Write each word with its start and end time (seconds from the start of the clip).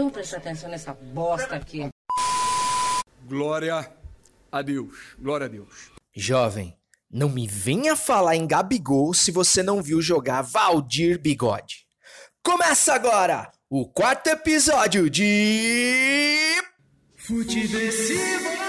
Então 0.00 0.08
presta 0.08 0.38
atenção 0.38 0.70
nessa 0.70 0.94
bosta 0.94 1.56
aqui. 1.56 1.86
Glória 3.28 3.92
a 4.50 4.62
Deus. 4.62 5.14
Glória 5.18 5.44
a 5.44 5.48
Deus. 5.48 5.90
Jovem, 6.16 6.74
não 7.10 7.28
me 7.28 7.46
venha 7.46 7.94
falar 7.94 8.34
em 8.34 8.46
Gabigol 8.46 9.12
se 9.12 9.30
você 9.30 9.62
não 9.62 9.82
viu 9.82 10.00
jogar 10.00 10.40
Valdir 10.40 11.20
Bigode. 11.20 11.84
Começa 12.42 12.94
agora 12.94 13.52
o 13.68 13.86
quarto 13.86 14.28
episódio 14.28 15.10
de. 15.10 16.56
Futeversivo! 17.18 18.59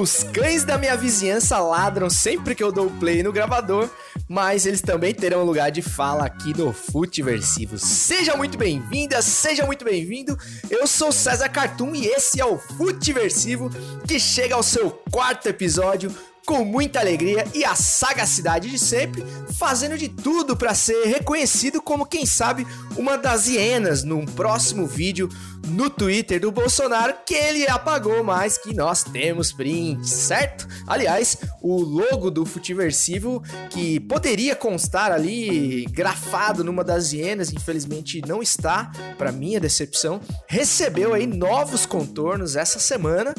Os 0.00 0.22
cães 0.24 0.64
da 0.64 0.78
minha 0.78 0.96
vizinhança 0.96 1.58
ladram 1.58 2.08
sempre 2.08 2.54
que 2.54 2.64
eu 2.64 2.72
dou 2.72 2.90
play 2.90 3.22
no 3.22 3.30
gravador, 3.30 3.90
mas 4.26 4.64
eles 4.64 4.80
também 4.80 5.12
terão 5.12 5.44
lugar 5.44 5.70
de 5.70 5.82
fala 5.82 6.24
aqui 6.24 6.56
no 6.56 6.72
Futeversivo. 6.72 7.76
Seja 7.76 8.34
muito 8.34 8.56
bem-vinda, 8.56 9.20
seja 9.20 9.66
muito 9.66 9.84
bem-vindo. 9.84 10.38
Eu 10.70 10.86
sou 10.86 11.12
César 11.12 11.50
Cartoon 11.50 11.94
e 11.94 12.06
esse 12.06 12.40
é 12.40 12.46
o 12.46 12.56
Futeversivo 12.56 13.68
que 14.08 14.18
chega 14.18 14.54
ao 14.54 14.62
seu 14.62 14.90
quarto 15.10 15.46
episódio 15.48 16.10
com 16.46 16.64
muita 16.64 16.98
alegria 16.98 17.44
e 17.54 17.64
a 17.64 17.74
sagacidade 17.74 18.70
de 18.70 18.78
sempre, 18.78 19.22
fazendo 19.58 19.98
de 19.98 20.08
tudo 20.08 20.56
para 20.56 20.74
ser 20.74 21.04
reconhecido 21.04 21.82
como, 21.82 22.06
quem 22.06 22.24
sabe, 22.24 22.66
uma 22.96 23.16
das 23.18 23.46
hienas 23.46 24.02
num 24.02 24.24
próximo 24.24 24.86
vídeo 24.86 25.28
no 25.68 25.88
Twitter 25.90 26.40
do 26.40 26.50
Bolsonaro 26.50 27.14
que 27.26 27.34
ele 27.34 27.66
apagou, 27.68 28.22
mas 28.24 28.58
que 28.58 28.74
nós 28.74 29.02
temos 29.04 29.52
print, 29.52 30.08
certo? 30.08 30.66
Aliás, 30.86 31.38
o 31.62 31.80
logo 31.80 32.30
do 32.30 32.44
Futiversivo, 32.44 33.42
que 33.70 34.00
poderia 34.00 34.56
constar 34.56 35.12
ali 35.12 35.84
grafado 35.86 36.64
numa 36.64 36.82
das 36.82 37.12
hienas, 37.12 37.52
infelizmente 37.52 38.22
não 38.26 38.42
está, 38.42 38.90
para 39.16 39.32
minha 39.32 39.60
decepção, 39.60 40.20
recebeu 40.48 41.14
aí 41.14 41.26
novos 41.26 41.86
contornos 41.86 42.56
essa 42.56 42.78
semana 42.78 43.34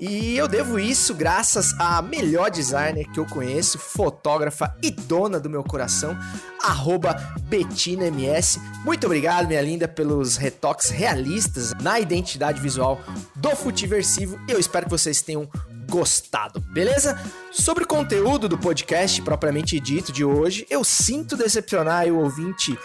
e 0.00 0.36
eu 0.36 0.48
devo 0.48 0.78
isso 0.78 1.14
graças 1.14 1.72
à 1.78 2.00
melhor 2.02 2.50
designer 2.50 3.06
que 3.10 3.20
eu 3.20 3.26
conheço, 3.26 3.78
fotógrafa 3.78 4.74
e 4.82 4.90
dona 4.90 5.38
do 5.40 5.50
meu 5.50 5.62
coração, 5.62 6.16
arroba 6.62 7.14
BetinaMS. 7.48 8.60
Muito 8.84 9.06
obrigado, 9.06 9.46
minha 9.46 9.62
linda, 9.62 9.86
pelos 9.86 10.36
retoques 10.36 10.90
realistas 10.90 11.65
na 11.80 12.00
identidade 12.00 12.60
visual 12.60 13.00
do 13.34 13.50
Futiversivo. 13.50 14.38
Eu 14.48 14.58
espero 14.58 14.86
que 14.86 14.90
vocês 14.90 15.22
tenham 15.22 15.48
gostado, 15.88 16.60
beleza? 16.60 17.18
Sobre 17.52 17.84
o 17.84 17.86
conteúdo 17.86 18.48
do 18.48 18.58
podcast 18.58 19.22
propriamente 19.22 19.78
dito 19.78 20.12
de 20.12 20.24
hoje, 20.24 20.66
eu 20.68 20.82
sinto 20.82 21.36
decepcionar 21.36 22.06
o 22.08 22.18
ouvinte 22.18 22.76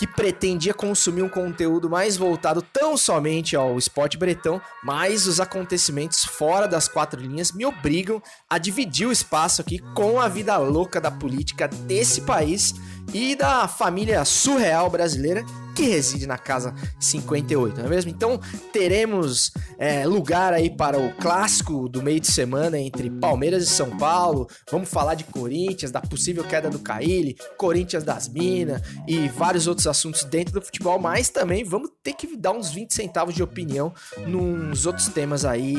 que 0.00 0.06
pretendia 0.06 0.72
consumir 0.72 1.20
um 1.20 1.28
conteúdo 1.28 1.90
mais 1.90 2.16
voltado 2.16 2.62
tão 2.62 2.96
somente 2.96 3.54
ao 3.54 3.76
esporte 3.76 4.16
bretão, 4.16 4.58
mas 4.82 5.26
os 5.26 5.40
acontecimentos 5.40 6.24
fora 6.24 6.66
das 6.66 6.88
quatro 6.88 7.20
linhas 7.20 7.52
me 7.52 7.66
obrigam 7.66 8.22
a 8.48 8.56
dividir 8.56 9.06
o 9.06 9.12
espaço 9.12 9.60
aqui 9.60 9.78
com 9.94 10.18
a 10.18 10.26
vida 10.26 10.56
louca 10.56 11.02
da 11.02 11.10
política 11.10 11.68
desse 11.68 12.22
país 12.22 12.74
e 13.12 13.36
da 13.36 13.68
família 13.68 14.24
surreal 14.24 14.88
brasileira 14.88 15.44
que 15.80 15.86
reside 15.86 16.26
na 16.26 16.36
casa 16.36 16.74
58, 16.98 17.78
não 17.78 17.86
é 17.86 17.88
mesmo? 17.88 18.10
Então 18.10 18.38
teremos 18.70 19.50
é, 19.78 20.04
lugar 20.04 20.52
aí 20.52 20.68
para 20.68 20.98
o 20.98 21.10
clássico 21.14 21.88
do 21.88 22.02
meio 22.02 22.20
de 22.20 22.30
semana 22.30 22.78
entre 22.78 23.08
Palmeiras 23.08 23.62
e 23.62 23.66
São 23.66 23.96
Paulo. 23.96 24.46
Vamos 24.70 24.90
falar 24.90 25.14
de 25.14 25.24
Corinthians, 25.24 25.90
da 25.90 26.02
possível 26.02 26.44
queda 26.44 26.68
do 26.68 26.80
Caíli, 26.80 27.38
Corinthians 27.56 28.04
das 28.04 28.28
Minas 28.28 28.82
e 29.08 29.26
vários 29.28 29.66
outros 29.66 29.86
assuntos 29.86 30.22
dentro 30.24 30.52
do 30.52 30.60
futebol, 30.60 30.98
mas 30.98 31.30
também 31.30 31.64
vamos 31.64 31.88
ter 32.02 32.12
que 32.12 32.36
dar 32.36 32.52
uns 32.52 32.70
20 32.70 32.92
centavos 32.92 33.34
de 33.34 33.42
opinião 33.42 33.94
nos 34.26 34.84
outros 34.84 35.08
temas 35.08 35.46
aí 35.46 35.74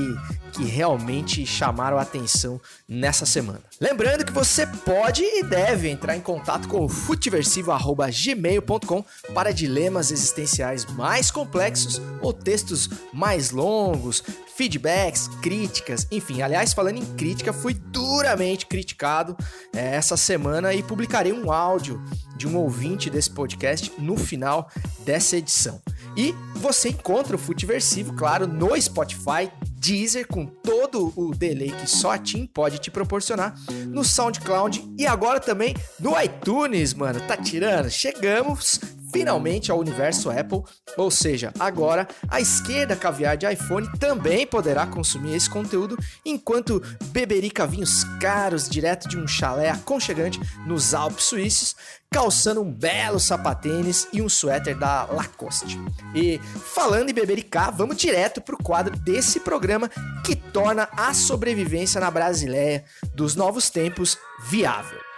que 0.51 0.63
realmente 0.63 1.45
chamaram 1.45 2.00
a 2.00 2.01
atenção 2.01 2.59
nessa 2.89 3.28
semana. 3.28 3.62
Lembrando 3.79 4.25
que 4.25 4.33
você 4.33 4.66
pode 4.66 5.22
e 5.23 5.44
deve 5.44 5.89
entrar 5.89 6.18
em 6.18 6.22
contato 6.22 6.68
com 6.68 6.85
o 6.85 6.89
futeversivo.gmail.com 6.89 9.06
para 9.33 9.53
dilemas 9.53 9.91
existenciais 10.00 10.85
mais 10.85 11.29
complexos 11.29 12.02
ou 12.22 12.31
textos 12.31 12.90
mais 13.12 13.52
longos, 13.52 14.24
feedbacks, 14.56 15.28
críticas, 15.41 16.07
enfim. 16.12 16.41
Aliás, 16.41 16.72
falando 16.72 16.97
em 16.97 17.06
crítica, 17.16 17.52
fui 17.52 17.74
duramente 17.74 18.66
criticado 18.66 19.35
é, 19.75 19.96
essa 19.96 20.16
semana 20.16 20.74
e 20.74 20.84
publicarei 20.84 21.34
um 21.34 21.51
áudio 21.51 22.01
de 22.38 22.47
um 22.47 22.57
ouvinte 22.57 23.09
desse 23.09 23.30
podcast 23.30 23.91
no 24.00 24.16
final 24.16 24.69
dessa 25.03 25.38
edição. 25.38 25.81
E 26.16 26.35
você 26.56 26.90
encontra 26.90 27.35
o 27.35 27.40
Futeversivo, 27.40 28.13
claro, 28.13 28.46
no 28.46 28.80
Spotify, 28.80 29.51
Deezer, 29.72 30.28
com 30.28 30.46
todo 30.46 31.12
o 31.16 31.34
delay 31.34 31.72
que 31.72 31.90
só 31.90 32.12
a 32.12 32.18
Tim 32.18 32.46
pode 32.46 32.78
te 32.78 32.91
proporcionar, 32.91 33.56
no 33.88 34.03
SoundCloud 34.03 34.94
e 34.97 35.07
agora 35.07 35.40
também 35.40 35.75
no 36.00 36.19
iTunes, 36.22 36.94
mano. 36.94 37.19
Tá 37.22 37.35
tirando? 37.35 37.90
Chegamos 37.90 38.80
finalmente 39.11 39.72
ao 39.72 39.79
universo 39.79 40.29
Apple, 40.29 40.63
ou 40.97 41.11
seja, 41.11 41.53
agora 41.59 42.07
a 42.29 42.39
esquerda 42.39 42.95
caviar 42.95 43.38
de 43.38 43.51
iPhone 43.51 43.88
também 43.99 44.45
poderá 44.47 44.85
consumir 44.88 45.35
esse 45.35 45.49
conteúdo 45.49 45.97
enquanto 46.25 46.81
beberica 47.05 47.67
vinhos 47.67 48.03
caros 48.19 48.69
direto 48.69 49.07
de 49.07 49.17
um 49.17 49.27
chalé 49.27 49.69
aconchegante 49.69 50.39
nos 50.66 50.94
Alpes 50.94 51.25
suíços, 51.25 51.75
calçando 52.09 52.61
um 52.61 52.71
belo 52.71 53.19
sapatênis 53.19 54.07
e 54.11 54.21
um 54.21 54.29
suéter 54.29 54.77
da 54.77 55.05
Lacoste. 55.05 55.79
E 56.13 56.39
falando 56.39 57.09
em 57.09 57.13
bebericar, 57.13 57.75
vamos 57.75 57.97
direto 57.97 58.41
pro 58.41 58.57
quadro 58.57 58.97
desse 58.97 59.39
programa 59.39 59.89
que 60.23 60.35
torna 60.35 60.89
a 60.91 61.13
sobrevivência 61.13 62.01
na 62.01 62.11
Brasileia 62.11 62.83
dos 63.13 63.35
novos 63.35 63.69
tempos 63.69 64.17
viável. 64.44 65.10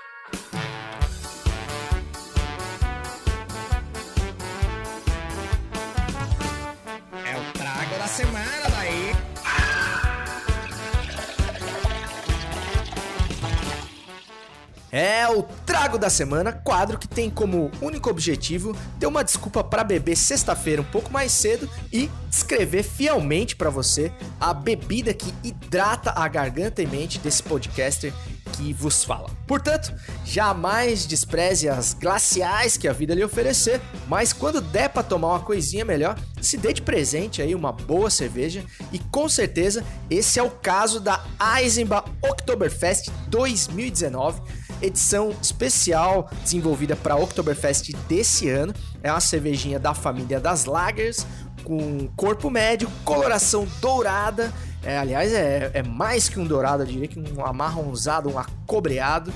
É 14.93 15.27
o 15.27 15.41
Trago 15.65 15.97
da 15.97 16.07
Semana, 16.07 16.51
quadro 16.51 16.99
que 16.99 17.07
tem 17.07 17.27
como 17.27 17.71
único 17.81 18.11
objetivo 18.11 18.77
ter 18.99 19.07
uma 19.07 19.23
desculpa 19.23 19.63
para 19.63 19.83
beber 19.83 20.15
sexta-feira 20.15 20.83
um 20.83 20.85
pouco 20.85 21.11
mais 21.11 21.31
cedo 21.31 21.67
e 21.91 22.11
descrever 22.29 22.83
fielmente 22.83 23.55
para 23.55 23.71
você 23.71 24.11
a 24.39 24.53
bebida 24.53 25.11
que 25.11 25.33
hidrata 25.43 26.11
a 26.11 26.27
garganta 26.27 26.79
e 26.79 26.85
mente 26.85 27.17
desse 27.17 27.41
podcaster 27.41 28.13
que 28.51 28.71
vos 28.71 29.03
fala. 29.03 29.31
Portanto, 29.47 29.91
jamais 30.23 31.07
despreze 31.07 31.67
as 31.67 31.95
glaciais 31.95 32.77
que 32.77 32.87
a 32.87 32.93
vida 32.93 33.15
lhe 33.15 33.23
oferecer, 33.23 33.81
mas 34.07 34.31
quando 34.31 34.61
der 34.61 34.89
para 34.89 35.01
tomar 35.01 35.29
uma 35.29 35.39
coisinha 35.39 35.83
melhor, 35.83 36.15
se 36.39 36.55
dê 36.55 36.71
de 36.71 36.83
presente 36.83 37.41
aí 37.41 37.55
uma 37.55 37.71
boa 37.71 38.11
cerveja 38.11 38.63
e 38.91 38.99
com 38.99 39.27
certeza 39.27 39.83
esse 40.07 40.39
é 40.39 40.43
o 40.43 40.51
caso 40.51 40.99
da 40.99 41.23
Eisenbach 41.57 42.11
Oktoberfest 42.21 43.09
2019 43.29 44.41
edição 44.81 45.33
especial 45.41 46.29
desenvolvida 46.43 46.95
para 46.95 47.15
Oktoberfest 47.15 47.93
desse 48.07 48.49
ano. 48.49 48.73
É 49.01 49.11
uma 49.11 49.19
cervejinha 49.19 49.79
da 49.79 49.93
família 49.93 50.39
das 50.39 50.65
Lagers, 50.65 51.25
com 51.63 52.07
corpo 52.15 52.49
médio, 52.49 52.89
coloração 53.03 53.67
dourada. 53.81 54.53
É, 54.83 54.97
aliás, 54.97 55.31
é, 55.33 55.71
é, 55.73 55.83
mais 55.83 56.27
que 56.27 56.39
um 56.39 56.45
dourado, 56.45 56.83
eu 56.83 56.87
diria 56.87 57.07
que 57.07 57.19
um 57.19 57.45
amarronzado, 57.45 58.29
um 58.29 58.37
acobreado. 58.37 59.33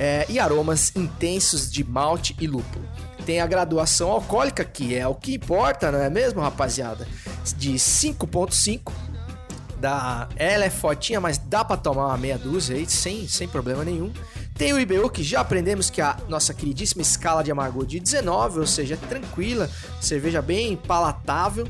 É, 0.00 0.24
e 0.28 0.38
aromas 0.38 0.94
intensos 0.94 1.68
de 1.68 1.82
malte 1.82 2.36
e 2.40 2.46
lúpulo. 2.46 2.88
Tem 3.26 3.40
a 3.40 3.46
graduação 3.46 4.12
alcoólica, 4.12 4.64
que 4.64 4.94
é 4.94 5.06
o 5.08 5.14
que 5.14 5.34
importa, 5.34 5.90
não 5.90 5.98
é 5.98 6.08
mesmo, 6.08 6.40
rapaziada? 6.40 7.04
De 7.56 7.74
5,5 7.74 8.92
da 9.80 10.28
ela 10.36 10.64
é 10.64 10.70
fortinha, 10.70 11.20
mas 11.20 11.38
dá 11.38 11.64
para 11.64 11.76
tomar 11.76 12.06
uma 12.06 12.18
meia 12.18 12.38
dúzia 12.38 12.76
aí 12.76 12.86
sem, 12.86 13.26
sem 13.28 13.48
problema 13.48 13.84
nenhum. 13.84 14.12
Tem 14.58 14.72
o 14.72 14.80
IBU, 14.80 15.08
que 15.10 15.22
já 15.22 15.40
aprendemos 15.40 15.88
que 15.88 16.00
a 16.00 16.16
nossa 16.28 16.52
queridíssima 16.52 17.00
escala 17.00 17.44
de 17.44 17.50
amargor 17.52 17.86
de 17.86 18.00
19, 18.00 18.58
ou 18.58 18.66
seja, 18.66 18.94
é 18.94 18.96
tranquila, 18.96 19.70
cerveja 20.00 20.42
bem 20.42 20.76
palatável. 20.76 21.64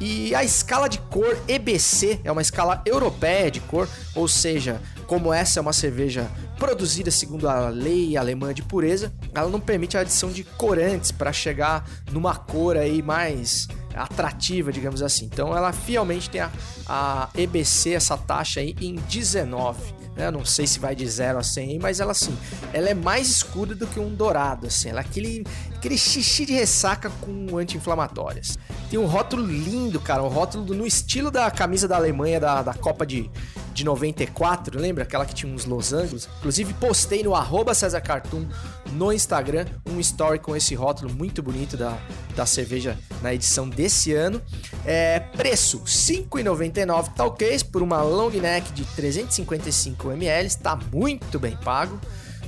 E 0.00 0.34
a 0.34 0.42
escala 0.42 0.88
de 0.88 0.98
cor 0.98 1.38
EBC 1.46 2.20
é 2.24 2.32
uma 2.32 2.42
escala 2.42 2.82
europeia 2.84 3.48
de 3.48 3.60
cor, 3.60 3.88
ou 4.16 4.26
seja, 4.26 4.82
como 5.06 5.32
essa 5.32 5.60
é 5.60 5.62
uma 5.62 5.72
cerveja 5.72 6.28
produzida 6.58 7.12
segundo 7.12 7.48
a 7.48 7.68
lei 7.68 8.16
alemã 8.16 8.52
de 8.52 8.62
pureza, 8.62 9.12
ela 9.32 9.48
não 9.48 9.60
permite 9.60 9.96
a 9.96 10.00
adição 10.00 10.30
de 10.30 10.42
corantes 10.42 11.12
para 11.12 11.32
chegar 11.32 11.88
numa 12.10 12.34
cor 12.34 12.76
aí 12.76 13.02
mais 13.02 13.68
atrativa, 13.94 14.72
digamos 14.72 15.00
assim. 15.00 15.26
Então 15.26 15.56
ela 15.56 15.72
fielmente 15.72 16.28
tem 16.28 16.40
a, 16.40 16.50
a 16.88 17.28
EBC, 17.36 17.94
essa 17.94 18.16
taxa 18.16 18.58
aí, 18.58 18.74
em 18.80 18.96
19. 18.96 20.02
Né? 20.16 20.30
Não 20.30 20.44
sei 20.44 20.66
se 20.66 20.78
vai 20.78 20.94
de 20.94 21.06
0 21.08 21.38
a 21.38 21.42
100, 21.42 21.78
mas 21.78 22.00
ela 22.00 22.12
assim, 22.12 22.36
ela 22.72 22.88
é 22.88 22.94
mais 22.94 23.28
escura 23.28 23.74
do 23.74 23.86
que 23.86 23.98
um 23.98 24.14
dourado, 24.14 24.66
assim. 24.66 24.90
Ela 24.90 25.00
é 25.00 25.04
aquele, 25.04 25.44
aquele 25.74 25.96
xixi 25.96 26.44
de 26.44 26.52
ressaca 26.52 27.10
com 27.20 27.56
anti-inflamatórias. 27.56 28.58
Tem 28.90 28.98
um 28.98 29.06
rótulo 29.06 29.44
lindo, 29.44 29.98
cara, 30.00 30.22
um 30.22 30.28
rótulo 30.28 30.74
no 30.74 30.86
estilo 30.86 31.30
da 31.30 31.50
camisa 31.50 31.88
da 31.88 31.96
Alemanha 31.96 32.38
da, 32.38 32.62
da 32.62 32.74
Copa 32.74 33.06
de, 33.06 33.30
de 33.72 33.84
94, 33.84 34.78
lembra? 34.78 35.04
Aquela 35.04 35.24
que 35.24 35.34
tinha 35.34 35.52
uns 35.52 35.64
losangos. 35.64 36.28
Inclusive, 36.38 36.74
postei 36.74 37.22
no 37.22 37.34
arroba 37.34 37.74
César 37.74 38.00
Cartoon 38.00 38.46
no 38.92 39.12
Instagram 39.12 39.66
um 39.86 39.98
story 39.98 40.38
com 40.38 40.54
esse 40.54 40.74
rótulo 40.74 41.12
muito 41.12 41.42
bonito 41.42 41.76
da, 41.76 41.98
da 42.36 42.44
cerveja 42.44 42.98
na 43.22 43.32
edição 43.32 43.68
desse 43.68 44.12
ano. 44.12 44.42
É, 44.84 45.20
preço 45.20 45.78
R$ 45.78 45.84
5,99 45.84 47.14
talquês 47.14 47.62
por 47.62 47.82
uma 47.82 48.02
long 48.02 48.30
neck 48.30 48.72
de 48.72 48.84
355 48.84 50.01
ml, 50.10 50.46
está 50.46 50.76
muito 50.92 51.38
bem 51.38 51.56
pago. 51.56 52.00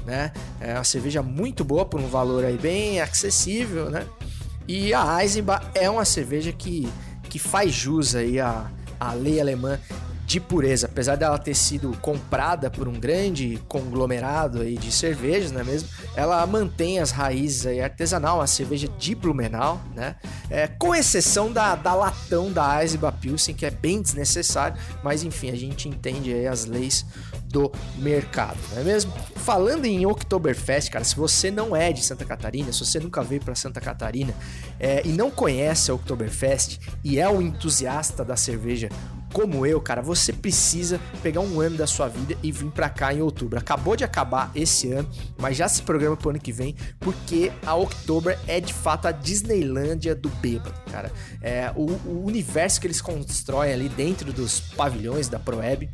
Né? 0.04 0.32
É 0.60 0.74
uma 0.74 0.84
cerveja 0.84 1.22
muito 1.22 1.64
boa 1.64 1.84
por 1.84 2.00
um 2.00 2.08
valor 2.08 2.44
aí 2.44 2.58
bem 2.58 3.00
acessível, 3.00 3.88
né? 3.88 4.06
E 4.66 4.92
a 4.92 5.22
Eisenbach 5.22 5.66
é 5.74 5.88
uma 5.88 6.04
cerveja 6.04 6.52
que, 6.52 6.88
que 7.28 7.38
faz 7.38 7.72
jus 7.72 8.14
aí 8.14 8.40
à, 8.40 8.70
à 8.98 9.12
lei 9.12 9.40
alemã 9.40 9.78
de 10.26 10.40
pureza, 10.40 10.86
apesar 10.86 11.16
dela 11.16 11.38
ter 11.38 11.54
sido 11.54 11.96
comprada 12.00 12.70
por 12.70 12.88
um 12.88 12.94
grande 12.94 13.60
conglomerado 13.68 14.62
aí 14.62 14.76
de 14.76 14.90
cervejas, 14.90 15.52
não 15.52 15.60
é 15.60 15.64
mesmo? 15.64 15.88
Ela 16.16 16.46
mantém 16.46 16.98
as 16.98 17.10
raízes 17.10 17.66
aí 17.66 17.80
artesanal, 17.80 18.40
a 18.40 18.46
cerveja 18.46 18.88
de 18.98 19.14
Blumenau, 19.14 19.80
né? 19.94 20.16
É, 20.48 20.66
com 20.66 20.94
exceção 20.94 21.52
da, 21.52 21.74
da 21.74 21.94
latão 21.94 22.50
da 22.50 22.82
Eisenbach 22.82 23.18
Pilsen, 23.18 23.54
que 23.54 23.66
é 23.66 23.70
bem 23.70 24.00
desnecessário, 24.00 24.78
mas 25.02 25.22
enfim, 25.22 25.50
a 25.50 25.56
gente 25.56 25.88
entende 25.88 26.32
aí 26.32 26.46
as 26.46 26.64
leis 26.64 27.04
do 27.54 27.70
mercado, 27.98 28.58
não 28.72 28.80
é 28.80 28.84
mesmo? 28.84 29.12
Falando 29.36 29.84
em 29.84 30.04
Oktoberfest, 30.06 30.90
cara, 30.90 31.04
se 31.04 31.14
você 31.14 31.52
não 31.52 31.76
é 31.76 31.92
de 31.92 32.04
Santa 32.04 32.24
Catarina, 32.24 32.72
se 32.72 32.84
você 32.84 32.98
nunca 32.98 33.22
veio 33.22 33.40
para 33.40 33.54
Santa 33.54 33.80
Catarina 33.80 34.34
é, 34.80 35.02
e 35.04 35.10
não 35.10 35.30
conhece 35.30 35.88
a 35.90 35.94
Oktoberfest 35.94 36.80
e 37.04 37.20
é 37.20 37.28
um 37.28 37.40
entusiasta 37.40 38.24
da 38.24 38.36
cerveja 38.36 38.88
como 39.34 39.66
eu, 39.66 39.80
cara, 39.80 40.00
você 40.00 40.32
precisa 40.32 41.00
pegar 41.20 41.40
um 41.40 41.60
ano 41.60 41.76
da 41.76 41.88
sua 41.88 42.06
vida 42.06 42.38
e 42.40 42.52
vir 42.52 42.70
para 42.70 42.88
cá 42.88 43.12
em 43.12 43.20
outubro. 43.20 43.58
Acabou 43.58 43.96
de 43.96 44.04
acabar 44.04 44.48
esse 44.54 44.92
ano, 44.92 45.10
mas 45.36 45.56
já 45.56 45.68
se 45.68 45.82
programa 45.82 46.16
pro 46.16 46.30
ano 46.30 46.38
que 46.38 46.52
vem, 46.52 46.76
porque 47.00 47.50
a 47.66 47.74
Oktober 47.74 48.38
é 48.46 48.60
de 48.60 48.72
fato 48.72 49.08
a 49.08 49.10
Disneylândia 49.10 50.14
do 50.14 50.28
bêbado, 50.28 50.80
cara. 50.88 51.12
É 51.42 51.72
o, 51.74 51.90
o 52.08 52.24
universo 52.24 52.80
que 52.80 52.86
eles 52.86 53.00
constroem 53.00 53.72
ali 53.72 53.88
dentro 53.88 54.32
dos 54.32 54.60
pavilhões 54.60 55.26
da 55.26 55.40
Proeb 55.40 55.90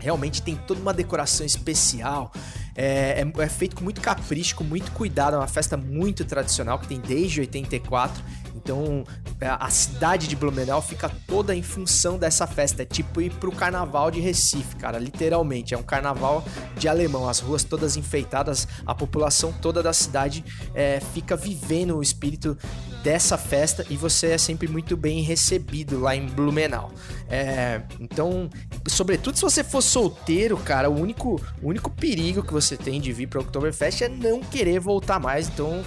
realmente 0.00 0.42
tem 0.42 0.56
toda 0.56 0.80
uma 0.80 0.94
decoração 0.94 1.46
especial. 1.46 2.32
É, 2.74 3.22
é, 3.22 3.42
é, 3.42 3.48
feito 3.48 3.76
com 3.76 3.84
muito 3.84 4.00
capricho, 4.00 4.56
com 4.56 4.64
muito 4.64 4.90
cuidado. 4.92 5.34
É 5.34 5.38
uma 5.38 5.46
festa 5.46 5.76
muito 5.76 6.24
tradicional 6.24 6.78
que 6.78 6.88
tem 6.88 6.98
desde 6.98 7.40
84. 7.40 8.22
Então 8.54 9.04
é, 9.40 9.48
a 9.48 9.68
cidade 9.70 10.28
de 10.28 10.36
Blumenau 10.36 10.80
fica 10.80 11.10
toda 11.26 11.54
em 11.54 11.62
função 11.62 12.18
dessa 12.18 12.46
festa. 12.46 12.82
É 12.82 12.84
tipo 12.84 13.20
ir 13.20 13.32
pro 13.34 13.52
carnaval 13.52 14.10
de 14.10 14.20
Recife, 14.20 14.76
cara, 14.76 14.98
literalmente. 14.98 15.74
É 15.74 15.78
um 15.78 15.82
carnaval 15.82 16.44
de 16.76 16.88
alemão. 16.88 17.28
As 17.28 17.40
ruas 17.40 17.64
todas 17.64 17.96
enfeitadas, 17.96 18.68
a 18.86 18.94
população 18.94 19.52
toda 19.52 19.82
da 19.82 19.92
cidade 19.92 20.44
é, 20.74 21.00
fica 21.00 21.36
vivendo 21.36 21.96
o 21.96 22.02
espírito 22.02 22.56
dessa 23.02 23.36
festa 23.36 23.84
e 23.90 23.96
você 23.96 24.28
é 24.28 24.38
sempre 24.38 24.68
muito 24.68 24.96
bem 24.96 25.22
recebido 25.22 26.00
lá 26.00 26.14
em 26.14 26.26
Blumenau. 26.26 26.90
É, 27.28 27.82
então, 27.98 28.48
sobretudo 28.86 29.36
se 29.36 29.42
você 29.42 29.64
for 29.64 29.82
solteiro, 29.82 30.56
cara, 30.56 30.88
o 30.88 30.98
único, 30.98 31.40
o 31.62 31.68
único 31.68 31.90
perigo 31.90 32.42
que 32.42 32.52
você 32.52 32.76
tem 32.76 33.00
de 33.00 33.12
vir 33.12 33.26
para 33.26 33.40
o 33.40 33.42
Oktoberfest 33.42 34.02
é 34.02 34.08
não 34.08 34.40
querer 34.40 34.80
voltar 34.80 35.18
mais. 35.18 35.48
Então, 35.48 35.82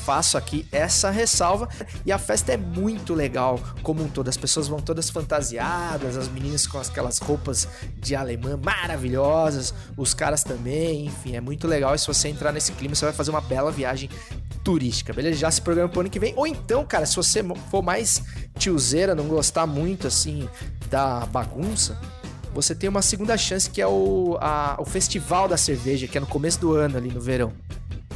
faço 0.00 0.36
aqui 0.36 0.66
essa 0.72 1.10
ressalva. 1.10 1.68
E 2.04 2.12
a 2.12 2.18
festa 2.18 2.52
é 2.52 2.56
muito 2.56 3.14
legal, 3.14 3.60
como 3.82 4.02
um 4.02 4.08
todo. 4.08 4.28
As 4.28 4.36
pessoas 4.36 4.66
vão 4.66 4.80
todas 4.80 5.10
fantasiadas, 5.10 6.16
as 6.16 6.28
meninas 6.28 6.66
com 6.66 6.78
aquelas 6.78 7.18
roupas 7.18 7.68
de 7.96 8.16
alemã 8.16 8.58
maravilhosas, 8.62 9.74
os 9.96 10.14
caras 10.14 10.42
também, 10.42 11.06
enfim, 11.06 11.36
é 11.36 11.40
muito 11.40 11.66
legal. 11.68 11.94
E 11.94 11.98
se 11.98 12.06
você 12.06 12.28
entrar 12.28 12.52
nesse 12.52 12.72
clima, 12.72 12.94
você 12.94 13.04
vai 13.04 13.14
fazer 13.14 13.30
uma 13.30 13.40
bela 13.40 13.70
viagem 13.70 14.08
turística, 14.64 15.12
beleza? 15.12 15.36
Já 15.36 15.50
se 15.50 15.60
programa 15.60 15.88
pro 15.88 16.00
ano 16.00 16.10
que 16.10 16.18
vem. 16.18 16.34
Ou 16.36 16.46
então, 16.46 16.59
cara, 16.84 17.06
se 17.06 17.16
você 17.16 17.42
for 17.70 17.82
mais 17.82 18.22
tiozeira, 18.58 19.14
não 19.14 19.26
gostar 19.26 19.66
muito 19.66 20.06
assim 20.06 20.48
da 20.88 21.26
bagunça, 21.26 21.98
você 22.52 22.74
tem 22.74 22.88
uma 22.88 23.02
segunda 23.02 23.36
chance 23.36 23.70
que 23.70 23.80
é 23.80 23.86
o, 23.86 24.36
a, 24.40 24.76
o 24.78 24.84
Festival 24.84 25.46
da 25.48 25.56
Cerveja, 25.56 26.06
que 26.06 26.18
é 26.18 26.20
no 26.20 26.26
começo 26.26 26.60
do 26.60 26.74
ano, 26.74 26.96
ali 26.96 27.10
no 27.10 27.20
verão. 27.20 27.52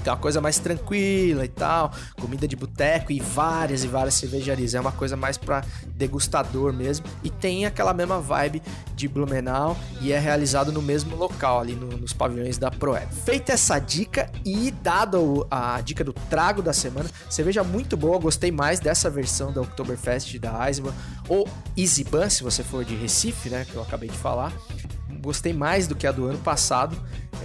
Então 0.04 0.12
é 0.12 0.16
uma 0.16 0.20
coisa 0.20 0.38
mais 0.38 0.58
tranquila 0.58 1.46
e 1.46 1.48
tal, 1.48 1.90
comida 2.20 2.46
de 2.46 2.54
boteco 2.54 3.10
e 3.10 3.20
várias 3.20 3.84
e 3.84 3.88
várias 3.88 4.12
cervejarias. 4.12 4.74
É 4.74 4.80
uma 4.80 4.92
coisa 4.92 5.16
mais 5.16 5.38
para 5.38 5.64
degustador 5.96 6.74
mesmo 6.74 7.06
e 7.22 7.30
tem 7.30 7.64
aquela 7.64 7.94
mesma 7.94 8.20
vibe 8.20 8.62
de 8.94 9.08
Blumenau 9.08 9.74
e 10.02 10.12
é 10.12 10.18
realizado 10.18 10.70
no 10.70 10.82
mesmo 10.82 11.16
local 11.16 11.60
ali 11.60 11.74
no, 11.74 11.86
nos 11.96 12.12
pavilhões 12.12 12.58
da 12.58 12.70
Proeb. 12.70 13.10
Feita 13.24 13.52
essa 13.54 13.78
dica 13.78 14.30
e 14.44 14.70
dado 14.70 15.46
a 15.50 15.80
dica 15.80 16.04
do 16.04 16.12
trago 16.12 16.60
da 16.60 16.74
semana, 16.74 17.08
cerveja 17.30 17.64
muito 17.64 17.96
boa, 17.96 18.18
gostei 18.18 18.52
mais 18.52 18.80
dessa 18.80 19.08
versão 19.08 19.54
da 19.54 19.62
Oktoberfest 19.62 20.38
da 20.38 20.68
Eisenbahn 20.68 20.92
ou 21.30 21.48
Easyban, 21.74 22.28
se 22.28 22.42
você 22.42 22.62
for 22.62 22.84
de 22.84 22.94
Recife, 22.94 23.48
né, 23.48 23.64
que 23.64 23.74
eu 23.74 23.80
acabei 23.80 24.10
de 24.10 24.18
falar 24.18 24.52
gostei 25.25 25.53
mais 25.53 25.88
do 25.88 25.97
que 25.97 26.06
a 26.06 26.12
do 26.12 26.26
ano 26.26 26.38
passado, 26.38 26.97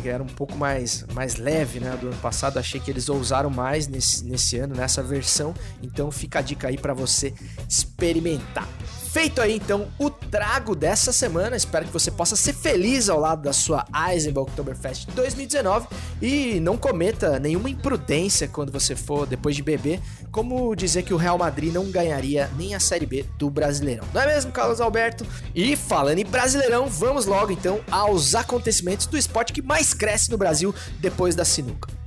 que 0.01 0.07
era 0.07 0.21
um 0.21 0.27
pouco 0.27 0.55
mais, 0.55 1.05
mais 1.13 1.35
leve, 1.35 1.79
né? 1.79 1.97
Do 1.99 2.07
ano 2.07 2.17
passado, 2.17 2.57
achei 2.57 2.79
que 2.79 2.89
eles 2.91 3.09
ousaram 3.09 3.49
mais 3.49 3.87
nesse, 3.87 4.23
nesse 4.23 4.57
ano, 4.57 4.75
nessa 4.75 5.01
versão. 5.01 5.53
Então 5.81 6.11
fica 6.11 6.39
a 6.39 6.41
dica 6.41 6.67
aí 6.67 6.77
para 6.77 6.93
você 6.93 7.33
experimentar. 7.67 8.67
Feito 9.11 9.41
aí 9.41 9.55
então 9.55 9.87
o 9.97 10.09
trago 10.29 10.75
dessa 10.75 11.11
semana, 11.11 11.55
espero 11.55 11.85
que 11.85 11.91
você 11.91 12.11
possa 12.11 12.35
ser 12.35 12.53
feliz 12.53 13.09
ao 13.09 13.19
lado 13.19 13.41
da 13.41 13.53
sua 13.53 13.85
Eisenbahn 14.09 14.43
Oktoberfest 14.43 15.07
2019 15.11 15.87
e 16.21 16.59
não 16.59 16.77
cometa 16.77 17.39
nenhuma 17.39 17.69
imprudência 17.69 18.47
quando 18.47 18.71
você 18.71 18.95
for 18.95 19.25
depois 19.25 19.55
de 19.55 19.63
beber, 19.63 19.99
como 20.31 20.75
dizer 20.75 21.03
que 21.03 21.13
o 21.13 21.17
Real 21.17 21.37
Madrid 21.37 21.73
não 21.73 21.89
ganharia 21.89 22.49
nem 22.57 22.75
a 22.75 22.79
Série 22.79 23.05
B 23.05 23.25
do 23.37 23.49
Brasileirão. 23.49 24.05
Não 24.13 24.21
é 24.21 24.27
mesmo, 24.27 24.51
Carlos 24.51 24.79
Alberto? 24.79 25.25
E 25.55 25.75
falando 25.75 26.19
em 26.19 26.25
Brasileirão, 26.25 26.87
vamos 26.87 27.25
logo 27.25 27.51
então 27.51 27.81
aos 27.89 28.35
acontecimentos 28.35 29.07
do 29.07 29.17
esporte 29.17 29.53
que 29.53 29.61
mais 29.61 29.93
cresce 29.93 30.29
no 30.29 30.37
Brasil 30.37 30.73
depois 30.99 31.35
da 31.35 31.43
sinuca. 31.43 31.98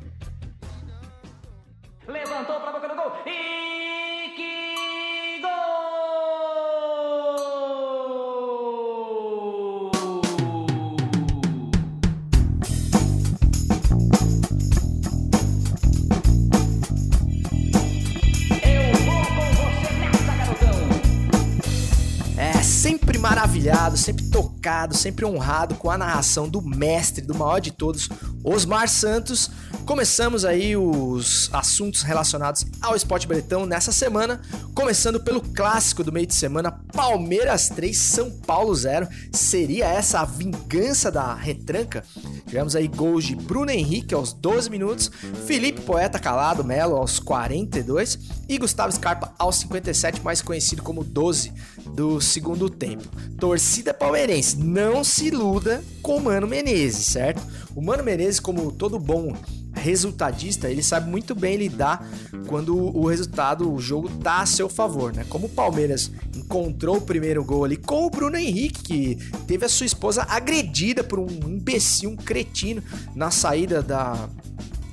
Sempre 23.97 24.25
tocado, 24.27 24.97
sempre 24.97 25.25
honrado 25.25 25.75
com 25.75 25.91
a 25.91 25.99
narração 25.99 26.49
do 26.49 26.63
mestre, 26.63 27.25
do 27.25 27.35
maior 27.35 27.61
de 27.61 27.71
todos, 27.71 28.09
Osmar 28.45 28.89
Santos. 28.89 29.51
Começamos 29.85 30.45
aí 30.45 30.77
os 30.77 31.51
assuntos 31.53 32.03
relacionados 32.03 32.65
ao 32.81 32.95
esporte 32.95 33.27
bretão 33.27 33.67
nessa 33.67 33.91
semana, 33.91 34.41
começando 34.75 35.21
pelo 35.21 35.41
clássico 35.41 36.05
do 36.05 36.13
meio 36.13 36.27
de 36.27 36.35
semana, 36.35 36.71
Palmeiras 36.93 37.69
3, 37.69 37.97
São 37.97 38.31
Paulo 38.31 38.73
0. 38.75 39.09
Seria 39.33 39.87
essa 39.87 40.21
a 40.21 40.25
vingança 40.25 41.11
da 41.11 41.35
retranca? 41.35 42.05
Tivemos 42.47 42.77
aí 42.77 42.87
gols 42.87 43.25
de 43.25 43.35
Bruno 43.35 43.73
Henrique 43.73 44.15
aos 44.15 44.33
12 44.33 44.71
minutos, 44.71 45.11
Felipe 45.47 45.81
Poeta 45.81 46.19
Calado 46.19 46.65
Melo 46.65 46.97
aos 46.97 47.19
42 47.19 48.19
e 48.49 48.59
Gustavo 48.59 48.93
Scarpa 48.93 49.35
aos 49.37 49.57
57, 49.57 50.23
mais 50.23 50.41
conhecido 50.41 50.83
como 50.83 51.03
12 51.03 51.53
do 51.95 52.21
segundo 52.21 52.71
tempo. 52.71 53.09
Torcida 53.37 53.93
palmeirense, 53.93 54.57
não 54.59 55.03
se 55.03 55.27
iluda 55.27 55.83
com 56.01 56.17
o 56.17 56.23
Mano 56.23 56.47
Menezes, 56.47 57.07
certo? 57.07 57.43
O 57.75 57.83
Mano 57.83 58.05
Menezes, 58.05 58.39
como 58.39 58.71
todo 58.71 58.99
bom 58.99 59.35
resultadista, 59.83 60.71
ele 60.71 60.83
sabe 60.83 61.11
muito 61.11 61.35
bem 61.35 61.57
lidar 61.57 62.07
quando 62.47 62.77
o 62.77 63.07
resultado, 63.07 63.73
o 63.73 63.79
jogo 63.79 64.09
tá 64.09 64.41
a 64.41 64.47
seu 64.47 64.69
favor, 64.69 65.13
né? 65.13 65.25
Como 65.29 65.47
o 65.47 65.51
Palmeiras 65.51 66.11
encontrou 66.35 66.99
o 66.99 67.01
primeiro 67.01 67.45
gol 67.45 67.65
ali 67.65 67.77
com 67.77 68.07
o 68.07 68.11
Bruno 68.11 68.37
Henrique, 68.37 68.83
que 68.83 69.33
teve 69.47 69.67
a 69.67 69.69
sua 69.69 69.87
esposa 69.87 70.27
agredida 70.29 71.03
por 71.03 71.19
um 71.19 71.27
imbecil, 71.27 72.11
um 72.11 72.17
cretino 72.17 72.83
na 73.15 73.31
saída 73.31 73.83
da 73.83 74.29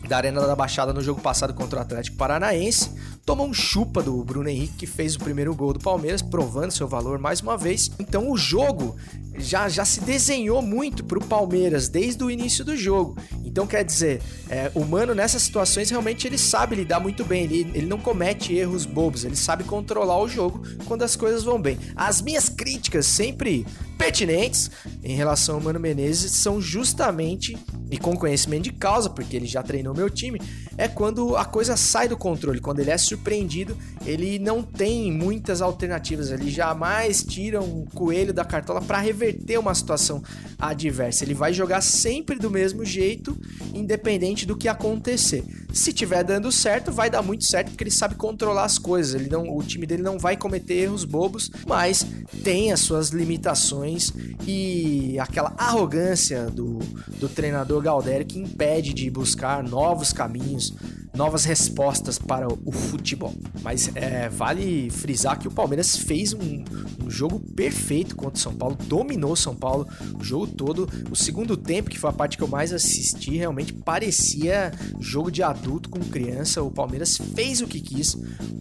da 0.08 0.18
Arena 0.18 0.42
da 0.42 0.56
Baixada 0.56 0.92
no 0.92 1.04
jogo 1.04 1.22
passado 1.22 1.54
contra 1.54 1.78
o 1.78 1.82
Atlético 1.84 2.18
Paranaense 2.18 2.90
toma 3.30 3.44
um 3.44 3.54
chupa 3.54 4.02
do 4.02 4.24
Bruno 4.24 4.50
Henrique, 4.50 4.74
que 4.76 4.88
fez 4.88 5.16
o 5.16 5.20
primeiro 5.20 5.54
gol 5.54 5.72
do 5.72 5.80
Palmeiras, 5.80 6.20
provando 6.20 6.72
seu 6.72 6.88
valor 6.88 7.20
mais 7.20 7.42
uma 7.42 7.56
vez. 7.56 7.92
Então 8.00 8.32
o 8.32 8.36
jogo 8.36 8.96
já, 9.38 9.70
já 9.70 9.86
se 9.86 10.02
desenhou 10.02 10.64
muito 10.64 11.04
pro 11.04 11.24
Palmeiras 11.24 11.88
desde 11.88 12.24
o 12.24 12.32
início 12.32 12.66
do 12.66 12.76
jogo. 12.76 13.16
Então 13.46 13.68
quer 13.68 13.84
dizer, 13.84 14.20
é, 14.50 14.72
o 14.74 14.84
Mano 14.84 15.14
nessas 15.14 15.44
situações 15.44 15.92
realmente 15.92 16.26
ele 16.26 16.40
sabe 16.40 16.76
lidar 16.76 17.00
muito 17.00 17.24
bem, 17.24 17.44
ele, 17.44 17.70
ele 17.76 17.86
não 17.86 18.00
comete 18.00 18.56
erros 18.56 18.84
bobos, 18.84 19.24
ele 19.24 19.36
sabe 19.36 19.64
controlar 19.64 20.20
o 20.20 20.28
jogo 20.28 20.64
quando 20.86 21.04
as 21.04 21.16
coisas 21.16 21.44
vão 21.44 21.62
bem. 21.62 21.78
As 21.96 22.24
minhas 22.24 22.50
críticas 22.50 23.06
sempre 23.06 23.64
pertinentes 23.96 24.72
em 25.04 25.14
relação 25.14 25.56
ao 25.56 25.62
Mano 25.62 25.80
Menezes 25.80 26.32
são 26.32 26.60
justamente, 26.60 27.56
e 27.92 27.98
com 27.98 28.18
conhecimento 28.18 28.64
de 28.64 28.72
causa, 28.72 29.10
porque 29.10 29.36
ele 29.36 29.46
já 29.46 29.62
treinou 29.62 29.94
meu 29.94 30.10
time, 30.10 30.42
é 30.80 30.88
quando 30.88 31.36
a 31.36 31.44
coisa 31.44 31.76
sai 31.76 32.08
do 32.08 32.16
controle, 32.16 32.62
quando 32.62 32.80
ele 32.80 32.90
é 32.90 32.98
surpreendido, 32.98 33.78
ele 34.06 34.40
não 34.40 34.64
tem 34.64 35.12
muitas 35.12 35.62
alternativas, 35.62 36.32
ele 36.32 36.50
jamais 36.50 37.24
tira 37.24 37.62
um 37.62 37.86
coelho 37.86 38.34
da 38.34 38.46
cartola 38.46 38.82
para 38.82 39.00
reverter 39.00 39.58
uma 39.60 39.74
situação 39.74 40.24
adversa. 40.58 41.24
Ele 41.24 41.34
vai 41.34 41.54
jogar 41.54 41.82
sempre 41.82 42.38
do 42.38 42.50
mesmo 42.50 42.84
jeito, 42.84 43.38
independente 43.74 44.46
do 44.46 44.58
que 44.58 44.68
acontecer. 44.68 45.44
Se 45.72 45.94
tiver 45.94 46.24
dando 46.24 46.52
certo, 46.52 46.92
vai 46.92 47.10
dar 47.10 47.22
muito 47.22 47.46
certo 47.46 47.70
porque 47.70 47.84
ele 47.84 47.92
sabe 47.92 48.16
controlar 48.16 48.66
as 48.66 48.78
coisas. 48.78 49.14
Ele 49.14 49.30
não, 49.30 49.56
o 49.56 49.64
time 49.64 49.86
dele 49.86 50.02
não 50.02 50.18
vai 50.18 50.36
cometer 50.36 50.74
erros 50.74 51.06
bobos, 51.06 51.52
mas 51.68 52.06
tem 52.44 52.72
as 52.72 52.80
suas 52.80 53.10
limitações 53.10 54.12
e 54.48 55.18
aquela 55.20 55.54
arrogância 55.58 56.46
do, 56.46 56.80
do 57.20 57.30
treinador 57.30 57.82
Galdério 57.82 58.26
que 58.26 58.40
impede 58.40 58.94
de 58.94 59.10
buscar 59.10 59.64
novos 59.64 60.12
caminhos, 60.12 60.74
novas 61.14 61.44
respostas 61.46 62.18
para 62.18 62.48
o 62.48 62.72
futebol. 62.72 63.34
Mas 63.62 63.92
é, 63.96 64.30
vale 64.30 64.90
frisar 64.90 65.38
que 65.38 65.48
o 65.48 65.52
Palmeiras 65.52 65.98
fez 65.98 66.34
um, 66.34 66.64
um 67.04 67.10
jogo 67.10 67.40
perfeito 67.40 68.16
contra 68.16 68.36
o 68.36 68.40
São 68.40 68.54
Paulo, 68.54 68.78
dominou 68.86 69.34
o 69.34 69.38
São 69.38 69.56
Paulo 69.56 69.88
o 70.20 70.24
jogo 70.24 70.48
todo. 70.48 70.88
O 71.10 71.16
segundo 71.16 71.58
tempo, 71.58 71.90
que 71.90 72.00
foi 72.00 72.10
a 72.10 72.14
parte 72.14 72.38
que 72.38 72.44
eu 72.44 72.48
mais 72.48 72.72
assisti, 72.72 73.38
realmente 73.38 73.74
parecia 73.74 74.72
jogo 75.00 75.32
de 75.32 75.44
adulto 75.44 75.90
com 75.90 76.00
criança. 76.00 76.62
O 76.62 76.72
Palmeiras 76.72 77.18
fez 77.36 77.62
o 77.62 77.68
que 77.68 77.82
quis 77.82 78.16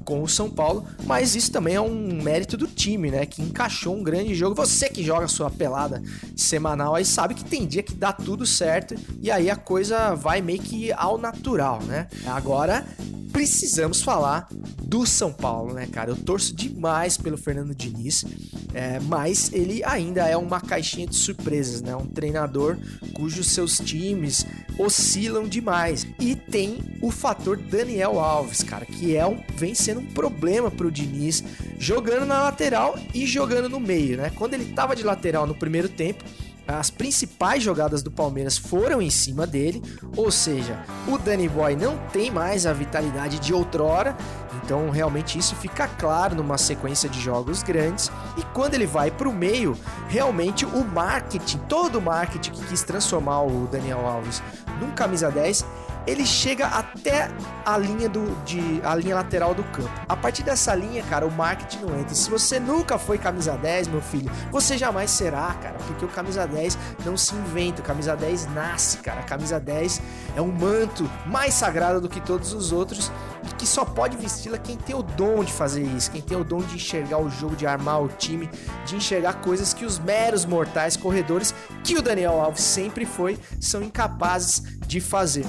com 0.05 0.23
o 0.23 0.29
São 0.29 0.51
Paulo, 0.51 0.87
mas 1.05 1.35
isso 1.35 1.53
também 1.53 1.75
é 1.75 1.81
um 1.81 2.23
mérito 2.23 2.57
do 2.57 2.67
time, 2.67 3.11
né? 3.11 3.27
Que 3.27 3.43
encaixou 3.43 3.95
um 3.95 4.03
grande 4.03 4.35
jogo. 4.35 4.55
Você 4.55 4.89
que 4.89 5.05
joga 5.05 5.29
sua 5.29 5.51
pelada 5.51 6.03
semanal 6.37 6.95
aí 6.95 7.05
sabe 7.05 7.35
que 7.35 7.45
tem 7.45 7.67
dia 7.67 7.83
que 7.83 7.95
dá 7.95 8.13
tudo 8.13 8.47
certo 8.47 8.95
e 9.21 9.31
aí 9.31 9.51
a 9.51 9.57
coisa 9.57 10.15
vai 10.15 10.41
meio 10.41 10.61
que 10.61 10.93
ao 10.93 11.19
natural, 11.19 11.83
né? 11.83 12.09
Agora 12.39 12.87
precisamos 13.33 14.01
falar 14.01 14.49
do 14.81 15.05
São 15.05 15.33
Paulo, 15.33 15.75
né, 15.75 15.89
cara? 15.89 16.11
Eu 16.11 16.17
torço 16.17 16.55
demais 16.55 17.17
pelo 17.17 17.37
Fernando 17.37 17.75
Diniz, 17.75 18.25
é, 18.73 19.01
mas 19.01 19.53
ele 19.53 19.83
ainda 19.83 20.25
é 20.25 20.37
uma 20.37 20.61
caixinha 20.61 21.05
de 21.05 21.17
surpresas, 21.17 21.83
né? 21.83 21.97
Um 21.97 22.07
treinador 22.07 22.79
cujos 23.15 23.49
seus 23.49 23.79
times 23.79 24.47
oscilam 24.79 25.49
demais. 25.49 26.07
E 26.21 26.37
tem 26.37 26.79
o 27.03 27.11
fator 27.11 27.57
Daniel 27.57 28.21
Alves, 28.21 28.63
cara, 28.63 28.87
que 28.87 29.17
é 29.17 29.27
um, 29.27 29.43
vem 29.57 29.75
sendo 29.75 29.99
um 29.99 30.07
problema 30.07 30.71
pro 30.71 30.93
Diniz, 30.93 31.43
jogando 31.77 32.25
na 32.25 32.45
lateral 32.45 32.97
e 33.13 33.27
jogando 33.27 33.69
no 33.69 33.81
meio, 33.81 34.17
né? 34.17 34.31
Quando 34.37 34.55
ele 34.55 34.73
tava 34.73 34.95
de 34.95 35.03
lateral 35.03 35.45
no 35.45 35.57
primeiro 35.57 35.89
tempo, 35.89 36.23
as 36.69 36.91
principais 36.91 37.63
jogadas 37.63 38.03
do 38.03 38.11
Palmeiras 38.11 38.59
foram 38.59 39.01
em 39.01 39.09
cima 39.09 39.47
dele, 39.47 39.83
ou 40.15 40.31
seja, 40.31 40.85
o 41.09 41.17
Danny 41.17 41.49
Boy 41.49 41.75
não 41.75 41.97
tem 42.13 42.31
mais 42.31 42.67
a 42.67 42.75
vitalidade 42.75 43.39
de 43.39 43.55
outrora, 43.55 44.15
então 44.63 44.91
realmente 44.91 45.39
isso 45.39 45.57
fica 45.57 45.89
claro 45.89 46.35
numa 46.35 46.59
sequência 46.59 47.09
de 47.09 47.19
jogos 47.19 47.63
grandes. 47.63 48.13
E 48.37 48.43
quando 48.53 48.75
ele 48.75 48.87
vai 48.87 49.11
para 49.11 49.27
o 49.27 49.33
meio, 49.33 49.75
realmente 50.09 50.67
o 50.67 50.85
marketing, 50.85 51.57
todo 51.69 51.99
o 51.99 52.03
marketing 52.03 52.51
que 52.51 52.67
quis 52.67 52.83
transformar 52.83 53.45
o 53.45 53.67
Daniel 53.67 54.07
Alves 54.07 54.43
num 54.79 54.91
camisa 54.91 55.31
10 55.31 55.65
ele 56.09 56.25
chega 56.25 56.67
até 56.67 57.31
a 57.67 57.77
linha 57.77 58.09
do 58.09 58.35
de 58.45 58.81
a 58.83 58.95
linha 58.95 59.15
lateral 59.15 59.55
do 59.55 59.63
campo. 59.65 59.91
A 60.09 60.17
partir 60.17 60.43
dessa 60.43 60.75
linha, 60.75 61.03
cara, 61.03 61.27
o 61.27 61.31
marketing 61.31 61.81
não 61.85 62.01
entra. 62.01 62.15
Se 62.15 62.31
você 62.31 62.59
nunca 62.59 62.99
foi 62.99 63.19
camisa 63.19 63.57
10, 63.59 63.89
meu 63.89 64.01
filho, 64.01 64.31
você 64.51 64.79
jamais 64.79 65.11
será, 65.11 65.53
cara, 65.61 65.77
porque 65.87 66.05
o 66.05 66.09
camisa 66.09 66.47
10 66.47 66.79
não 67.05 67.15
se 67.15 67.35
inventa, 67.35 67.83
o 67.83 67.85
camisa 67.85 68.17
10 68.17 68.55
nasce, 68.55 68.99
cara. 68.99 69.21
A 69.21 69.25
camisa 69.25 69.61
10 69.61 70.01
é 70.35 70.41
um 70.41 70.51
manto 70.51 71.09
mais 71.27 71.53
sagrado 71.53 72.01
do 72.01 72.09
que 72.09 72.21
todos 72.23 72.55
os 72.55 72.73
outros 72.73 73.13
e 73.45 73.55
que 73.57 73.67
só 73.67 73.85
pode 73.85 74.17
vesti-la 74.17 74.57
quem 74.57 74.77
tem 74.77 74.97
o 74.97 75.03
dom 75.03 75.45
de 75.45 75.53
fazer 75.53 75.83
isso, 75.83 76.11
quem 76.11 76.23
tem 76.23 76.39
o 76.39 76.45
dom 76.45 76.61
de 76.61 76.77
enxergar 76.77 77.19
o 77.19 77.29
jogo, 77.29 77.55
de 77.55 77.67
armar 77.67 78.03
o 78.03 78.09
time, 78.09 78.49
de 78.87 78.97
enxergar 78.97 79.43
coisas 79.43 79.75
que 79.75 79.85
os 79.85 79.99
meros 79.99 80.47
mortais 80.47 80.97
corredores, 80.97 81.55
que 81.85 81.97
o 81.97 82.03
Daniel 82.03 82.41
Alves 82.41 82.63
sempre 82.63 83.05
foi, 83.05 83.39
são 83.61 83.83
incapazes 83.83 84.63
de 84.87 85.03
fazer. 85.03 85.45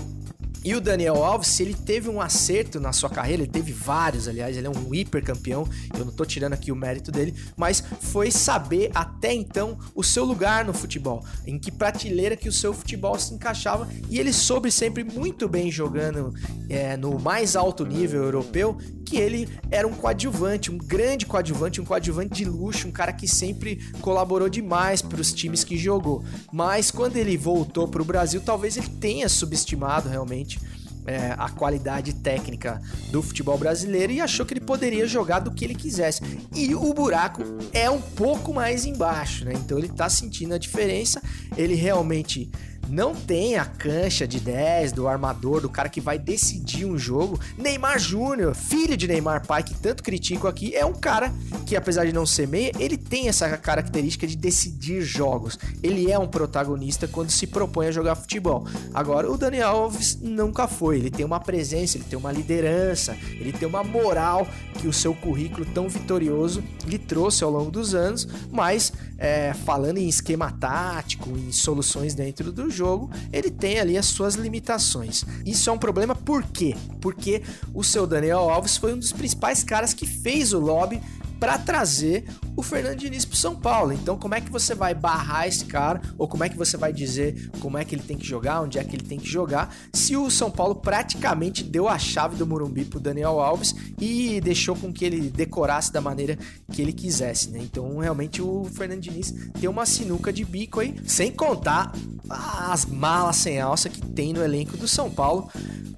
E 0.63 0.75
o 0.75 0.81
Daniel 0.81 1.23
Alves, 1.23 1.59
ele 1.59 1.73
teve 1.73 2.09
um 2.09 2.19
acerto 2.19 2.79
na 2.79 2.91
sua 2.91 3.09
carreira, 3.09 3.43
ele 3.43 3.51
teve 3.51 3.71
vários, 3.71 4.27
aliás, 4.27 4.57
ele 4.57 4.67
é 4.67 4.69
um 4.69 4.93
hiper 4.93 5.23
campeão, 5.23 5.67
eu 5.97 6.03
não 6.03 6.11
tô 6.11 6.25
tirando 6.25 6.53
aqui 6.53 6.71
o 6.71 6.75
mérito 6.75 7.11
dele, 7.11 7.33
mas 7.55 7.83
foi 8.01 8.29
saber 8.29 8.91
até 8.93 9.33
então 9.33 9.77
o 9.95 10.03
seu 10.03 10.25
lugar 10.25 10.65
no 10.65 10.73
futebol, 10.73 11.23
em 11.47 11.57
que 11.57 11.71
prateleira 11.71 12.35
que 12.35 12.49
o 12.49 12.53
seu 12.53 12.73
futebol 12.73 13.17
se 13.17 13.33
encaixava, 13.33 13.87
e 14.09 14.19
ele 14.19 14.33
soube 14.33 14.69
sempre 14.71 15.03
muito 15.03 15.47
bem 15.47 15.71
jogando 15.71 16.33
é, 16.69 16.97
no 16.97 17.17
mais 17.17 17.55
alto 17.55 17.85
nível 17.85 18.23
europeu, 18.23 18.77
que 19.09 19.17
ele 19.17 19.49
era 19.71 19.87
um 19.87 19.93
coadjuvante, 19.93 20.71
um 20.71 20.77
grande 20.77 21.25
coadjuvante, 21.25 21.81
um 21.81 21.85
coadjuvante 21.85 22.35
de 22.35 22.45
luxo, 22.45 22.87
um 22.87 22.91
cara 22.91 23.11
que 23.11 23.27
sempre 23.27 23.77
colaborou 24.01 24.47
demais 24.47 25.01
para 25.01 25.19
os 25.19 25.33
times 25.33 25.63
que 25.63 25.75
jogou. 25.75 26.23
Mas 26.53 26.91
quando 26.91 27.17
ele 27.17 27.35
voltou 27.35 27.87
para 27.87 28.03
o 28.03 28.05
Brasil, 28.05 28.39
talvez 28.39 28.77
ele 28.77 28.87
tenha 28.87 29.27
subestimado 29.27 30.07
realmente 30.07 30.59
é, 31.07 31.33
a 31.39 31.49
qualidade 31.49 32.13
técnica 32.13 32.79
do 33.09 33.23
futebol 33.23 33.57
brasileiro 33.57 34.13
e 34.13 34.21
achou 34.21 34.45
que 34.45 34.53
ele 34.53 34.61
poderia 34.61 35.07
jogar 35.07 35.39
do 35.39 35.51
que 35.51 35.65
ele 35.65 35.73
quisesse. 35.73 36.21
E 36.53 36.75
o 36.75 36.93
buraco 36.93 37.41
é 37.73 37.89
um 37.89 37.99
pouco 38.01 38.53
mais 38.53 38.85
embaixo, 38.85 39.43
né? 39.43 39.53
Então 39.55 39.79
ele 39.79 39.89
tá 39.89 40.07
sentindo 40.07 40.53
a 40.53 40.59
diferença, 40.59 41.19
ele 41.57 41.73
realmente 41.73 42.51
não 42.89 43.13
tem 43.13 43.57
a 43.57 43.65
cancha 43.65 44.27
de 44.27 44.39
10 44.39 44.91
do 44.91 45.07
armador, 45.07 45.61
do 45.61 45.69
cara 45.69 45.89
que 45.89 46.01
vai 46.01 46.17
decidir 46.17 46.85
um 46.85 46.97
jogo. 46.97 47.39
Neymar 47.57 47.99
Júnior, 47.99 48.55
filho 48.55 48.97
de 48.97 49.07
Neymar 49.07 49.45
pai, 49.45 49.63
que 49.63 49.73
tanto 49.73 50.03
critico 50.03 50.47
aqui, 50.47 50.75
é 50.75 50.85
um 50.85 50.93
cara 50.93 51.31
que, 51.65 51.75
apesar 51.75 52.05
de 52.05 52.13
não 52.13 52.25
ser 52.25 52.47
meia, 52.47 52.71
ele 52.79 52.97
tem 52.97 53.27
essa 53.27 53.57
característica 53.57 54.25
de 54.25 54.35
decidir 54.35 55.01
jogos. 55.01 55.57
Ele 55.83 56.11
é 56.11 56.17
um 56.17 56.27
protagonista 56.27 57.07
quando 57.07 57.29
se 57.29 57.45
propõe 57.45 57.87
a 57.87 57.91
jogar 57.91 58.15
futebol. 58.15 58.65
Agora, 58.93 59.31
o 59.31 59.37
Daniel 59.37 59.69
Alves 59.69 60.17
nunca 60.21 60.67
foi. 60.67 60.97
Ele 60.97 61.11
tem 61.11 61.25
uma 61.25 61.39
presença, 61.39 61.97
ele 61.97 62.05
tem 62.05 62.17
uma 62.17 62.31
liderança, 62.31 63.15
ele 63.39 63.53
tem 63.53 63.67
uma 63.67 63.83
moral 63.83 64.47
que 64.79 64.87
o 64.87 64.93
seu 64.93 65.13
currículo 65.13 65.65
tão 65.65 65.87
vitorioso 65.87 66.63
lhe 66.85 66.97
trouxe 66.97 67.43
ao 67.43 67.51
longo 67.51 67.69
dos 67.69 67.93
anos, 67.93 68.27
mas 68.51 68.91
é, 69.19 69.53
falando 69.53 69.97
em 69.97 70.07
esquema 70.07 70.51
tático, 70.51 71.29
em 71.37 71.51
soluções 71.51 72.15
dentro 72.15 72.51
do 72.51 72.69
jogo, 72.69 73.11
ele 73.31 73.51
tem 73.51 73.77
ali 73.79 73.97
as 73.97 74.05
suas 74.05 74.35
limitações. 74.35 75.25
Isso 75.45 75.69
é 75.69 75.73
um 75.73 75.77
problema 75.77 76.15
por 76.15 76.43
quê? 76.43 76.75
Porque 77.01 77.43
o 77.73 77.83
seu 77.83 78.07
Daniel 78.07 78.49
Alves 78.49 78.77
foi 78.77 78.93
um 78.93 78.97
dos 78.97 79.11
principais 79.11 79.63
caras 79.63 79.93
que 79.93 80.07
fez 80.07 80.53
o 80.53 80.59
lobby 80.59 81.01
para 81.39 81.57
trazer 81.57 82.25
o 82.55 82.61
Fernando 82.61 82.97
Diniz 82.97 83.23
pro 83.23 83.37
São 83.37 83.55
Paulo. 83.55 83.93
Então, 83.93 84.17
como 84.17 84.35
é 84.35 84.41
que 84.41 84.51
você 84.51 84.75
vai 84.75 84.93
barrar 84.93 85.47
esse 85.47 85.65
cara? 85.65 86.01
Ou 86.17 86.27
como 86.27 86.43
é 86.43 86.49
que 86.49 86.57
você 86.57 86.75
vai 86.75 86.91
dizer 86.91 87.49
como 87.59 87.77
é 87.77 87.85
que 87.85 87.95
ele 87.95 88.03
tem 88.03 88.17
que 88.17 88.25
jogar, 88.25 88.61
onde 88.61 88.77
é 88.77 88.83
que 88.83 88.95
ele 88.95 89.05
tem 89.05 89.17
que 89.17 89.29
jogar? 89.29 89.73
Se 89.93 90.17
o 90.17 90.29
São 90.29 90.51
Paulo 90.51 90.75
praticamente 90.75 91.63
deu 91.63 91.87
a 91.87 91.97
chave 91.97 92.35
do 92.35 92.45
Morumbi 92.45 92.83
pro 92.85 92.99
Daniel 92.99 93.39
Alves 93.39 93.73
e 93.99 94.41
deixou 94.41 94.75
com 94.75 94.91
que 94.91 95.05
ele 95.05 95.29
decorasse 95.29 95.93
da 95.93 96.01
maneira 96.01 96.37
que 96.71 96.81
ele 96.81 96.91
quisesse, 96.91 97.49
né? 97.49 97.59
Então, 97.61 97.97
realmente, 97.97 98.41
o 98.41 98.65
Fernando 98.65 99.01
Diniz 99.01 99.33
tem 99.59 99.69
uma 99.69 99.85
sinuca 99.85 100.33
de 100.33 100.43
bico 100.43 100.79
aí, 100.79 100.95
sem 101.05 101.31
contar 101.31 101.93
as 102.29 102.85
malas 102.85 103.37
sem 103.37 103.59
alça 103.59 103.89
que 103.89 104.01
tem 104.01 104.33
no 104.33 104.43
elenco 104.43 104.75
do 104.77 104.87
São 104.87 105.09
Paulo. 105.09 105.49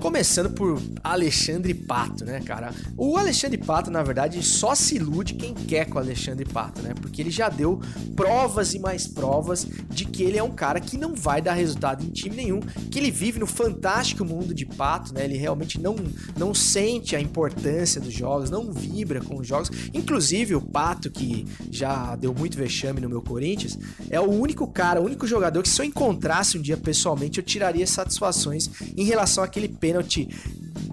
Começando 0.01 0.49
por 0.49 0.81
Alexandre 1.03 1.75
Pato, 1.75 2.25
né, 2.25 2.39
cara? 2.39 2.73
O 2.97 3.17
Alexandre 3.17 3.59
Pato, 3.59 3.91
na 3.91 4.01
verdade, 4.01 4.41
só 4.41 4.73
se 4.73 4.95
ilude 4.95 5.35
quem 5.35 5.53
quer 5.53 5.85
com 5.85 5.99
o 5.99 6.01
Alexandre 6.01 6.43
Pato, 6.43 6.81
né? 6.81 6.95
Porque 6.99 7.21
ele 7.21 7.29
já 7.29 7.49
deu 7.49 7.79
provas 8.15 8.73
e 8.73 8.79
mais 8.79 9.05
provas 9.05 9.67
de 9.91 10.05
que 10.05 10.23
ele 10.23 10.39
é 10.39 10.43
um 10.43 10.49
cara 10.49 10.79
que 10.79 10.97
não 10.97 11.13
vai 11.13 11.39
dar 11.39 11.53
resultado 11.53 12.03
em 12.03 12.09
time 12.09 12.35
nenhum, 12.35 12.61
que 12.89 12.97
ele 12.97 13.11
vive 13.11 13.37
no 13.37 13.45
fantástico 13.45 14.25
mundo 14.25 14.55
de 14.55 14.65
Pato, 14.65 15.13
né? 15.13 15.23
Ele 15.23 15.37
realmente 15.37 15.79
não, 15.79 15.95
não 16.35 16.51
sente 16.51 17.15
a 17.15 17.21
importância 17.21 18.01
dos 18.01 18.11
jogos, 18.11 18.49
não 18.49 18.73
vibra 18.73 19.21
com 19.21 19.37
os 19.39 19.47
jogos. 19.47 19.69
Inclusive, 19.93 20.55
o 20.55 20.61
Pato, 20.61 21.11
que 21.11 21.45
já 21.69 22.15
deu 22.15 22.33
muito 22.33 22.57
vexame 22.57 22.99
no 23.01 23.07
meu 23.07 23.21
Corinthians, 23.21 23.77
é 24.09 24.19
o 24.19 24.31
único 24.31 24.65
cara, 24.65 24.99
o 24.99 25.05
único 25.05 25.27
jogador 25.27 25.61
que 25.61 25.69
se 25.69 25.79
eu 25.79 25.85
encontrasse 25.85 26.57
um 26.57 26.61
dia 26.61 26.75
pessoalmente, 26.75 27.37
eu 27.37 27.45
tiraria 27.45 27.85
satisfações 27.85 28.67
em 28.97 29.03
relação 29.03 29.43
àquele 29.43 29.67
pênalti 29.67 29.90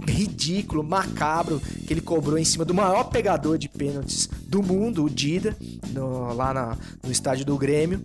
ridículo, 0.06 0.82
macabro, 0.82 1.60
que 1.86 1.92
ele 1.92 2.00
cobrou 2.00 2.38
em 2.38 2.44
cima 2.44 2.64
do 2.64 2.74
maior 2.74 3.04
pegador 3.04 3.58
de 3.58 3.68
pênaltis 3.68 4.28
do 4.46 4.62
mundo, 4.62 5.04
o 5.04 5.10
Dida, 5.10 5.56
no, 5.90 6.32
lá 6.32 6.52
na, 6.54 6.78
no 7.02 7.10
estádio 7.10 7.44
do 7.44 7.56
Grêmio. 7.56 8.00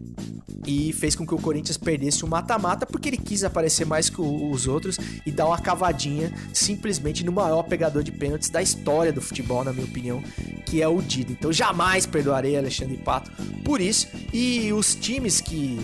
E 0.65 0.93
fez 0.93 1.13
com 1.13 1.27
que 1.27 1.33
o 1.33 1.37
Corinthians 1.37 1.75
perdesse 1.75 2.23
o 2.23 2.27
mata-mata 2.27 2.85
porque 2.85 3.09
ele 3.09 3.17
quis 3.17 3.43
aparecer 3.43 3.85
mais 3.85 4.09
que 4.09 4.21
os 4.21 4.65
outros 4.65 4.97
e 5.25 5.31
dar 5.31 5.47
uma 5.47 5.59
cavadinha 5.59 6.33
simplesmente 6.53 7.25
no 7.25 7.33
maior 7.33 7.63
pegador 7.63 8.01
de 8.01 8.13
pênaltis 8.13 8.49
da 8.49 8.61
história 8.61 9.11
do 9.11 9.21
futebol, 9.21 9.65
na 9.65 9.73
minha 9.73 9.85
opinião, 9.85 10.23
que 10.65 10.81
é 10.81 10.87
o 10.87 11.01
Dida. 11.01 11.33
Então 11.33 11.51
jamais 11.51 12.05
perdoarei 12.05 12.57
Alexandre 12.57 12.95
Pato 12.95 13.29
por 13.65 13.81
isso. 13.81 14.07
E 14.31 14.71
os 14.71 14.95
times 14.95 15.41
que 15.41 15.77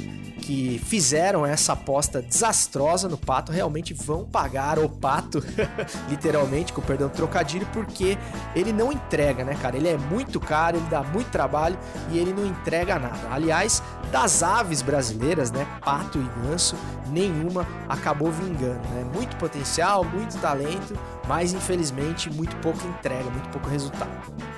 que 0.50 0.82
fizeram 0.84 1.46
essa 1.46 1.74
aposta 1.74 2.24
desastrosa 2.24 3.08
no 3.08 3.20
Pato 3.20 3.52
realmente 3.52 3.94
vão 3.94 4.26
pagar 4.26 4.80
o 4.80 4.90
Pato, 4.90 5.44
literalmente, 6.10 6.74
com 6.74 6.82
perdão 6.82 7.08
do 7.08 7.14
trocadilho, 7.14 7.68
porque 7.72 8.18
ele 8.56 8.74
não 8.74 8.92
entrega, 8.92 9.44
né, 9.44 9.56
cara? 9.62 9.78
Ele 9.78 9.88
é 9.88 9.96
muito 9.96 10.40
caro, 10.40 10.78
ele 10.78 10.88
dá 10.90 11.04
muito 11.04 11.30
trabalho 11.30 11.78
e 12.10 12.18
ele 12.18 12.34
não 12.34 12.48
entrega 12.48 12.98
nada. 12.98 13.30
Aliás, 13.30 13.84
das 14.12 14.42
aves 14.42 14.82
brasileiras, 14.82 15.52
né, 15.52 15.68
pato 15.86 16.18
e 16.18 16.42
ganso, 16.42 16.76
nenhuma 17.12 17.68
acabou 17.88 18.32
vingando, 18.32 18.88
né? 18.90 19.06
Muito 19.14 19.36
potencial, 19.36 20.04
muito 20.04 20.36
talento, 20.40 20.98
mas 21.30 21.54
infelizmente 21.54 22.28
muito 22.28 22.56
pouca 22.56 22.84
entrega, 22.88 23.30
muito 23.30 23.48
pouco 23.50 23.70
resultado. 23.70 24.10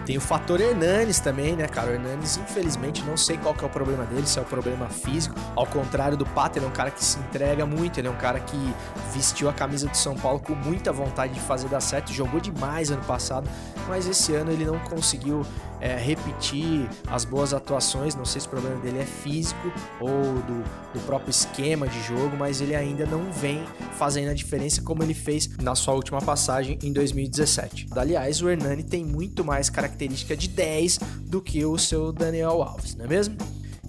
Tem 0.05 0.17
o 0.17 0.21
fator 0.21 0.61
Hernanes 0.61 1.19
também, 1.19 1.53
né, 1.53 1.67
cara? 1.67 1.91
O 1.91 1.93
Hernanes, 1.93 2.37
infelizmente, 2.37 3.03
não 3.03 3.17
sei 3.17 3.37
qual 3.37 3.53
que 3.53 3.61
é 3.61 3.67
o 3.67 3.69
problema 3.69 4.05
dele, 4.05 4.25
se 4.25 4.39
é 4.39 4.41
o 4.41 4.45
problema 4.45 4.87
físico. 4.87 5.35
Ao 5.53 5.67
contrário 5.67 6.15
do 6.15 6.25
Pato, 6.25 6.57
ele 6.57 6.65
é 6.65 6.69
um 6.69 6.71
cara 6.71 6.89
que 6.89 7.03
se 7.03 7.19
entrega 7.19 7.65
muito, 7.65 7.99
ele 7.99 8.07
é 8.07 8.11
um 8.11 8.15
cara 8.15 8.39
que 8.39 8.73
vestiu 9.13 9.49
a 9.49 9.53
camisa 9.53 9.89
do 9.89 9.97
São 9.97 10.15
Paulo 10.15 10.39
com 10.39 10.55
muita 10.55 10.93
vontade 10.93 11.33
de 11.33 11.41
fazer 11.41 11.67
dar 11.67 11.81
certo, 11.81 12.13
jogou 12.13 12.39
demais 12.39 12.89
ano 12.89 13.03
passado, 13.03 13.49
mas 13.89 14.07
esse 14.07 14.33
ano 14.33 14.49
ele 14.49 14.63
não 14.63 14.79
conseguiu 14.79 15.45
é, 15.81 15.97
repetir 15.97 16.87
as 17.07 17.25
boas 17.25 17.53
atuações. 17.53 18.15
Não 18.15 18.23
sei 18.23 18.39
se 18.39 18.47
o 18.47 18.49
problema 18.51 18.79
dele 18.79 18.99
é 18.99 19.05
físico 19.05 19.71
ou 19.99 20.09
do, 20.09 20.63
do 20.93 21.05
próprio 21.05 21.31
esquema 21.31 21.87
de 21.87 22.01
jogo, 22.03 22.37
mas 22.37 22.61
ele 22.61 22.75
ainda 22.75 23.05
não 23.05 23.31
vem 23.31 23.63
fazendo 23.97 24.29
a 24.29 24.33
diferença 24.33 24.81
como 24.81 25.03
ele 25.03 25.13
fez 25.13 25.49
na 25.57 25.75
sua 25.75 25.95
última 25.95 26.21
passagem 26.21 26.77
em 26.83 26.93
2017. 26.93 27.87
Aliás, 27.91 28.41
o 28.41 28.49
Hernani 28.49 28.83
tem 28.83 29.03
muito 29.03 29.43
mais 29.43 29.69
característica 29.69 30.37
de 30.37 30.47
10 30.47 30.99
do 31.21 31.41
que 31.41 31.65
o 31.65 31.77
seu 31.77 32.11
Daniel 32.11 32.61
Alves, 32.61 32.95
não 32.95 33.05
é 33.05 33.07
mesmo? 33.07 33.35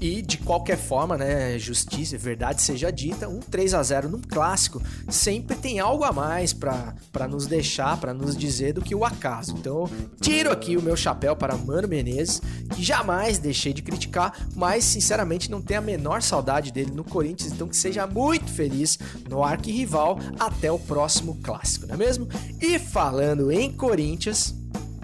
E 0.02 0.20
de 0.20 0.36
qualquer 0.38 0.76
forma, 0.76 1.16
né, 1.16 1.56
justiça, 1.60 2.18
verdade 2.18 2.60
seja 2.60 2.90
dita, 2.90 3.28
um 3.28 3.38
3 3.38 3.72
a 3.72 3.80
0 3.84 4.08
num 4.08 4.20
clássico 4.20 4.82
sempre 5.08 5.56
tem 5.56 5.78
algo 5.78 6.02
a 6.02 6.10
mais 6.10 6.52
para 6.52 7.28
nos 7.30 7.46
deixar, 7.46 7.96
para 7.98 8.12
nos 8.12 8.36
dizer 8.36 8.72
do 8.72 8.82
que 8.82 8.96
o 8.96 9.04
acaso. 9.04 9.54
Então, 9.56 9.88
tiro 10.20 10.50
aqui 10.50 10.76
o 10.76 10.82
meu 10.82 10.96
chapéu 10.96 11.36
para 11.36 11.56
Mano 11.56 11.86
Menezes, 11.86 12.42
que 12.74 12.82
jamais 12.82 13.38
deixei 13.38 13.72
de 13.72 13.80
criticar, 13.80 14.48
mas 14.56 14.82
sinceramente 14.82 15.48
não 15.48 15.62
tenho 15.62 15.78
a 15.78 15.84
menor 15.84 16.20
saudade 16.20 16.72
dele 16.72 16.90
no 16.90 17.04
Corinthians, 17.04 17.52
então 17.52 17.68
que 17.68 17.76
seja 17.76 18.04
muito 18.04 18.50
feliz 18.50 18.98
no 19.30 19.44
arquirrival 19.44 20.18
até 20.36 20.72
o 20.72 20.80
próximo 20.80 21.38
clássico, 21.44 21.86
não 21.86 21.94
é 21.94 21.98
mesmo? 21.98 22.26
E 22.60 22.76
falando 22.76 23.52
em 23.52 23.72
Corinthians, 23.72 24.52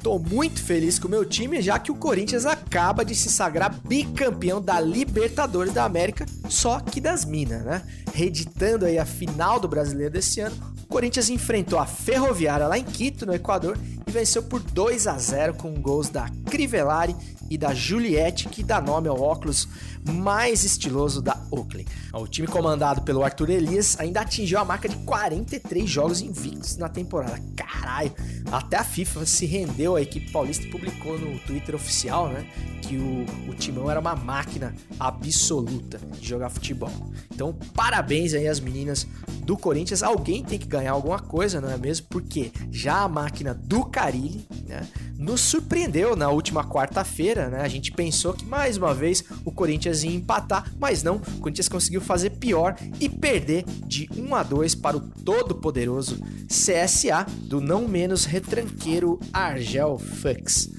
Tô 0.02 0.18
muito 0.18 0.62
feliz 0.62 0.98
com 0.98 1.08
o 1.08 1.10
meu 1.10 1.24
time, 1.24 1.60
já 1.60 1.78
que 1.78 1.90
o 1.90 1.96
Corinthians 1.96 2.46
acaba 2.46 3.04
de 3.04 3.14
se 3.14 3.28
sagrar 3.28 3.80
bicampeão 3.84 4.60
da 4.60 4.80
Libertadores 4.80 5.72
da 5.72 5.84
América, 5.84 6.24
só 6.48 6.78
que 6.78 7.00
das 7.00 7.24
Minas, 7.24 7.64
né? 7.64 7.82
Reeditando 8.14 8.86
aí 8.86 8.98
a 8.98 9.04
final 9.04 9.58
do 9.58 9.66
Brasileiro 9.66 10.12
desse 10.12 10.40
ano, 10.40 10.56
o 10.84 10.86
Corinthians 10.86 11.28
enfrentou 11.28 11.78
a 11.78 11.86
Ferroviária 11.86 12.68
lá 12.68 12.78
em 12.78 12.84
Quito, 12.84 13.26
no 13.26 13.34
Equador, 13.34 13.76
e 14.08 14.10
venceu 14.10 14.42
por 14.42 14.60
2 14.60 15.06
a 15.06 15.18
0 15.18 15.54
com 15.54 15.74
gols 15.74 16.08
da 16.08 16.30
Crivellari 16.46 17.14
e 17.50 17.58
da 17.58 17.74
Juliette, 17.74 18.48
que 18.48 18.62
dá 18.62 18.80
nome 18.80 19.06
ao 19.08 19.20
óculos 19.20 19.68
mais 20.04 20.64
estiloso 20.64 21.20
da 21.20 21.36
Oakley. 21.50 21.86
O 22.12 22.26
time 22.26 22.48
comandado 22.48 23.02
pelo 23.02 23.22
Arthur 23.22 23.50
Elias 23.50 23.96
ainda 23.98 24.20
atingiu 24.20 24.58
a 24.58 24.64
marca 24.64 24.88
de 24.88 24.96
43 24.96 25.88
jogos 25.88 26.20
invictos 26.20 26.76
na 26.76 26.88
temporada. 26.88 27.38
Caralho! 27.54 28.12
Até 28.50 28.78
a 28.78 28.84
FIFA 28.84 29.26
se 29.26 29.44
rendeu, 29.44 29.96
a 29.96 30.00
equipe 30.00 30.30
paulista 30.30 30.66
publicou 30.68 31.18
no 31.18 31.38
Twitter 31.40 31.74
oficial, 31.74 32.28
né? 32.28 32.46
Que 32.82 32.96
o, 32.96 33.50
o 33.50 33.54
Timão 33.54 33.90
era 33.90 34.00
uma 34.00 34.16
máquina 34.16 34.74
absoluta 34.98 35.98
de 35.98 36.26
jogar 36.26 36.48
futebol. 36.48 36.90
Então, 37.32 37.52
parabéns 37.74 38.32
aí 38.32 38.48
às 38.48 38.60
meninas 38.60 39.06
do 39.42 39.56
Corinthians. 39.56 40.02
Alguém 40.02 40.42
tem 40.42 40.58
que 40.58 40.66
ganhar 40.66 40.92
alguma 40.92 41.18
coisa, 41.18 41.60
não 41.60 41.70
é 41.70 41.76
mesmo? 41.76 42.06
Porque 42.08 42.52
já 42.70 43.02
a 43.02 43.08
máquina 43.08 43.54
do 43.54 43.84
Carilli, 43.98 44.46
né? 44.68 44.86
Nos 45.18 45.40
surpreendeu 45.40 46.14
na 46.14 46.30
última 46.30 46.62
quarta-feira, 46.62 47.48
né? 47.48 47.62
A 47.62 47.66
gente 47.66 47.90
pensou 47.90 48.32
que 48.32 48.46
mais 48.46 48.76
uma 48.76 48.94
vez 48.94 49.24
o 49.44 49.50
Corinthians 49.50 50.04
ia 50.04 50.14
empatar, 50.14 50.72
mas 50.78 51.02
não. 51.02 51.16
O 51.16 51.40
Corinthians 51.40 51.68
conseguiu 51.68 52.00
fazer 52.00 52.30
pior 52.30 52.76
e 53.00 53.08
perder 53.08 53.64
de 53.84 54.08
1 54.16 54.34
a 54.36 54.44
2 54.44 54.76
para 54.76 54.96
o 54.96 55.00
todo 55.00 55.56
poderoso 55.56 56.22
CSA 56.46 57.26
do 57.40 57.60
não 57.60 57.88
menos 57.88 58.24
retranqueiro 58.24 59.18
Argel 59.32 59.98
Fux. 59.98 60.70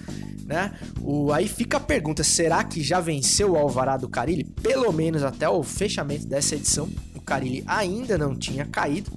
Né? 0.46 0.72
O, 1.02 1.34
aí 1.34 1.50
fica 1.50 1.76
a 1.76 1.82
pergunta: 1.82 2.24
será 2.24 2.64
que 2.64 2.82
já 2.82 3.02
venceu 3.02 3.52
o 3.52 3.58
Alvarado 3.58 4.08
Carilli? 4.08 4.46
Pelo 4.46 4.94
menos 4.94 5.24
até 5.24 5.50
o 5.50 5.62
fechamento 5.62 6.26
dessa 6.26 6.56
edição, 6.56 6.88
o 7.14 7.22
Carilli 7.22 7.66
ainda 7.68 8.18
não 8.18 8.34
tinha 8.34 8.66
caído. 8.66 9.12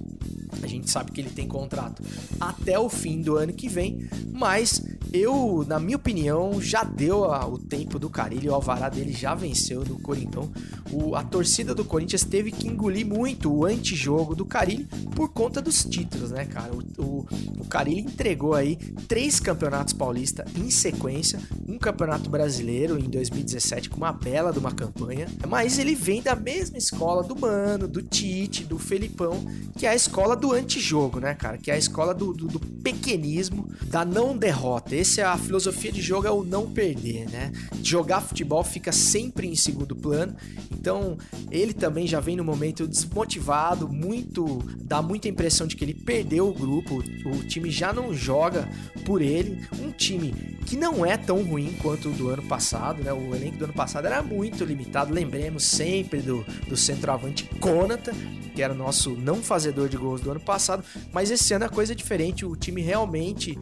A 0.63 0.67
gente 0.67 0.89
sabe 0.89 1.11
que 1.11 1.21
ele 1.21 1.29
tem 1.29 1.47
contrato 1.47 2.01
até 2.39 2.77
o 2.79 2.89
fim 2.89 3.21
do 3.21 3.37
ano 3.37 3.53
que 3.53 3.67
vem, 3.67 4.07
mas 4.31 4.81
eu, 5.13 5.63
na 5.67 5.79
minha 5.79 5.95
opinião, 5.95 6.59
já 6.59 6.83
deu 6.83 7.25
a, 7.25 7.47
o 7.47 7.59
tempo 7.59 7.99
do 7.99 8.09
Carilli, 8.09 8.49
o 8.49 8.55
Alvará 8.55 8.89
dele 8.89 9.13
já 9.13 9.35
venceu 9.35 9.85
no 9.85 9.99
Corintão. 9.99 10.51
O, 10.91 11.15
a 11.15 11.23
torcida 11.23 11.75
do 11.75 11.85
Corinthians 11.85 12.23
teve 12.23 12.51
que 12.51 12.67
engolir 12.67 13.05
muito 13.05 13.53
o 13.53 13.63
antijogo 13.63 14.35
do 14.35 14.43
Carilli 14.43 14.85
por 15.15 15.29
conta 15.29 15.61
dos 15.61 15.85
títulos, 15.85 16.31
né, 16.31 16.45
cara? 16.45 16.73
O, 16.73 17.03
o, 17.03 17.27
o 17.59 17.65
Carilli 17.65 18.01
entregou 18.01 18.55
aí 18.55 18.75
três 19.07 19.39
campeonatos 19.39 19.93
paulistas 19.93 20.47
em 20.55 20.71
sequência, 20.71 21.39
um 21.67 21.77
campeonato 21.77 22.27
brasileiro 22.27 22.97
em 22.97 23.07
2017 23.07 23.91
com 23.91 23.97
uma 23.97 24.11
bela 24.11 24.51
de 24.51 24.57
uma 24.57 24.71
campanha, 24.71 25.27
mas 25.47 25.77
ele 25.77 25.93
vem 25.93 26.23
da 26.23 26.35
mesma 26.35 26.77
escola 26.77 27.21
do 27.21 27.39
Mano, 27.39 27.87
do 27.87 28.01
Tite, 28.01 28.63
do 28.63 28.79
Felipão, 28.79 29.45
que 29.77 29.85
é 29.85 29.89
a 29.89 29.95
escola 29.95 30.35
do 30.35 30.51
antijogo, 30.51 31.19
né, 31.19 31.35
cara? 31.35 31.59
Que 31.59 31.69
é 31.69 31.75
a 31.75 31.77
escola 31.77 32.15
do, 32.15 32.33
do, 32.33 32.47
do 32.47 32.59
pequenismo, 32.59 33.69
da 33.83 34.03
não 34.03 34.35
derrota. 34.35 35.02
Essa 35.03 35.19
é 35.19 35.23
a 35.25 35.37
filosofia 35.37 35.91
de 35.91 36.01
jogo, 36.01 36.27
é 36.27 36.31
o 36.31 36.45
não 36.45 36.71
perder, 36.71 37.29
né? 37.29 37.51
Jogar 37.83 38.21
futebol 38.21 38.63
fica 38.63 38.93
sempre 38.93 39.45
em 39.45 39.53
segundo 39.53 39.93
plano. 39.93 40.33
Então, 40.71 41.17
ele 41.51 41.73
também 41.73 42.07
já 42.07 42.21
vem 42.21 42.37
no 42.37 42.43
momento 42.45 42.87
desmotivado, 42.87 43.89
muito, 43.89 44.63
dá 44.81 45.01
muita 45.01 45.27
impressão 45.27 45.67
de 45.67 45.75
que 45.75 45.83
ele 45.83 45.93
perdeu 45.93 46.47
o 46.47 46.53
grupo, 46.53 47.03
o 47.25 47.43
time 47.43 47.69
já 47.69 47.91
não 47.91 48.13
joga 48.13 48.65
por 49.05 49.21
ele. 49.21 49.67
Um 49.77 49.91
time 49.91 50.31
que 50.65 50.77
não 50.77 51.05
é 51.05 51.17
tão 51.17 51.43
ruim 51.43 51.75
quanto 51.81 52.07
o 52.07 52.13
do 52.13 52.29
ano 52.29 52.43
passado, 52.43 53.03
né? 53.03 53.11
O 53.11 53.35
elenco 53.35 53.57
do 53.57 53.65
ano 53.65 53.73
passado 53.73 54.05
era 54.05 54.23
muito 54.23 54.63
limitado. 54.63 55.13
Lembremos 55.13 55.65
sempre 55.65 56.21
do, 56.21 56.45
do 56.69 56.77
centroavante 56.77 57.43
Conata, 57.59 58.13
que 58.55 58.61
era 58.61 58.71
o 58.71 58.77
nosso 58.77 59.09
não 59.09 59.43
fazedor 59.43 59.89
de 59.89 59.97
gols 59.97 60.21
do 60.21 60.31
ano 60.31 60.39
passado, 60.39 60.81
mas 61.11 61.29
esse 61.29 61.53
ano 61.53 61.65
a 61.65 61.69
coisa 61.69 61.91
é 61.91 61.95
diferente, 61.95 62.45
o 62.45 62.55
time 62.55 62.81
realmente 62.81 63.59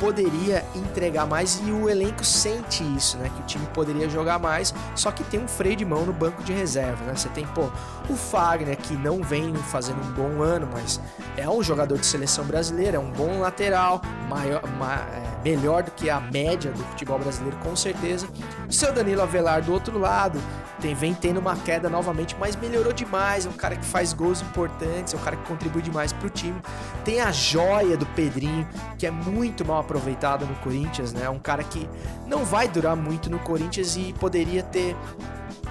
poderia 0.00 0.64
entregar 0.74 1.26
mais 1.26 1.60
e 1.66 1.70
o 1.70 1.88
elenco 1.88 2.24
sente 2.24 2.84
isso, 2.96 3.16
né? 3.18 3.30
Que 3.34 3.40
o 3.40 3.44
time 3.44 3.66
poderia 3.74 4.08
jogar 4.08 4.38
mais, 4.38 4.74
só 4.94 5.10
que 5.10 5.24
tem 5.24 5.40
um 5.40 5.48
freio 5.48 5.76
de 5.76 5.84
mão 5.84 6.04
no 6.04 6.12
banco 6.12 6.42
de 6.42 6.52
reserva, 6.52 7.04
né? 7.04 7.14
Você 7.14 7.28
tem, 7.30 7.46
pô, 7.46 7.70
o 8.08 8.16
Fagner, 8.16 8.76
que 8.76 8.94
não 8.94 9.22
vem 9.22 9.54
fazendo 9.54 10.00
um 10.02 10.12
bom 10.12 10.42
ano, 10.42 10.68
mas 10.72 11.00
é 11.36 11.48
um 11.48 11.62
jogador 11.62 11.98
de 11.98 12.06
seleção 12.06 12.44
brasileira, 12.44 12.96
é 12.96 13.00
um 13.00 13.10
bom 13.10 13.40
lateral, 13.40 14.00
maior, 14.28 14.62
ma, 14.78 14.94
é, 14.94 15.40
melhor 15.42 15.82
do 15.82 15.90
que 15.90 16.08
a 16.10 16.20
média 16.20 16.70
do 16.70 16.82
futebol 16.84 17.18
brasileiro, 17.18 17.56
com 17.58 17.74
certeza. 17.74 18.26
O 18.68 18.72
seu 18.72 18.92
Danilo 18.92 19.22
Avelar 19.22 19.62
do 19.62 19.72
outro 19.72 19.98
lado, 19.98 20.40
tem, 20.86 20.94
vem 20.94 21.14
tendo 21.14 21.40
uma 21.40 21.56
queda 21.56 21.88
novamente, 21.88 22.36
mas 22.38 22.54
melhorou 22.54 22.92
demais. 22.92 23.44
É 23.44 23.48
um 23.48 23.52
cara 23.52 23.74
que 23.74 23.84
faz 23.84 24.12
gols 24.12 24.40
importantes, 24.40 25.14
é 25.14 25.16
um 25.16 25.20
cara 25.20 25.36
que 25.36 25.44
contribui 25.48 25.82
demais 25.82 26.12
pro 26.12 26.30
time. 26.30 26.60
Tem 27.04 27.20
a 27.20 27.32
joia 27.32 27.96
do 27.96 28.06
Pedrinho, 28.06 28.66
que 28.96 29.04
é 29.04 29.10
muito 29.10 29.64
mal 29.64 29.80
aproveitado 29.80 30.46
no 30.46 30.54
Corinthians, 30.56 31.12
né? 31.12 31.24
É 31.24 31.30
um 31.30 31.40
cara 31.40 31.64
que 31.64 31.88
não 32.26 32.44
vai 32.44 32.68
durar 32.68 32.94
muito 32.94 33.28
no 33.28 33.38
Corinthians 33.40 33.96
e 33.96 34.14
poderia 34.20 34.62
ter 34.62 34.96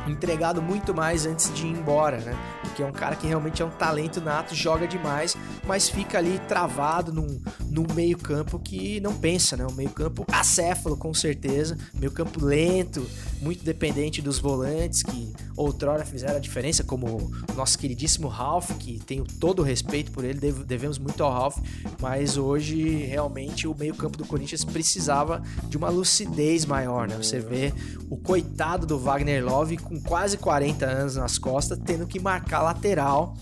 entregado 0.05 0.61
muito 0.61 0.93
mais 0.93 1.25
antes 1.25 1.53
de 1.53 1.65
ir 1.65 1.71
embora, 1.71 2.17
né? 2.17 2.35
Porque 2.75 2.83
é 2.83 2.85
um 2.85 2.91
cara 2.91 3.15
que 3.15 3.25
realmente 3.25 3.61
é 3.61 3.65
um 3.65 3.69
talento 3.69 4.19
nato, 4.19 4.53
joga 4.53 4.85
demais, 4.85 5.37
mas 5.65 5.87
fica 5.87 6.17
ali 6.17 6.37
travado 6.45 7.13
num, 7.13 7.39
num 7.69 7.87
meio-campo 7.93 8.59
que 8.59 8.99
não 8.99 9.15
pensa, 9.15 9.55
né? 9.55 9.65
Um 9.65 9.71
meio-campo 9.71 10.25
acéfalo, 10.29 10.97
com 10.97 11.13
certeza, 11.13 11.77
meio-campo 11.93 12.43
lento, 12.43 13.09
muito 13.41 13.63
dependente 13.63 14.21
dos 14.21 14.39
volantes 14.39 15.03
que 15.03 15.31
outrora 15.55 16.03
fizeram 16.03 16.35
a 16.35 16.39
diferença, 16.39 16.83
como 16.83 17.31
o 17.49 17.53
nosso 17.55 17.79
queridíssimo 17.79 18.27
Ralph, 18.27 18.71
que 18.77 18.99
tenho 18.99 19.23
todo 19.23 19.59
o 19.59 19.63
respeito 19.63 20.11
por 20.11 20.25
ele, 20.25 20.51
devemos 20.51 20.97
muito 20.97 21.23
ao 21.23 21.31
Ralph, 21.31 21.57
mas 22.01 22.35
hoje 22.35 23.05
realmente 23.05 23.69
o 23.69 23.73
meio-campo 23.73 24.17
do 24.17 24.25
Corinthians 24.25 24.65
precisava 24.65 25.41
de 25.69 25.77
uma 25.77 25.87
lucidez 25.87 26.65
maior, 26.65 27.07
né? 27.07 27.15
Você 27.15 27.39
vê 27.39 27.73
o 28.09 28.17
coitado 28.17 28.85
do 28.85 28.99
Wagner 28.99 29.45
Love 29.45 29.77
com 29.77 29.97
quase 30.01 30.37
40 30.37 30.85
anos 30.85 31.15
nas 31.15 31.37
costas, 31.37 31.79
tendo 31.85 32.05
que 32.05 32.19
marcar 32.19 32.64
lateral 32.65 33.37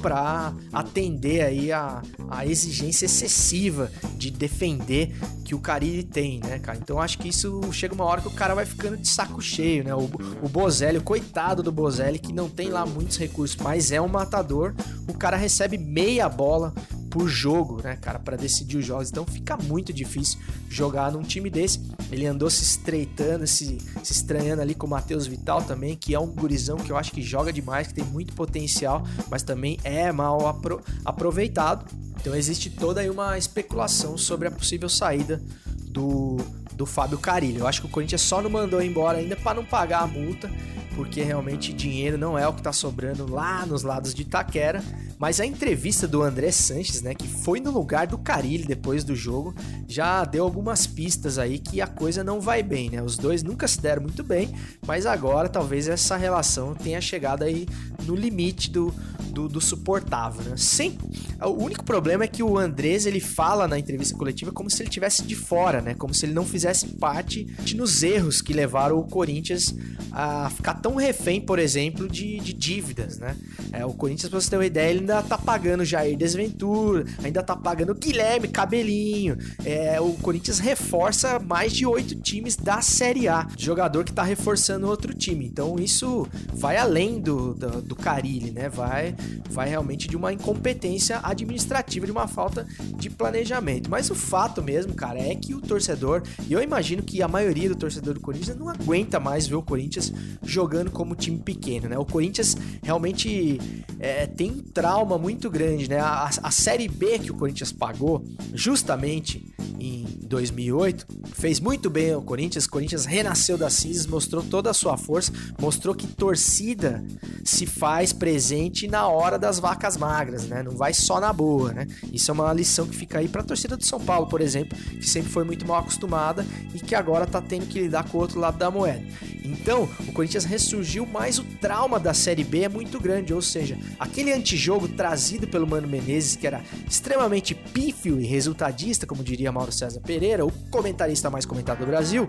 para 0.00 0.52
atender 0.72 1.42
aí 1.42 1.72
a, 1.72 2.02
a 2.30 2.46
exigência 2.46 3.06
excessiva 3.06 3.90
de 4.16 4.30
defender 4.30 5.14
que 5.44 5.54
o 5.54 5.58
Carille 5.58 6.02
tem, 6.02 6.40
né, 6.40 6.58
cara? 6.58 6.78
Então 6.78 7.00
acho 7.00 7.18
que 7.18 7.28
isso 7.28 7.60
chega 7.72 7.94
uma 7.94 8.04
hora 8.04 8.20
que 8.20 8.28
o 8.28 8.32
cara 8.32 8.54
vai 8.54 8.66
ficando 8.66 8.96
de 8.96 9.08
saco 9.08 9.40
cheio, 9.40 9.84
né? 9.84 9.94
O, 9.94 10.08
o 10.42 10.48
Bozelli, 10.48 10.98
o 10.98 11.02
coitado 11.02 11.62
do 11.62 11.72
Bozelli, 11.72 12.18
que 12.18 12.32
não 12.32 12.48
tem 12.48 12.68
lá 12.68 12.84
muitos 12.84 13.16
recursos, 13.16 13.56
mas 13.56 13.90
é 13.90 14.00
um 14.00 14.08
matador, 14.08 14.74
o 15.08 15.14
cara 15.14 15.36
recebe 15.36 15.78
meia 15.78 16.28
bola 16.28 16.72
por 17.16 17.28
jogo, 17.28 17.80
né, 17.82 17.96
cara, 17.96 18.18
para 18.18 18.36
decidir 18.36 18.76
os 18.76 18.84
jogos. 18.84 19.08
Então 19.08 19.24
fica 19.24 19.56
muito 19.56 19.90
difícil 19.90 20.38
jogar 20.68 21.10
num 21.10 21.22
time 21.22 21.48
desse. 21.48 21.80
Ele 22.12 22.26
andou 22.26 22.50
se 22.50 22.62
estreitando, 22.62 23.46
se, 23.46 23.78
se 24.04 24.12
estranhando 24.12 24.60
ali 24.60 24.74
com 24.74 24.86
o 24.86 24.90
Matheus 24.90 25.26
Vital 25.26 25.62
também, 25.62 25.96
que 25.96 26.14
é 26.14 26.20
um 26.20 26.26
gurizão 26.26 26.76
que 26.76 26.92
eu 26.92 26.96
acho 26.96 27.12
que 27.12 27.22
joga 27.22 27.50
demais, 27.50 27.86
que 27.86 27.94
tem 27.94 28.04
muito 28.04 28.34
potencial, 28.34 29.02
mas 29.30 29.42
também 29.42 29.78
é 29.82 30.12
mal 30.12 30.46
apro 30.46 30.82
aproveitado. 31.06 31.90
Então 32.20 32.34
existe 32.34 32.68
toda 32.68 33.00
aí 33.00 33.08
uma 33.08 33.38
especulação 33.38 34.18
sobre 34.18 34.48
a 34.48 34.50
possível 34.50 34.90
saída 34.90 35.40
do, 35.88 36.36
do 36.76 36.86
Fábio 36.86 37.18
Carilho. 37.18 37.60
Eu 37.60 37.66
acho 37.66 37.80
que 37.80 37.86
o 37.86 37.90
Corinthians 37.90 38.20
só 38.20 38.42
não 38.42 38.50
mandou 38.50 38.82
embora 38.82 39.18
ainda 39.18 39.34
para 39.34 39.54
não 39.54 39.64
pagar 39.64 40.02
a 40.02 40.06
multa, 40.06 40.50
porque 40.94 41.22
realmente 41.22 41.72
dinheiro 41.72 42.16
não 42.16 42.38
é 42.38 42.46
o 42.46 42.52
que 42.52 42.60
está 42.60 42.72
sobrando 42.72 43.30
lá 43.30 43.66
nos 43.66 43.82
lados 43.82 44.14
de 44.14 44.22
Itaquera. 44.22 44.82
Mas 45.18 45.40
a 45.40 45.46
entrevista 45.46 46.06
do 46.06 46.22
André 46.22 46.52
Sanches, 46.52 47.00
né, 47.00 47.14
que 47.14 47.26
foi 47.26 47.58
no 47.58 47.70
lugar 47.70 48.06
do 48.06 48.18
Carilli 48.18 48.64
depois 48.64 49.02
do 49.02 49.16
jogo, 49.16 49.54
já 49.88 50.24
deu 50.24 50.44
algumas 50.44 50.86
pistas 50.86 51.38
aí 51.38 51.58
que 51.58 51.80
a 51.80 51.86
coisa 51.86 52.22
não 52.22 52.38
vai 52.38 52.62
bem, 52.62 52.90
né? 52.90 53.02
Os 53.02 53.16
dois 53.16 53.42
nunca 53.42 53.66
se 53.66 53.80
deram 53.80 54.02
muito 54.02 54.22
bem, 54.22 54.54
mas 54.86 55.06
agora 55.06 55.48
talvez 55.48 55.88
essa 55.88 56.16
relação 56.16 56.74
tenha 56.74 57.00
chegado 57.00 57.44
aí 57.44 57.66
no 58.04 58.14
limite 58.14 58.70
do, 58.70 58.94
do, 59.36 59.48
do 59.48 59.60
suportável, 59.60 60.42
né? 60.42 60.56
Sem, 60.56 60.96
o 61.42 61.62
único 61.62 61.84
problema 61.84 62.24
é 62.24 62.26
que 62.26 62.42
o 62.42 62.56
Andrés 62.56 63.04
ele 63.04 63.20
fala 63.20 63.68
na 63.68 63.78
entrevista 63.78 64.16
coletiva 64.16 64.50
como 64.50 64.70
se 64.70 64.82
ele 64.82 64.88
tivesse 64.88 65.22
de 65.24 65.36
fora, 65.36 65.82
né? 65.82 65.92
Como 65.92 66.14
se 66.14 66.24
ele 66.24 66.32
não 66.32 66.46
fizesse 66.46 66.86
parte 66.96 67.46
nos 67.74 68.02
erros 68.02 68.40
que 68.40 68.54
levaram 68.54 68.98
o 68.98 69.06
Corinthians 69.06 69.74
a 70.10 70.48
ficar 70.48 70.74
tão 70.74 70.94
refém, 70.94 71.38
por 71.38 71.58
exemplo, 71.58 72.08
de, 72.08 72.38
de 72.38 72.54
dívidas, 72.54 73.18
né? 73.18 73.36
É, 73.70 73.84
o 73.84 73.92
Corinthians, 73.92 74.30
pra 74.30 74.40
você 74.40 74.48
ter 74.48 74.56
uma 74.56 74.64
ideia, 74.64 74.90
ele 74.90 75.00
ainda 75.00 75.22
tá 75.22 75.36
pagando 75.36 75.84
Jair 75.84 76.16
Desventura, 76.16 77.04
ainda 77.22 77.42
tá 77.42 77.54
pagando 77.54 77.94
Guilherme 77.94 78.48
Cabelinho. 78.48 79.36
É, 79.66 80.00
o 80.00 80.14
Corinthians 80.14 80.58
reforça 80.58 81.38
mais 81.38 81.74
de 81.74 81.84
oito 81.84 82.14
times 82.14 82.56
da 82.56 82.80
Série 82.80 83.28
A. 83.28 83.46
Jogador 83.58 84.02
que 84.02 84.14
tá 84.14 84.22
reforçando 84.22 84.88
outro 84.88 85.12
time. 85.12 85.44
Então 85.44 85.76
isso 85.78 86.26
vai 86.54 86.78
além 86.78 87.20
do, 87.20 87.52
do, 87.52 87.82
do 87.82 87.94
Carilli, 87.94 88.50
né? 88.50 88.70
Vai, 88.70 89.14
vai 89.50 89.68
realmente 89.68 90.08
de 90.08 90.16
uma 90.16 90.32
incompetência 90.32 91.20
administrativa, 91.22 92.06
de 92.06 92.12
uma 92.12 92.28
falta 92.28 92.66
de 92.96 93.08
planejamento. 93.08 93.90
Mas 93.90 94.10
o 94.10 94.14
fato 94.14 94.62
mesmo, 94.62 94.94
cara, 94.94 95.18
é 95.18 95.34
que 95.34 95.54
o 95.54 95.60
torcedor, 95.60 96.22
e 96.46 96.52
eu 96.52 96.62
imagino 96.62 97.02
que 97.02 97.22
a 97.22 97.28
maioria 97.28 97.68
do 97.68 97.76
torcedor 97.76 98.14
do 98.14 98.20
Corinthians 98.20 98.56
não 98.56 98.68
aguenta 98.68 99.18
mais 99.18 99.46
ver 99.46 99.56
o 99.56 99.62
Corinthians 99.62 100.12
jogando 100.42 100.90
como 100.90 101.14
time 101.14 101.38
pequeno, 101.38 101.88
né? 101.88 101.98
O 101.98 102.04
Corinthians 102.04 102.56
realmente 102.82 103.60
é, 103.98 104.26
tem 104.26 104.50
um 104.50 104.62
trauma 104.62 105.18
muito 105.18 105.50
grande, 105.50 105.88
né? 105.88 105.98
A, 105.98 106.30
a 106.42 106.50
Série 106.50 106.88
B 106.88 107.18
que 107.18 107.30
o 107.30 107.34
Corinthians 107.34 107.72
pagou, 107.72 108.24
justamente 108.52 109.54
em 109.78 110.04
2008, 110.22 111.06
fez 111.32 111.60
muito 111.60 111.88
bem 111.88 112.14
o 112.14 112.22
Corinthians. 112.22 112.64
O 112.64 112.70
Corinthians 112.70 113.04
renasceu 113.04 113.56
das 113.56 113.74
cinzas, 113.74 114.06
mostrou 114.06 114.42
toda 114.42 114.70
a 114.70 114.74
sua 114.74 114.96
força, 114.96 115.32
mostrou 115.60 115.94
que 115.94 116.06
torcida 116.06 117.04
se 117.44 117.66
faz 117.66 118.12
presente 118.12 118.88
na 118.88 119.06
hora 119.08 119.15
das 119.38 119.58
vacas 119.58 119.96
magras, 119.96 120.46
né? 120.46 120.62
Não 120.62 120.76
vai 120.76 120.92
só 120.92 121.20
na 121.20 121.32
boa, 121.32 121.72
né? 121.72 121.86
Isso 122.12 122.30
é 122.30 122.34
uma 122.34 122.52
lição 122.52 122.86
que 122.86 122.94
fica 122.94 123.18
aí 123.18 123.28
para 123.28 123.42
a 123.42 123.44
torcida 123.44 123.76
do 123.76 123.84
São 123.84 124.00
Paulo, 124.00 124.26
por 124.26 124.40
exemplo, 124.40 124.76
que 124.78 125.08
sempre 125.08 125.30
foi 125.30 125.44
muito 125.44 125.66
mal 125.66 125.78
acostumada 125.78 126.46
e 126.74 126.78
que 126.78 126.94
agora 126.94 127.26
tá 127.26 127.40
tendo 127.40 127.66
que 127.66 127.80
lidar 127.80 128.08
com 128.08 128.18
o 128.18 128.20
outro 128.20 128.38
lado 128.38 128.58
da 128.58 128.70
moeda. 128.70 129.04
Então, 129.44 129.88
o 130.06 130.12
Corinthians 130.12 130.44
ressurgiu, 130.44 131.06
mas 131.06 131.38
o 131.38 131.44
trauma 131.60 131.98
da 131.98 132.12
Série 132.12 132.44
B 132.44 132.62
é 132.62 132.68
muito 132.68 133.00
grande, 133.00 133.32
ou 133.32 133.42
seja, 133.42 133.78
aquele 133.98 134.32
antijogo 134.32 134.88
trazido 134.88 135.46
pelo 135.46 135.66
Mano 135.66 135.88
Menezes, 135.88 136.36
que 136.36 136.46
era 136.46 136.62
extremamente 136.88 137.54
pífio 137.54 138.20
e 138.20 138.26
resultadista, 138.26 139.06
como 139.06 139.22
diria 139.22 139.52
Mauro 139.52 139.72
César 139.72 140.00
Pereira, 140.00 140.44
o 140.44 140.52
comentarista 140.70 141.30
mais 141.30 141.46
comentado 141.46 141.78
do 141.78 141.86
Brasil, 141.86 142.28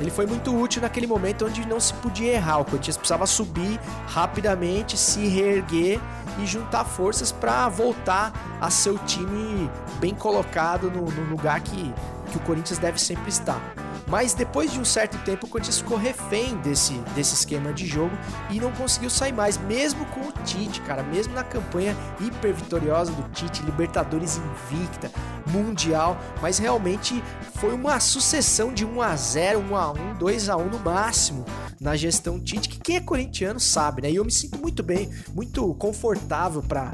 ele 0.00 0.10
foi 0.10 0.26
muito 0.26 0.54
útil 0.56 0.82
naquele 0.82 1.06
momento 1.06 1.46
onde 1.46 1.66
não 1.66 1.78
se 1.78 1.94
podia 1.94 2.32
errar. 2.32 2.58
O 2.58 2.64
Corinthians 2.64 2.96
precisava 2.96 3.26
subir 3.26 3.78
rapidamente, 4.06 4.96
se 4.96 5.26
reerguer 5.26 6.00
e 6.38 6.46
juntar 6.46 6.84
forças 6.84 7.30
para 7.30 7.68
voltar 7.68 8.32
a 8.60 8.70
seu 8.70 8.98
time 8.98 9.70
bem 10.00 10.14
colocado 10.14 10.90
no, 10.90 11.02
no 11.02 11.30
lugar 11.30 11.60
que, 11.60 11.94
que 12.30 12.36
o 12.36 12.40
Corinthians 12.40 12.78
deve 12.78 13.00
sempre 13.00 13.28
estar. 13.28 13.83
Mas 14.06 14.34
depois 14.34 14.72
de 14.72 14.78
um 14.78 14.84
certo 14.84 15.16
tempo, 15.24 15.46
o 15.46 15.48
Corinthians 15.48 15.78
ficou 15.78 15.96
refém 15.96 16.56
desse, 16.58 16.94
desse 17.14 17.34
esquema 17.34 17.72
de 17.72 17.86
jogo 17.86 18.16
e 18.50 18.60
não 18.60 18.70
conseguiu 18.72 19.08
sair 19.08 19.32
mais, 19.32 19.56
mesmo 19.56 20.04
com 20.06 20.20
o 20.20 20.32
Tite, 20.44 20.80
cara, 20.82 21.02
mesmo 21.02 21.34
na 21.34 21.42
campanha 21.42 21.96
hiper 22.20 22.54
vitoriosa 22.54 23.12
do 23.12 23.22
Tite, 23.30 23.62
Libertadores 23.62 24.36
invicta, 24.36 25.10
Mundial, 25.46 26.18
mas 26.42 26.58
realmente 26.58 27.22
foi 27.54 27.72
uma 27.72 28.00
sucessão 28.00 28.72
de 28.72 28.84
1 28.84 29.02
a 29.02 29.16
0, 29.16 29.60
1 29.70 29.76
a 29.76 29.92
1, 29.92 30.14
2 30.18 30.48
a 30.48 30.56
1 30.56 30.68
no 30.68 30.78
máximo 30.78 31.44
na 31.80 31.96
gestão 31.96 32.40
Tite, 32.40 32.68
que 32.68 32.78
quem 32.78 32.96
é 32.96 33.00
corintiano 33.00 33.60
sabe, 33.60 34.02
né? 34.02 34.10
E 34.10 34.16
eu 34.16 34.24
me 34.24 34.32
sinto 34.32 34.58
muito 34.58 34.82
bem, 34.82 35.10
muito 35.34 35.74
confortável 35.74 36.62
para 36.62 36.92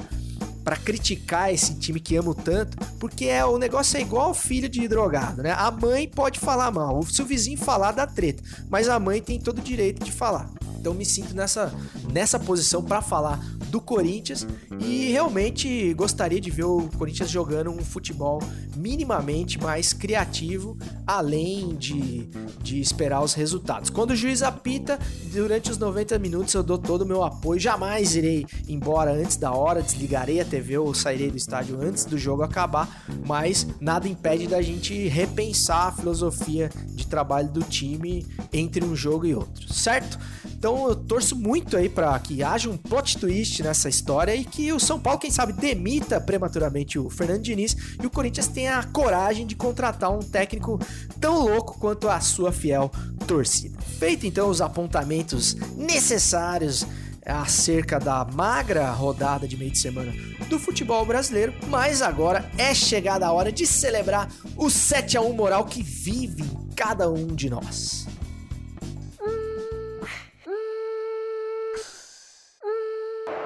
para 0.64 0.76
criticar 0.76 1.52
esse 1.52 1.74
time 1.74 2.00
que 2.00 2.16
amo 2.16 2.34
tanto, 2.34 2.76
porque 2.98 3.26
é 3.26 3.44
o 3.44 3.58
negócio 3.58 3.96
é 3.96 4.00
igual 4.00 4.34
filho 4.34 4.68
de 4.68 4.86
drogado, 4.86 5.42
né? 5.42 5.52
A 5.52 5.70
mãe 5.70 6.08
pode 6.08 6.38
falar 6.38 6.70
mal, 6.70 7.02
se 7.04 7.22
o 7.22 7.26
vizinho 7.26 7.58
falar 7.58 7.92
dá 7.92 8.06
treta, 8.06 8.42
mas 8.68 8.88
a 8.88 8.98
mãe 8.98 9.20
tem 9.20 9.38
todo 9.38 9.58
o 9.58 9.62
direito 9.62 10.04
de 10.04 10.12
falar. 10.12 10.50
Então 10.80 10.94
me 10.94 11.04
sinto 11.04 11.34
nessa, 11.34 11.72
nessa 12.10 12.38
posição 12.38 12.82
para 12.82 13.02
falar 13.02 13.38
do 13.70 13.80
Corinthians 13.80 14.46
e 14.80 15.10
realmente 15.10 15.92
gostaria 15.94 16.40
de 16.40 16.50
ver 16.50 16.64
o 16.64 16.88
Corinthians 16.96 17.30
jogando 17.30 17.70
um 17.70 17.84
futebol 17.84 18.40
minimamente 18.76 19.60
mais 19.60 19.92
criativo, 19.92 20.76
além 21.06 21.76
de, 21.76 22.28
de 22.62 22.80
esperar 22.80 23.22
os 23.22 23.34
resultados. 23.34 23.90
Quando 23.90 24.12
o 24.12 24.16
juiz 24.16 24.42
apita, 24.42 24.98
durante 25.32 25.70
os 25.70 25.76
90 25.76 26.18
minutos 26.18 26.54
eu 26.54 26.62
dou 26.62 26.78
todo 26.78 27.02
o 27.02 27.06
meu 27.06 27.22
apoio, 27.22 27.60
jamais 27.60 28.16
irei 28.16 28.46
embora 28.66 29.12
antes 29.12 29.36
da 29.36 29.52
hora, 29.52 29.82
desligarei 29.82 30.40
a 30.40 30.44
TV 30.44 30.78
ou 30.78 30.94
sairei 30.94 31.30
do 31.30 31.36
estádio 31.36 31.78
antes 31.80 32.04
do 32.04 32.16
jogo 32.16 32.42
acabar, 32.42 33.04
mas 33.26 33.66
nada 33.80 34.08
impede 34.08 34.46
da 34.46 34.62
gente 34.62 35.08
repensar 35.08 35.88
a 35.88 35.92
filosofia 35.92 36.70
de 36.86 37.06
trabalho 37.06 37.50
do 37.50 37.62
time 37.62 38.26
entre 38.52 38.84
um 38.84 38.96
jogo 38.96 39.26
e 39.26 39.34
outro, 39.34 39.72
certo? 39.72 40.18
Então 40.60 40.86
eu 40.86 40.94
torço 40.94 41.34
muito 41.34 41.74
aí 41.74 41.88
para 41.88 42.18
que 42.18 42.42
haja 42.42 42.68
um 42.68 42.76
plot 42.76 43.16
twist 43.16 43.62
nessa 43.62 43.88
história 43.88 44.36
e 44.36 44.44
que 44.44 44.70
o 44.74 44.78
São 44.78 45.00
Paulo, 45.00 45.18
quem 45.18 45.30
sabe, 45.30 45.54
demita 45.54 46.20
prematuramente 46.20 46.98
o 46.98 47.08
Fernando 47.08 47.40
Diniz 47.40 47.74
e 47.98 48.04
o 48.04 48.10
Corinthians 48.10 48.46
tenha 48.46 48.78
a 48.78 48.84
coragem 48.84 49.46
de 49.46 49.56
contratar 49.56 50.12
um 50.12 50.18
técnico 50.18 50.78
tão 51.18 51.40
louco 51.40 51.78
quanto 51.78 52.10
a 52.10 52.20
sua 52.20 52.52
fiel 52.52 52.92
torcida. 53.26 53.80
Feito 53.98 54.26
então 54.26 54.50
os 54.50 54.60
apontamentos 54.60 55.54
necessários 55.78 56.86
acerca 57.24 57.98
da 57.98 58.22
magra 58.26 58.90
rodada 58.90 59.48
de 59.48 59.56
meio 59.56 59.70
de 59.70 59.78
semana 59.78 60.12
do 60.50 60.58
futebol 60.58 61.06
brasileiro, 61.06 61.54
mas 61.68 62.02
agora 62.02 62.50
é 62.58 62.74
chegada 62.74 63.26
a 63.26 63.32
hora 63.32 63.50
de 63.50 63.66
celebrar 63.66 64.28
o 64.58 64.68
7 64.68 65.16
a 65.16 65.22
1 65.22 65.32
moral 65.32 65.64
que 65.64 65.82
vive 65.82 66.42
em 66.42 66.74
cada 66.74 67.10
um 67.10 67.28
de 67.28 67.48
nós. 67.48 68.06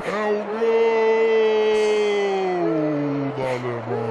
É 0.06 0.10
o 0.10 0.44
gol 0.44 0.60
da 3.38 3.44
Alemanha. 3.52 4.04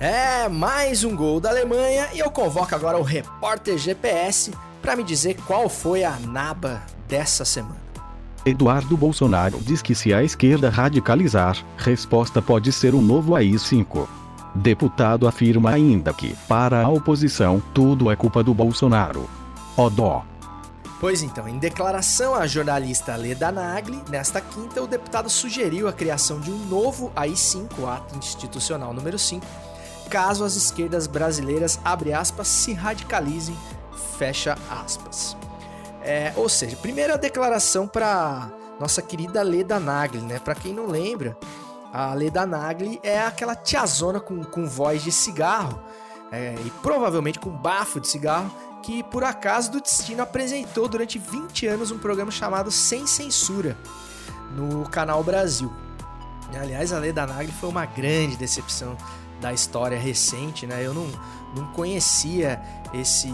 É, 0.00 0.48
mais 0.48 1.04
um 1.04 1.14
gol 1.14 1.38
da 1.38 1.50
Alemanha 1.50 2.08
e 2.14 2.18
eu 2.18 2.30
convoco 2.30 2.74
agora 2.74 2.96
o 2.96 3.02
repórter 3.02 3.76
GPS 3.76 4.52
para 4.80 4.96
me 4.96 5.04
dizer 5.04 5.36
qual 5.46 5.68
foi 5.68 6.02
a 6.02 6.18
naba 6.18 6.80
dessa 7.06 7.44
semana. 7.44 7.76
Eduardo 8.46 8.96
Bolsonaro 8.96 9.58
diz 9.60 9.82
que 9.82 9.94
se 9.94 10.14
a 10.14 10.24
esquerda 10.24 10.70
radicalizar, 10.70 11.62
resposta 11.76 12.40
pode 12.40 12.72
ser 12.72 12.94
um 12.94 13.02
novo 13.02 13.36
AI-5. 13.36 14.08
Deputado 14.54 15.28
afirma 15.28 15.72
ainda 15.72 16.10
que, 16.14 16.34
para 16.48 16.80
a 16.82 16.88
oposição, 16.88 17.62
tudo 17.74 18.10
é 18.10 18.16
culpa 18.16 18.42
do 18.42 18.54
Bolsonaro. 18.54 19.28
Odó. 19.80 20.22
Pois 21.00 21.22
então, 21.22 21.48
em 21.48 21.58
declaração 21.58 22.34
à 22.34 22.46
jornalista 22.46 23.16
Leda 23.16 23.50
Nagli, 23.50 24.02
nesta 24.10 24.38
quinta, 24.38 24.82
o 24.82 24.86
deputado 24.86 25.30
sugeriu 25.30 25.88
a 25.88 25.92
criação 25.92 26.38
de 26.38 26.50
um 26.50 26.66
novo 26.66 27.10
AI-5, 27.16 27.88
ato 27.88 28.18
institucional 28.18 28.92
número 28.92 29.18
5, 29.18 29.46
caso 30.10 30.44
as 30.44 30.54
esquerdas 30.56 31.06
brasileiras, 31.06 31.80
abre 31.82 32.12
aspas, 32.12 32.46
se 32.48 32.74
radicalizem, 32.74 33.56
fecha 34.18 34.58
aspas. 34.68 35.34
É, 36.02 36.34
ou 36.36 36.50
seja, 36.50 36.76
primeira 36.76 37.16
declaração 37.16 37.88
para 37.88 38.50
nossa 38.78 39.00
querida 39.00 39.42
Leda 39.42 39.80
Nagli, 39.80 40.20
né? 40.20 40.38
Para 40.38 40.54
quem 40.54 40.74
não 40.74 40.86
lembra, 40.86 41.38
a 41.90 42.12
Leda 42.12 42.44
Nagli 42.44 43.00
é 43.02 43.22
aquela 43.22 43.54
tiazona 43.54 44.20
com, 44.20 44.44
com 44.44 44.68
voz 44.68 45.02
de 45.02 45.10
cigarro 45.10 45.80
é, 46.30 46.54
e 46.64 46.70
provavelmente 46.82 47.38
com 47.38 47.50
bafo 47.50 47.98
de 47.98 48.08
cigarro 48.08 48.50
que 48.82 49.02
por 49.02 49.24
acaso 49.24 49.70
do 49.72 49.80
destino 49.80 50.22
apresentou 50.22 50.88
durante 50.88 51.18
20 51.18 51.66
anos 51.66 51.90
um 51.90 51.98
programa 51.98 52.30
chamado 52.30 52.70
Sem 52.70 53.06
Censura 53.06 53.76
no 54.56 54.88
canal 54.88 55.22
Brasil. 55.22 55.72
Aliás, 56.58 56.92
a 56.92 56.98
Leda 56.98 57.26
Nagli 57.26 57.52
foi 57.52 57.68
uma 57.68 57.86
grande 57.86 58.36
decepção 58.36 58.96
da 59.40 59.52
história 59.52 59.98
recente, 59.98 60.66
né? 60.66 60.84
Eu 60.84 60.92
não, 60.92 61.06
não 61.54 61.66
conhecia 61.72 62.60
esse 62.92 63.32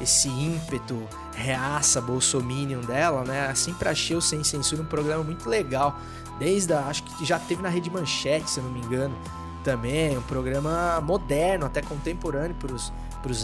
esse 0.00 0.28
ímpeto 0.28 1.00
reaça 1.34 2.00
bolsominion 2.00 2.80
dela, 2.80 3.24
né? 3.24 3.52
Sempre 3.54 3.88
achei 3.88 4.16
o 4.16 4.22
Sem 4.22 4.44
Censura 4.44 4.82
um 4.82 4.86
programa 4.86 5.24
muito 5.24 5.48
legal. 5.48 5.96
Desde 6.38 6.72
a, 6.72 6.86
acho 6.86 7.02
que 7.02 7.24
já 7.24 7.38
teve 7.38 7.62
na 7.62 7.68
Rede 7.68 7.90
Manchete, 7.90 8.50
se 8.50 8.60
não 8.60 8.70
me 8.70 8.80
engano, 8.80 9.14
também, 9.62 10.16
um 10.16 10.22
programa 10.22 11.00
moderno, 11.00 11.66
até 11.66 11.82
contemporâneo 11.82 12.54
para 12.56 12.74
os 12.74 12.92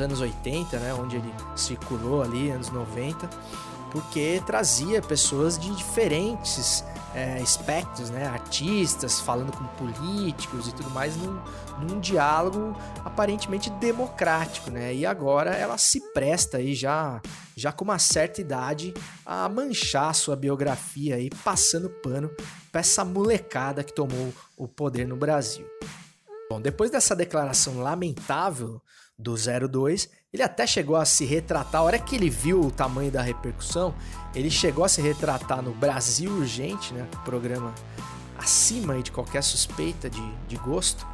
anos 0.01 0.21
80, 0.21 0.79
né? 0.79 0.95
Onde 0.95 1.17
ele 1.17 1.35
circulou 1.57 2.23
ali, 2.23 2.51
anos 2.51 2.71
90, 2.71 3.29
porque 3.91 4.43
trazia 4.47 5.01
pessoas 5.01 5.59
de 5.59 5.75
diferentes 5.75 6.85
é, 7.15 7.41
espectros, 7.41 8.11
né? 8.11 8.27
Artistas 8.27 9.21
falando 9.21 9.53
com 9.53 9.65
políticos 9.77 10.69
e 10.69 10.75
tudo 10.75 10.91
mais 10.91 11.17
num, 11.17 11.41
num 11.81 12.01
diálogo 12.01 12.77
aparentemente 13.05 13.71
democrático, 13.71 14.71
né? 14.71 14.95
E 14.95 15.07
agora 15.07 15.51
ela 15.51 15.79
se 15.79 16.01
presta 16.13 16.59
aí 16.59 16.75
já, 16.75 17.21
já 17.57 17.73
com 17.73 17.85
uma 17.85 17.99
certa 17.99 18.41
idade 18.41 18.93
a 19.25 19.49
manchar 19.49 20.15
sua 20.15 20.37
biografia 20.37 21.17
aí, 21.17 21.31
passando 21.43 21.89
pano 21.89 22.31
para 22.71 22.81
essa 22.81 23.05
molecada 23.05 23.83
que 23.83 23.93
tomou 23.93 24.33
o 24.57 24.69
poder 24.69 25.07
no 25.07 25.17
Brasil. 25.17 25.67
Bom, 26.51 26.61
depois 26.61 26.91
dessa 26.91 27.15
declaração 27.15 27.81
lamentável 27.81 28.81
do 29.19 29.35
02, 29.35 30.09
ele 30.33 30.43
até 30.43 30.67
chegou 30.67 30.95
a 30.95 31.05
se 31.05 31.25
retratar. 31.25 31.81
A 31.81 31.85
hora 31.85 31.99
que 31.99 32.15
ele 32.15 32.31
viu 32.31 32.61
o 32.61 32.71
tamanho 32.71 33.11
da 33.11 33.21
repercussão, 33.21 33.95
ele 34.35 34.51
chegou 34.51 34.85
a 34.85 34.89
se 34.89 35.03
retratar 35.03 35.61
no 35.61 35.73
Brasil 35.73 36.31
Urgente, 36.31 36.95
né? 36.95 37.07
Programa 37.25 37.75
acima 38.39 39.03
de 39.03 39.11
qualquer 39.11 39.43
suspeita 39.43 40.09
de, 40.09 40.23
de 40.47 40.57
gosto. 40.57 41.07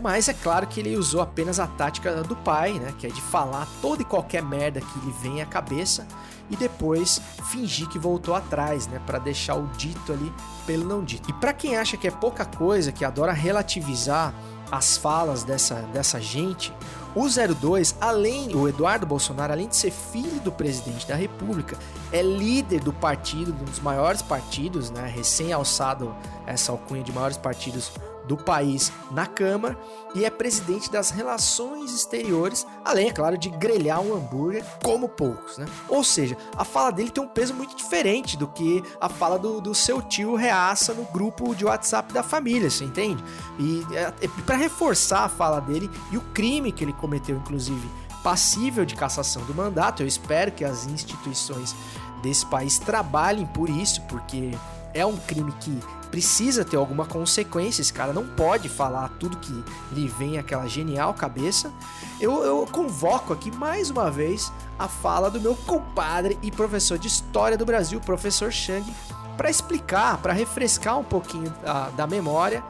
Mas 0.00 0.28
é 0.28 0.34
claro 0.34 0.66
que 0.66 0.80
ele 0.80 0.96
usou 0.96 1.20
apenas 1.20 1.60
a 1.60 1.66
tática 1.66 2.22
do 2.22 2.34
pai, 2.34 2.72
né? 2.74 2.94
Que 2.98 3.06
é 3.06 3.10
de 3.10 3.20
falar 3.20 3.68
toda 3.82 4.02
e 4.02 4.04
qualquer 4.04 4.42
merda 4.42 4.80
que 4.80 4.98
lhe 5.00 5.12
vem 5.20 5.42
à 5.42 5.46
cabeça 5.46 6.06
e 6.50 6.56
depois 6.56 7.20
fingir 7.50 7.88
que 7.88 7.98
voltou 7.98 8.34
atrás, 8.34 8.86
né? 8.86 9.00
Para 9.06 9.18
deixar 9.18 9.54
o 9.54 9.66
dito 9.76 10.12
ali 10.12 10.32
pelo 10.66 10.84
não 10.84 11.04
dito. 11.04 11.30
E 11.30 11.32
para 11.34 11.52
quem 11.52 11.76
acha 11.76 11.96
que 11.96 12.08
é 12.08 12.10
pouca 12.10 12.44
coisa, 12.44 12.90
que 12.90 13.04
adora 13.04 13.32
relativizar 13.32 14.34
as 14.70 14.96
falas 14.96 15.44
dessa, 15.44 15.76
dessa 15.92 16.20
gente, 16.20 16.72
o 17.14 17.28
02, 17.28 17.96
além, 18.00 18.54
o 18.56 18.68
Eduardo 18.68 19.06
Bolsonaro, 19.06 19.52
além 19.52 19.68
de 19.68 19.76
ser 19.76 19.92
filho 19.92 20.40
do 20.40 20.50
presidente 20.50 21.06
da 21.06 21.14
República, 21.14 21.76
é 22.10 22.20
líder 22.20 22.80
do 22.80 22.92
partido, 22.92 23.52
um 23.52 23.64
dos 23.64 23.78
maiores 23.78 24.20
partidos, 24.20 24.90
né, 24.90 25.06
recém-alçado 25.06 26.14
essa 26.46 26.72
alcunha 26.72 27.04
de 27.04 27.12
maiores 27.12 27.36
partidos 27.36 27.92
do 28.26 28.36
país 28.36 28.92
na 29.10 29.26
Câmara 29.26 29.78
e 30.14 30.24
é 30.24 30.30
presidente 30.30 30.90
das 30.90 31.10
relações 31.10 31.92
exteriores, 31.92 32.66
além, 32.84 33.08
é 33.08 33.12
claro, 33.12 33.36
de 33.36 33.50
grelhar 33.50 34.00
um 34.00 34.14
hambúrguer 34.14 34.64
como 34.82 35.08
poucos, 35.08 35.58
né? 35.58 35.66
Ou 35.88 36.02
seja, 36.02 36.36
a 36.56 36.64
fala 36.64 36.90
dele 36.90 37.10
tem 37.10 37.22
um 37.22 37.28
peso 37.28 37.54
muito 37.54 37.76
diferente 37.76 38.36
do 38.36 38.46
que 38.48 38.82
a 39.00 39.08
fala 39.08 39.38
do, 39.38 39.60
do 39.60 39.74
seu 39.74 40.00
tio 40.00 40.34
reaça 40.34 40.94
no 40.94 41.04
grupo 41.04 41.54
de 41.54 41.64
WhatsApp 41.64 42.12
da 42.12 42.22
família, 42.22 42.70
você 42.70 42.84
entende? 42.84 43.22
E 43.58 43.84
é, 43.92 44.12
é 44.22 44.28
para 44.46 44.56
reforçar 44.56 45.24
a 45.24 45.28
fala 45.28 45.60
dele 45.60 45.90
e 46.10 46.16
o 46.16 46.20
crime 46.32 46.72
que 46.72 46.84
ele 46.84 46.92
cometeu, 46.92 47.36
inclusive, 47.36 47.88
passível 48.22 48.86
de 48.86 48.94
cassação 48.94 49.44
do 49.44 49.54
mandato, 49.54 50.02
eu 50.02 50.06
espero 50.06 50.50
que 50.50 50.64
as 50.64 50.86
instituições 50.86 51.76
desse 52.22 52.46
país 52.46 52.78
trabalhem 52.78 53.44
por 53.44 53.68
isso, 53.68 54.00
porque 54.02 54.52
é 54.94 55.04
um 55.04 55.16
crime 55.16 55.52
que 55.60 55.78
precisa 56.10 56.64
ter 56.64 56.76
alguma 56.76 57.04
consequência. 57.04 57.82
Esse 57.82 57.92
cara 57.92 58.12
não 58.12 58.24
pode 58.24 58.68
falar 58.68 59.10
tudo 59.18 59.36
que 59.36 59.64
lhe 59.92 60.06
vem 60.06 60.38
aquela 60.38 60.68
genial 60.68 61.12
cabeça. 61.12 61.72
Eu, 62.20 62.44
eu 62.44 62.66
convoco 62.70 63.32
aqui 63.32 63.50
mais 63.50 63.90
uma 63.90 64.10
vez 64.10 64.52
a 64.78 64.86
fala 64.86 65.28
do 65.28 65.40
meu 65.40 65.56
compadre 65.56 66.38
e 66.40 66.50
professor 66.50 66.96
de 66.96 67.08
História 67.08 67.58
do 67.58 67.66
Brasil, 67.66 68.00
professor 68.00 68.52
Chang, 68.52 68.84
para 69.36 69.50
explicar, 69.50 70.18
para 70.18 70.32
refrescar 70.32 70.98
um 70.98 71.04
pouquinho 71.04 71.52
da, 71.62 71.90
da 71.90 72.06
memória 72.06 72.62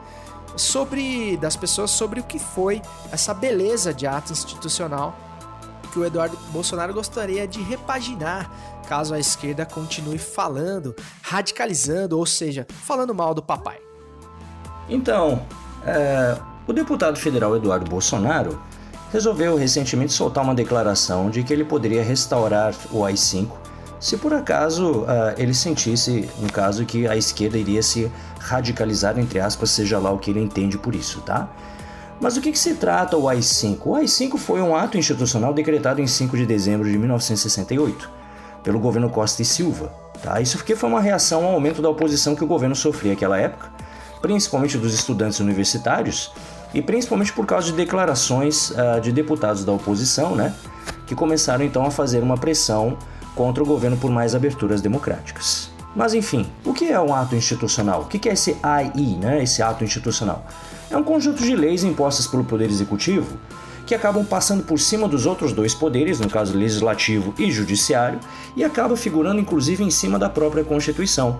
sobre 0.55 1.37
das 1.37 1.55
pessoas 1.55 1.91
sobre 1.91 2.21
o 2.21 2.23
que 2.23 2.39
foi 2.39 2.81
essa 3.11 3.33
beleza 3.33 3.93
de 3.93 4.07
ato 4.07 4.31
institucional 4.31 5.15
que 5.95 5.99
o 5.99 6.05
Eduardo 6.05 6.37
Bolsonaro 6.51 6.93
gostaria 6.93 7.47
de 7.47 7.61
repaginar 7.61 8.51
caso 8.85 9.13
a 9.13 9.19
esquerda 9.19 9.65
continue 9.65 10.17
falando, 10.17 10.95
radicalizando, 11.21 12.17
ou 12.17 12.25
seja, 12.25 12.65
falando 12.85 13.13
mal 13.13 13.33
do 13.33 13.41
papai. 13.41 13.77
Então, 14.87 15.41
é, 15.85 16.37
o 16.67 16.73
deputado 16.73 17.17
federal 17.17 17.55
Eduardo 17.55 17.89
Bolsonaro 17.89 18.59
resolveu 19.11 19.55
recentemente 19.55 20.13
soltar 20.13 20.43
uma 20.43 20.55
declaração 20.55 21.29
de 21.29 21.43
que 21.43 21.53
ele 21.53 21.65
poderia 21.65 22.03
restaurar 22.03 22.73
o 22.91 23.03
AI-5 23.03 23.65
se 23.99 24.17
por 24.17 24.33
acaso 24.33 25.01
uh, 25.01 25.33
ele 25.37 25.53
sentisse, 25.53 26.29
no 26.39 26.51
caso, 26.51 26.85
que 26.85 27.07
a 27.07 27.15
esquerda 27.15 27.57
iria 27.57 27.81
se 27.81 28.11
radicalizar, 28.39 29.17
entre 29.17 29.39
aspas, 29.39 29.71
seja 29.71 29.97
lá 29.97 30.11
o 30.11 30.19
que 30.19 30.29
ele 30.29 30.41
entende 30.41 30.77
por 30.77 30.93
isso, 30.93 31.21
tá? 31.21 31.49
Mas 32.19 32.37
o 32.37 32.41
que, 32.41 32.51
que 32.51 32.59
se 32.59 32.75
trata 32.75 33.17
o 33.17 33.27
AI-5? 33.27 33.79
O 33.83 33.95
AI-5 33.95 34.37
foi 34.37 34.61
um 34.61 34.75
ato 34.75 34.97
institucional 34.97 35.53
decretado 35.53 36.01
em 36.01 36.07
5 36.07 36.37
de 36.37 36.45
dezembro 36.45 36.89
de 36.89 36.97
1968 36.97 38.09
pelo 38.65 38.79
governo 38.79 39.09
Costa 39.09 39.43
e 39.43 39.45
Silva. 39.45 39.93
Tá? 40.21 40.41
Isso 40.41 40.57
porque 40.57 40.75
foi 40.75 40.89
uma 40.89 40.99
reação 40.99 41.45
ao 41.45 41.53
aumento 41.53 41.81
da 41.81 41.89
oposição 41.89 42.35
que 42.35 42.43
o 42.43 42.47
governo 42.47 42.75
sofria 42.75 43.11
naquela 43.11 43.37
época, 43.37 43.69
principalmente 44.21 44.75
dos 44.77 44.93
estudantes 44.93 45.39
universitários 45.39 46.33
e 46.73 46.81
principalmente 46.81 47.31
por 47.31 47.45
causa 47.45 47.67
de 47.67 47.73
declarações 47.73 48.71
uh, 48.71 48.99
de 48.99 49.11
deputados 49.11 49.63
da 49.63 49.71
oposição, 49.71 50.35
né, 50.35 50.53
que 51.05 51.13
começaram 51.13 51.63
então 51.63 51.85
a 51.85 51.91
fazer 51.91 52.23
uma 52.23 52.37
pressão 52.37 52.97
contra 53.35 53.63
o 53.63 53.67
governo 53.67 53.97
por 53.97 54.09
mais 54.09 54.33
aberturas 54.33 54.81
democráticas. 54.81 55.69
Mas 55.95 56.13
enfim, 56.13 56.49
o 56.65 56.73
que 56.73 56.91
é 56.91 56.99
um 56.99 57.13
ato 57.13 57.35
institucional? 57.35 58.01
O 58.01 58.05
que 58.05 58.27
é 58.27 58.33
esse 58.33 58.57
AI, 58.63 59.17
né, 59.21 59.43
esse 59.43 59.61
ato 59.61 59.83
institucional? 59.83 60.43
É 60.89 60.97
um 60.97 61.03
conjunto 61.03 61.43
de 61.43 61.55
leis 61.55 61.83
impostas 61.83 62.25
pelo 62.27 62.43
Poder 62.43 62.69
Executivo 62.69 63.37
que 63.85 63.93
acabam 63.93 64.25
passando 64.25 64.63
por 64.63 64.79
cima 64.79 65.07
dos 65.07 65.25
outros 65.25 65.53
dois 65.53 65.73
poderes, 65.73 66.19
no 66.19 66.29
caso 66.29 66.57
legislativo 66.57 67.33
e 67.37 67.51
judiciário, 67.51 68.19
e 68.55 68.63
acaba 68.63 68.97
figurando 68.97 69.39
inclusive 69.39 69.83
em 69.83 69.91
cima 69.91 70.17
da 70.17 70.29
própria 70.29 70.63
Constituição. 70.63 71.39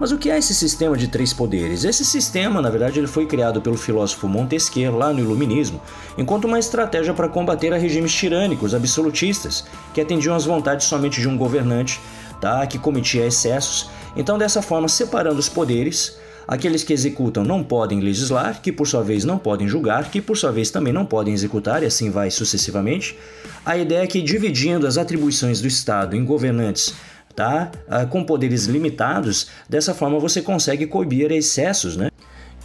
Mas 0.00 0.10
o 0.10 0.18
que 0.18 0.30
é 0.30 0.36
esse 0.36 0.52
sistema 0.52 0.96
de 0.96 1.06
três 1.06 1.32
poderes? 1.32 1.84
Esse 1.84 2.04
sistema, 2.04 2.60
na 2.60 2.70
verdade, 2.70 2.98
ele 2.98 3.06
foi 3.06 3.24
criado 3.24 3.60
pelo 3.60 3.76
filósofo 3.76 4.26
Montesquieu 4.26 4.96
lá 4.96 5.12
no 5.12 5.20
Iluminismo, 5.20 5.80
enquanto 6.18 6.46
uma 6.46 6.58
estratégia 6.58 7.14
para 7.14 7.28
combater 7.28 7.72
a 7.72 7.76
regimes 7.76 8.12
tirânicos, 8.12 8.74
absolutistas, 8.74 9.64
que 9.94 10.00
atendiam 10.00 10.34
às 10.34 10.44
vontades 10.44 10.86
somente 10.86 11.20
de 11.20 11.28
um 11.28 11.36
governante, 11.36 12.00
tá? 12.40 12.66
que 12.66 12.78
cometia 12.78 13.24
excessos. 13.24 13.90
Então, 14.16 14.36
dessa 14.36 14.60
forma, 14.60 14.88
separando 14.88 15.38
os 15.38 15.48
poderes, 15.48 16.16
Aqueles 16.46 16.82
que 16.82 16.92
executam 16.92 17.44
não 17.44 17.62
podem 17.62 18.00
legislar, 18.00 18.60
que 18.60 18.72
por 18.72 18.86
sua 18.86 19.02
vez 19.02 19.24
não 19.24 19.38
podem 19.38 19.68
julgar, 19.68 20.10
que 20.10 20.20
por 20.20 20.36
sua 20.36 20.52
vez 20.52 20.70
também 20.70 20.92
não 20.92 21.06
podem 21.06 21.32
executar, 21.32 21.82
e 21.82 21.86
assim 21.86 22.10
vai 22.10 22.30
sucessivamente. 22.30 23.16
A 23.64 23.76
ideia 23.76 24.02
é 24.02 24.06
que, 24.06 24.20
dividindo 24.20 24.86
as 24.86 24.98
atribuições 24.98 25.60
do 25.60 25.68
Estado 25.68 26.16
em 26.16 26.24
governantes 26.24 26.94
tá? 27.34 27.70
Ah, 27.88 28.04
com 28.04 28.22
poderes 28.24 28.66
limitados, 28.66 29.48
dessa 29.68 29.94
forma 29.94 30.18
você 30.18 30.42
consegue 30.42 30.86
coibir 30.86 31.32
excessos, 31.32 31.96
né? 31.96 32.10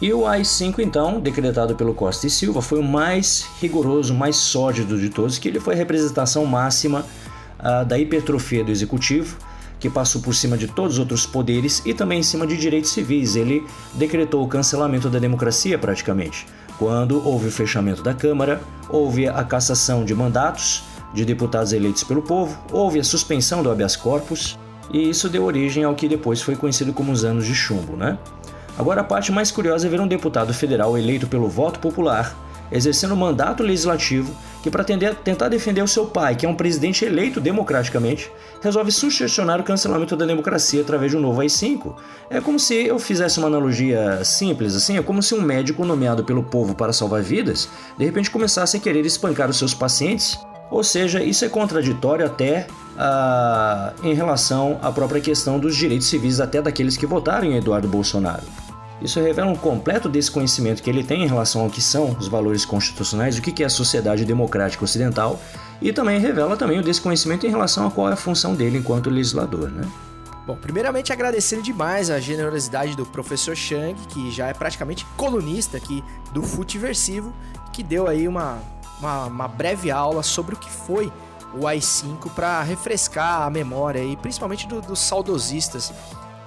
E 0.00 0.12
o 0.12 0.26
AI-5, 0.26 0.78
então, 0.78 1.18
decretado 1.18 1.74
pelo 1.74 1.92
Costa 1.92 2.26
e 2.26 2.30
Silva, 2.30 2.62
foi 2.62 2.78
o 2.78 2.84
mais 2.84 3.46
rigoroso, 3.60 4.14
mais 4.14 4.36
sólido 4.36 4.96
de 4.96 5.08
todos, 5.08 5.38
que 5.38 5.48
ele 5.48 5.58
foi 5.58 5.74
a 5.74 5.76
representação 5.76 6.44
máxima 6.46 7.04
uh, 7.58 7.84
da 7.84 7.98
hipertrofia 7.98 8.62
do 8.62 8.70
executivo, 8.70 9.36
que 9.78 9.88
passou 9.88 10.20
por 10.20 10.34
cima 10.34 10.56
de 10.56 10.66
todos 10.66 10.94
os 10.94 10.98
outros 10.98 11.26
poderes 11.26 11.82
e 11.84 11.94
também 11.94 12.20
em 12.20 12.22
cima 12.22 12.46
de 12.46 12.56
direitos 12.56 12.90
civis. 12.90 13.36
Ele 13.36 13.64
decretou 13.94 14.42
o 14.42 14.48
cancelamento 14.48 15.08
da 15.08 15.18
democracia, 15.18 15.78
praticamente. 15.78 16.46
Quando 16.78 17.24
houve 17.26 17.48
o 17.48 17.52
fechamento 17.52 18.02
da 18.02 18.14
Câmara, 18.14 18.60
houve 18.88 19.28
a 19.28 19.42
cassação 19.44 20.04
de 20.04 20.14
mandatos 20.14 20.84
de 21.12 21.24
deputados 21.24 21.72
eleitos 21.72 22.04
pelo 22.04 22.22
povo, 22.22 22.58
houve 22.70 23.00
a 23.00 23.04
suspensão 23.04 23.62
do 23.62 23.70
habeas 23.70 23.96
corpus, 23.96 24.58
e 24.92 25.08
isso 25.08 25.28
deu 25.28 25.44
origem 25.44 25.84
ao 25.84 25.94
que 25.94 26.08
depois 26.08 26.40
foi 26.40 26.54
conhecido 26.54 26.92
como 26.92 27.12
os 27.12 27.24
anos 27.24 27.46
de 27.46 27.54
chumbo, 27.54 27.96
né? 27.96 28.18
Agora 28.78 29.00
a 29.00 29.04
parte 29.04 29.32
mais 29.32 29.50
curiosa 29.50 29.86
é 29.86 29.90
ver 29.90 30.00
um 30.00 30.06
deputado 30.06 30.54
federal 30.54 30.96
eleito 30.96 31.26
pelo 31.26 31.48
voto 31.48 31.80
popular 31.80 32.36
exercendo 32.70 33.16
mandato 33.16 33.62
legislativo 33.62 34.34
que, 34.62 34.70
para 34.70 34.84
tentar 34.84 35.48
defender 35.48 35.82
o 35.82 35.88
seu 35.88 36.06
pai, 36.06 36.36
que 36.36 36.44
é 36.44 36.48
um 36.48 36.54
presidente 36.54 37.04
eleito 37.04 37.40
democraticamente, 37.40 38.30
resolve 38.60 38.90
sugestionar 38.90 39.60
o 39.60 39.64
cancelamento 39.64 40.16
da 40.16 40.26
democracia 40.26 40.80
através 40.80 41.10
de 41.10 41.16
um 41.16 41.20
novo 41.20 41.40
AI-5. 41.40 41.94
É 42.28 42.40
como 42.40 42.58
se 42.58 42.74
eu 42.74 42.98
fizesse 42.98 43.38
uma 43.38 43.48
analogia 43.48 44.24
simples, 44.24 44.74
assim, 44.74 44.98
é 44.98 45.02
como 45.02 45.22
se 45.22 45.34
um 45.34 45.40
médico 45.40 45.84
nomeado 45.84 46.24
pelo 46.24 46.42
povo 46.42 46.74
para 46.74 46.92
salvar 46.92 47.22
vidas, 47.22 47.68
de 47.96 48.04
repente 48.04 48.30
começasse 48.30 48.76
a 48.76 48.80
querer 48.80 49.04
espancar 49.06 49.48
os 49.48 49.56
seus 49.56 49.74
pacientes. 49.74 50.38
Ou 50.70 50.84
seja, 50.84 51.22
isso 51.22 51.46
é 51.46 51.48
contraditório 51.48 52.26
até 52.26 52.66
ah, 52.98 53.94
em 54.02 54.12
relação 54.12 54.78
à 54.82 54.92
própria 54.92 55.20
questão 55.20 55.58
dos 55.58 55.74
direitos 55.74 56.08
civis 56.08 56.40
até 56.40 56.60
daqueles 56.60 56.96
que 56.96 57.06
votaram 57.06 57.46
em 57.46 57.56
Eduardo 57.56 57.88
Bolsonaro. 57.88 58.42
Isso 59.00 59.20
revela 59.20 59.50
um 59.50 59.56
completo 59.56 60.08
desconhecimento 60.08 60.82
que 60.82 60.90
ele 60.90 61.04
tem 61.04 61.22
em 61.22 61.28
relação 61.28 61.62
ao 61.62 61.70
que 61.70 61.80
são 61.80 62.16
os 62.18 62.26
valores 62.26 62.64
constitucionais, 62.64 63.38
o 63.38 63.42
que 63.42 63.62
é 63.62 63.66
a 63.66 63.70
sociedade 63.70 64.24
democrática 64.24 64.84
ocidental, 64.84 65.40
e 65.80 65.92
também 65.92 66.18
revela 66.18 66.56
também 66.56 66.80
o 66.80 66.82
desconhecimento 66.82 67.46
em 67.46 67.50
relação 67.50 67.86
a 67.86 67.90
qual 67.90 68.08
é 68.08 68.12
a 68.12 68.16
função 68.16 68.54
dele 68.54 68.78
enquanto 68.78 69.08
legislador, 69.08 69.70
né? 69.70 69.88
Bom, 70.44 70.56
primeiramente 70.56 71.12
agradecendo 71.12 71.62
demais 71.62 72.10
a 72.10 72.18
generosidade 72.18 72.96
do 72.96 73.04
professor 73.04 73.54
Chang, 73.54 73.94
que 74.08 74.30
já 74.30 74.48
é 74.48 74.54
praticamente 74.54 75.04
colunista 75.16 75.76
aqui 75.76 76.02
do 76.32 76.42
Futiversivo, 76.42 77.32
que 77.72 77.82
deu 77.82 78.08
aí 78.08 78.26
uma, 78.26 78.58
uma, 78.98 79.26
uma 79.26 79.46
breve 79.46 79.90
aula 79.90 80.22
sobre 80.22 80.54
o 80.54 80.58
que 80.58 80.70
foi 80.70 81.12
o 81.54 81.66
AI-5 81.66 82.30
para 82.34 82.62
refrescar 82.62 83.42
a 83.42 83.50
memória 83.50 84.02
e 84.02 84.16
principalmente 84.16 84.66
do, 84.66 84.80
dos 84.80 84.98
saudosistas 84.98 85.92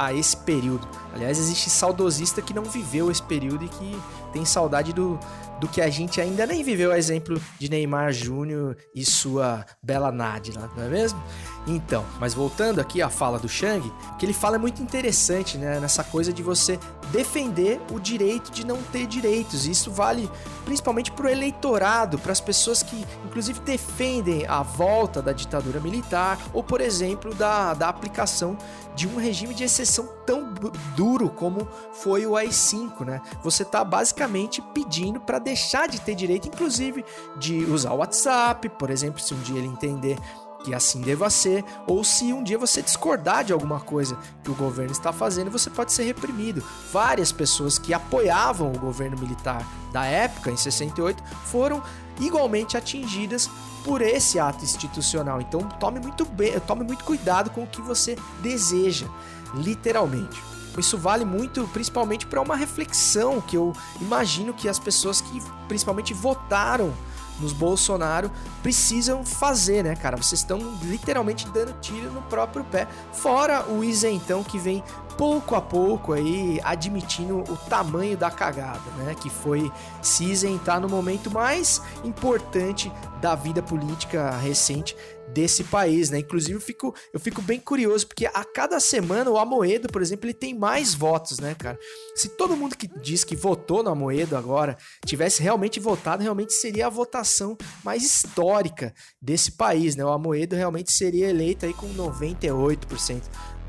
a 0.02 0.12
esse 0.12 0.36
período. 0.36 0.88
Aliás, 1.14 1.38
existe 1.38 1.70
saudosista 1.70 2.42
que 2.42 2.56
não 2.56 2.64
viveu 2.64 3.12
esse 3.12 3.22
período 3.22 3.66
e 3.66 3.70
que 3.70 4.02
tem 4.34 4.44
saudade 4.44 4.92
do, 4.92 5.20
do 5.60 5.68
que 5.68 5.80
a 5.80 5.92
gente 5.92 6.20
ainda 6.20 6.44
nem 6.48 6.64
viveu, 6.64 6.92
a 6.92 6.98
exemplo 6.98 7.40
de 7.60 7.70
Neymar 7.70 8.12
Júnior 8.12 8.76
e 8.96 9.06
sua 9.06 9.64
bela 9.84 10.12
Nádia, 10.12 10.56
não 10.76 10.84
é 10.84 10.90
mesmo? 10.90 11.22
Então, 11.68 12.04
mas 12.20 12.34
voltando 12.34 12.80
aqui 12.80 13.02
à 13.02 13.10
fala 13.10 13.38
do 13.38 13.48
Shang, 13.48 13.88
o 13.88 14.18
que 14.18 14.26
ele 14.26 14.34
fala 14.34 14.56
é 14.56 14.60
muito 14.60 14.82
interessante, 14.82 15.58
né? 15.58 15.80
Nessa 15.80 16.04
coisa 16.04 16.34
de 16.34 16.42
você 16.42 16.80
defender 17.12 17.80
o 17.92 18.00
direito 18.00 18.52
de 18.52 18.66
não 18.66 18.78
ter 18.82 19.06
direitos. 19.06 19.68
E 19.68 19.72
isso 19.72 19.92
vale 19.92 20.30
principalmente 20.66 21.12
para 21.12 21.28
o 21.28 21.30
eleitorado, 21.30 22.18
para 22.18 22.32
as 22.32 22.42
pessoas 22.42 22.82
que, 22.82 23.06
inclusive, 23.26 23.60
defendem 23.60 24.46
a 24.48 24.64
volta 24.64 25.22
da 25.22 25.32
ditadura 25.32 25.80
militar 25.80 26.40
ou, 26.54 26.64
por 26.64 26.82
exemplo, 26.82 27.34
da, 27.34 27.74
da 27.74 27.90
aplicação 27.90 28.58
de 28.96 29.08
um 29.08 29.18
regime 29.18 29.54
de 29.54 29.64
exceção 29.64 30.08
tão 30.26 30.54
duro 30.96 31.30
como 31.30 31.68
foi 31.94 32.26
o 32.26 32.36
AI-5, 32.36 33.06
né? 33.06 33.22
Você 33.44 33.64
está 33.64 33.84
basicamente 33.84 34.62
pedindo 34.74 35.20
para 35.20 35.40
deixar 35.40 35.88
de 35.88 36.00
ter 36.02 36.16
direito, 36.16 36.48
inclusive, 36.48 37.06
de 37.38 37.64
usar 37.66 37.94
o 37.94 37.98
WhatsApp, 37.98 38.68
por 38.70 38.90
exemplo, 38.90 39.22
se 39.22 39.34
um 39.34 39.40
dia 39.40 39.58
ele 39.58 39.68
entender 39.68 40.18
que 40.64 40.74
assim 40.74 41.02
deva 41.02 41.30
ser, 41.30 41.64
ou 41.88 42.04
se 42.04 42.32
um 42.34 42.44
dia 42.44 42.58
você 42.58 42.82
discordar 42.82 43.44
de 43.44 43.54
alguma 43.54 43.80
coisa 43.80 44.18
que 44.44 44.52
o 44.52 44.56
governo 44.56 44.92
está 44.92 45.12
fazendo, 45.12 45.52
você 45.52 45.70
pode 45.70 45.92
ser 45.92 46.04
reprimido. 46.04 46.64
Várias 46.92 47.32
pessoas 47.32 47.78
que 47.78 47.94
apoiavam 47.94 48.72
o 48.72 48.80
governo 48.80 49.18
militar 49.18 49.66
da 49.92 50.06
época, 50.06 50.52
em 50.52 50.58
68, 50.58 51.22
foram 51.46 51.82
igualmente 52.20 52.78
atingidas 52.78 53.50
por 53.84 54.02
esse 54.02 54.40
ato 54.40 54.64
institucional. 54.64 55.42
Então 55.42 55.62
tome 55.80 56.00
muito 56.00 56.26
bem, 56.26 56.60
tome 56.62 56.84
muito 56.84 57.04
cuidado 57.04 57.50
com 57.50 57.64
o 57.64 57.68
que 57.68 57.82
você 57.82 58.18
deseja, 58.42 59.08
literalmente. 59.56 60.42
Isso 60.78 60.98
vale 60.98 61.26
muito, 61.26 61.68
principalmente 61.74 62.26
para 62.26 62.40
uma 62.40 62.56
reflexão 62.56 63.42
que 63.42 63.58
eu 63.58 63.74
imagino 64.00 64.54
que 64.54 64.70
as 64.70 64.80
pessoas 64.80 65.20
que 65.20 65.42
principalmente 65.68 66.14
votaram 66.14 66.94
nos 67.42 67.54
Bolsonaro 67.54 68.32
precisam 68.62 69.26
fazer, 69.26 69.84
né, 69.84 69.96
cara? 69.96 70.16
Vocês 70.16 70.42
estão 70.42 70.60
literalmente 70.84 71.48
dando 71.50 71.74
tiro 71.82 72.12
no 72.12 72.22
próprio 72.24 72.64
pé. 72.64 72.88
Fora 73.12 73.66
o 73.70 73.84
isentão 73.84 74.44
que 74.44 74.58
vem 74.58 74.84
pouco 75.18 75.56
a 75.56 75.62
pouco 75.62 76.14
aí 76.14 76.60
admitindo 76.64 77.40
o 77.40 77.58
tamanho 77.58 78.18
da 78.18 78.32
cagada, 78.32 78.90
né? 78.98 79.16
Que 79.16 79.30
foi 79.30 79.72
se 80.02 80.26
isentar 80.26 80.80
no 80.80 80.90
momento 80.90 81.32
mais 81.32 81.82
importante 82.04 82.92
da 83.22 83.36
vida 83.36 83.62
política 83.62 84.32
recente 84.32 84.96
desse 85.32 85.64
país, 85.64 86.10
né? 86.10 86.20
Inclusive 86.20 86.54
eu 86.54 86.62
fico, 86.62 86.94
eu 87.14 87.20
fico 87.20 87.42
bem 87.42 87.60
curioso 87.60 88.08
porque 88.08 88.26
a 88.26 88.44
cada 88.44 88.80
semana 88.80 89.30
o 89.30 89.38
Amoedo, 89.38 89.88
por 89.88 90.02
exemplo, 90.02 90.26
ele 90.26 90.34
tem 90.34 90.54
mais 90.54 90.94
votos, 90.94 91.40
né, 91.40 91.56
cara? 91.56 91.80
Se 92.16 92.30
todo 92.30 92.56
mundo 92.56 92.76
que 92.76 92.88
diz 93.00 93.24
que 93.24 93.36
votou 93.36 93.82
no 93.82 93.90
Amoedo 93.90 94.36
agora 94.36 94.78
tivesse 95.06 95.42
realmente 95.42 95.80
votado, 95.80 96.22
realmente 96.22 96.54
seria 96.54 96.88
a 96.88 96.90
votação 96.90 97.58
mais 97.84 98.04
histórica 98.04 98.94
desse 99.22 99.54
país, 99.54 99.96
né? 99.96 100.04
O 100.04 100.10
Amoedo 100.10 100.56
realmente 100.56 100.92
seria 100.92 101.30
eleito 101.30 101.66
aí 101.66 101.74
com 101.74 101.88
98% 101.94 103.22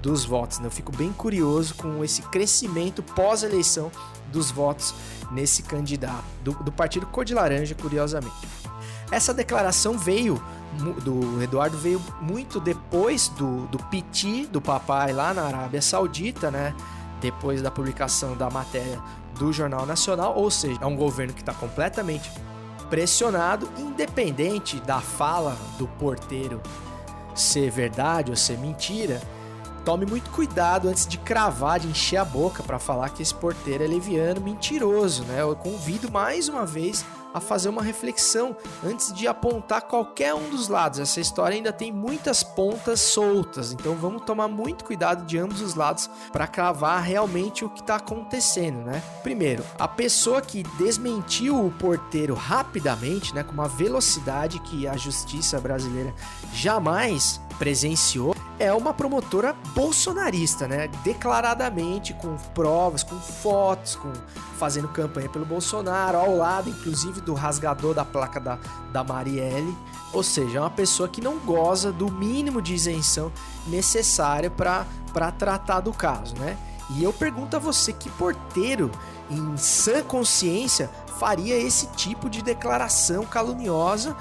dos 0.02 0.24
votos, 0.24 0.58
né? 0.58 0.66
Eu 0.66 0.70
fico 0.70 0.94
bem 0.94 1.12
curioso 1.12 1.74
com 1.74 2.04
esse 2.04 2.22
crescimento 2.22 3.02
pós-eleição 3.02 3.90
dos 4.32 4.50
votos 4.50 4.92
nesse 5.30 5.62
candidato 5.62 6.24
do, 6.42 6.52
do 6.52 6.72
partido 6.72 7.06
Cor 7.06 7.24
de 7.24 7.34
Laranja, 7.34 7.74
curiosamente. 7.74 8.34
Essa 9.10 9.32
declaração 9.32 9.96
veio 9.96 10.42
do 11.04 11.42
Eduardo 11.42 11.76
veio 11.76 12.00
muito 12.20 12.58
depois 12.58 13.28
do, 13.28 13.66
do 13.66 13.78
piti 13.84 14.46
do 14.46 14.60
papai 14.60 15.12
lá 15.12 15.34
na 15.34 15.42
Arábia 15.42 15.82
Saudita, 15.82 16.50
né? 16.50 16.74
Depois 17.20 17.62
da 17.62 17.70
publicação 17.70 18.36
da 18.36 18.50
matéria 18.50 18.98
do 19.38 19.52
Jornal 19.52 19.86
Nacional, 19.86 20.36
ou 20.36 20.50
seja, 20.50 20.78
é 20.80 20.86
um 20.86 20.96
governo 20.96 21.32
que 21.32 21.40
está 21.40 21.52
completamente 21.52 22.30
pressionado, 22.88 23.70
independente 23.78 24.80
da 24.80 25.00
fala 25.00 25.56
do 25.78 25.86
porteiro 25.86 26.60
ser 27.34 27.70
verdade 27.70 28.30
ou 28.30 28.36
ser 28.36 28.58
mentira. 28.58 29.20
Tome 29.84 30.06
muito 30.06 30.30
cuidado 30.30 30.88
antes 30.88 31.06
de 31.06 31.18
cravar, 31.18 31.80
de 31.80 31.88
encher 31.88 32.18
a 32.18 32.24
boca 32.24 32.62
para 32.62 32.78
falar 32.78 33.10
que 33.10 33.20
esse 33.20 33.34
porteiro 33.34 33.82
é 33.82 33.86
leviano, 33.86 34.40
mentiroso, 34.40 35.24
né? 35.24 35.42
Eu 35.42 35.56
convido 35.56 36.10
mais 36.10 36.48
uma 36.48 36.64
vez 36.64 37.04
a 37.34 37.40
fazer 37.40 37.68
uma 37.68 37.82
reflexão 37.82 38.56
antes 38.84 39.12
de 39.12 39.26
apontar 39.26 39.82
qualquer 39.82 40.34
um 40.34 40.50
dos 40.50 40.68
lados. 40.68 41.00
Essa 41.00 41.20
história 41.20 41.56
ainda 41.56 41.72
tem 41.72 41.90
muitas 41.90 42.42
pontas 42.42 43.00
soltas, 43.00 43.72
então 43.72 43.96
vamos 43.96 44.22
tomar 44.22 44.48
muito 44.48 44.84
cuidado 44.84 45.24
de 45.24 45.38
ambos 45.38 45.60
os 45.60 45.74
lados 45.74 46.08
para 46.30 46.46
cravar 46.46 47.02
realmente 47.02 47.64
o 47.64 47.70
que 47.70 47.80
está 47.80 47.96
acontecendo, 47.96 48.84
né? 48.84 49.02
Primeiro, 49.22 49.64
a 49.78 49.88
pessoa 49.88 50.40
que 50.40 50.62
desmentiu 50.78 51.64
o 51.64 51.70
porteiro 51.72 52.34
rapidamente, 52.34 53.34
né, 53.34 53.42
com 53.42 53.52
uma 53.52 53.68
velocidade 53.68 54.58
que 54.60 54.86
a 54.86 54.96
justiça 54.96 55.58
brasileira 55.58 56.14
jamais 56.52 57.40
presenciou, 57.58 58.31
é 58.62 58.72
uma 58.72 58.94
promotora 58.94 59.56
bolsonarista, 59.74 60.68
né? 60.68 60.88
Declaradamente, 61.02 62.14
com 62.14 62.36
provas, 62.54 63.02
com 63.02 63.18
fotos, 63.18 63.96
com 63.96 64.12
fazendo 64.56 64.86
campanha 64.86 65.28
pelo 65.28 65.44
Bolsonaro, 65.44 66.16
ao 66.16 66.36
lado, 66.36 66.70
inclusive, 66.70 67.20
do 67.20 67.34
rasgador 67.34 67.92
da 67.92 68.04
placa 68.04 68.38
da, 68.38 68.58
da 68.92 69.02
Marielle. 69.02 69.76
Ou 70.12 70.22
seja, 70.22 70.58
é 70.58 70.60
uma 70.60 70.70
pessoa 70.70 71.08
que 71.08 71.20
não 71.20 71.38
goza 71.38 71.90
do 71.90 72.08
mínimo 72.10 72.62
de 72.62 72.72
isenção 72.72 73.32
necessária 73.66 74.48
para 74.48 75.32
tratar 75.32 75.80
do 75.80 75.92
caso, 75.92 76.36
né? 76.36 76.56
E 76.90 77.02
eu 77.02 77.12
pergunto 77.12 77.56
a 77.56 77.58
você 77.58 77.92
que 77.92 78.10
porteiro, 78.10 78.92
em 79.28 79.56
sã 79.56 80.02
consciência, 80.04 80.88
faria 81.18 81.56
esse 81.56 81.86
tipo 81.88 82.30
de 82.30 82.42
declaração 82.42 83.24
caluniosa 83.24 84.16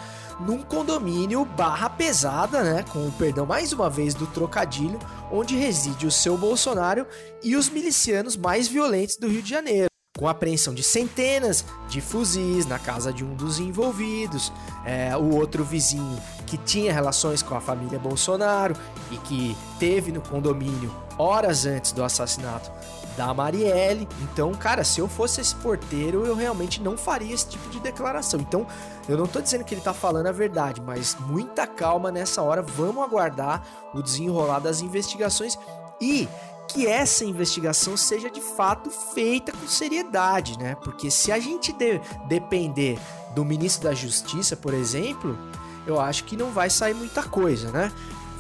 num 0.46 0.62
condomínio 0.62 1.46
barra 1.46 1.90
pesada, 1.90 2.64
né? 2.64 2.86
Com 2.92 3.08
o 3.08 3.12
perdão 3.12 3.46
mais 3.46 3.72
uma 3.72 3.90
vez 3.90 4.14
do 4.14 4.28
trocadilho, 4.28 5.00
onde 5.32 5.56
reside 5.56 6.06
o 6.06 6.12
seu 6.12 6.38
Bolsonaro 6.38 7.06
e 7.44 7.56
os 7.56 7.70
milicianos 7.70 8.36
mais 8.36 8.68
violentos 8.68 9.18
do 9.18 9.28
Rio 9.28 9.42
de 9.42 9.50
Janeiro. 9.50 9.92
Com 10.18 10.28
a 10.28 10.32
apreensão 10.32 10.74
de 10.74 10.84
centenas 10.84 11.64
de 11.88 12.02
fuzis 12.02 12.66
na 12.66 12.78
casa 12.78 13.14
de 13.14 13.24
um 13.24 13.34
dos 13.34 13.60
envolvidos, 13.60 14.52
é, 14.86 15.16
o 15.16 15.36
outro 15.36 15.64
vizinho 15.64 16.22
que 16.46 16.58
tinha 16.58 16.92
relações 16.92 17.42
com 17.42 17.56
a 17.56 17.62
família 17.62 17.98
Bolsonaro 17.98 18.76
e 19.10 19.18
que 19.18 19.56
teve 19.80 20.12
no 20.12 20.22
condomínio 20.22 20.94
horas 21.18 21.66
antes 21.66 21.92
do 21.92 22.04
assassinato 22.04 22.70
da 23.18 23.34
Marielle. 23.34 24.08
Então, 24.22 24.52
cara, 24.54 24.84
se 24.84 25.00
eu 25.00 25.08
fosse 25.08 25.42
esse 25.42 25.56
porteiro, 25.56 26.26
eu 26.26 26.36
realmente 26.36 26.82
não 26.82 26.98
faria 26.98 27.34
esse 27.34 27.48
tipo 27.48 27.70
de 27.70 27.80
declaração. 27.80 28.40
Então, 28.40 28.66
eu 29.08 29.18
não 29.18 29.28
tô 29.28 29.42
dizendo 29.42 29.64
que 29.64 29.74
ele 29.74 29.82
tá 29.82 29.94
falando 29.94 30.28
a 30.28 30.32
verdade, 30.32 30.82
mas 30.82 31.16
muita 31.20 31.68
calma 31.68 32.12
nessa 32.12 32.42
hora. 32.42 32.62
Vamos 32.62 33.04
aguardar 33.04 33.64
o 33.94 34.02
desenrolar 34.02 34.60
das 34.60 34.82
investigações 34.82 35.58
e 36.00 36.28
que 36.68 36.88
essa 36.88 37.26
investigação 37.26 37.98
seja 37.98 38.30
de 38.30 38.42
fato 38.42 38.90
feita 38.90 39.52
com 39.52 39.68
seriedade, 39.68 40.58
né? 40.58 40.76
Porque 40.76 41.12
se 41.12 41.32
a 41.32 41.40
gente 41.40 41.74
de 41.74 42.00
depender 42.28 42.98
do 43.36 43.44
ministro 43.44 43.90
da 43.90 43.94
Justiça, 43.94 44.56
por 44.56 44.74
exemplo, 44.74 45.38
eu 45.86 46.00
acho 46.00 46.24
que 46.24 46.38
não 46.38 46.52
vai 46.52 46.70
sair 46.70 46.94
muita 46.94 47.24
coisa, 47.24 47.72
né? 47.72 47.92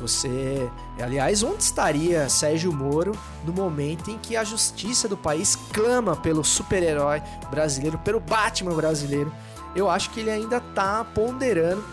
Você, 0.01 0.69
aliás, 0.99 1.43
onde 1.43 1.61
estaria 1.61 2.27
Sérgio 2.27 2.73
Moro 2.73 3.11
no 3.45 3.53
momento 3.53 4.09
em 4.09 4.17
que 4.17 4.35
a 4.35 4.43
justiça 4.43 5.07
do 5.07 5.15
país 5.15 5.55
clama 5.71 6.15
pelo 6.15 6.43
super-herói 6.43 7.21
brasileiro, 7.51 7.99
pelo 7.99 8.19
Batman 8.19 8.73
brasileiro? 8.73 9.31
Eu 9.75 9.89
acho 9.89 10.09
que 10.09 10.19
ele 10.19 10.31
ainda 10.31 10.59
tá 10.59 11.05
ponderando 11.05 11.83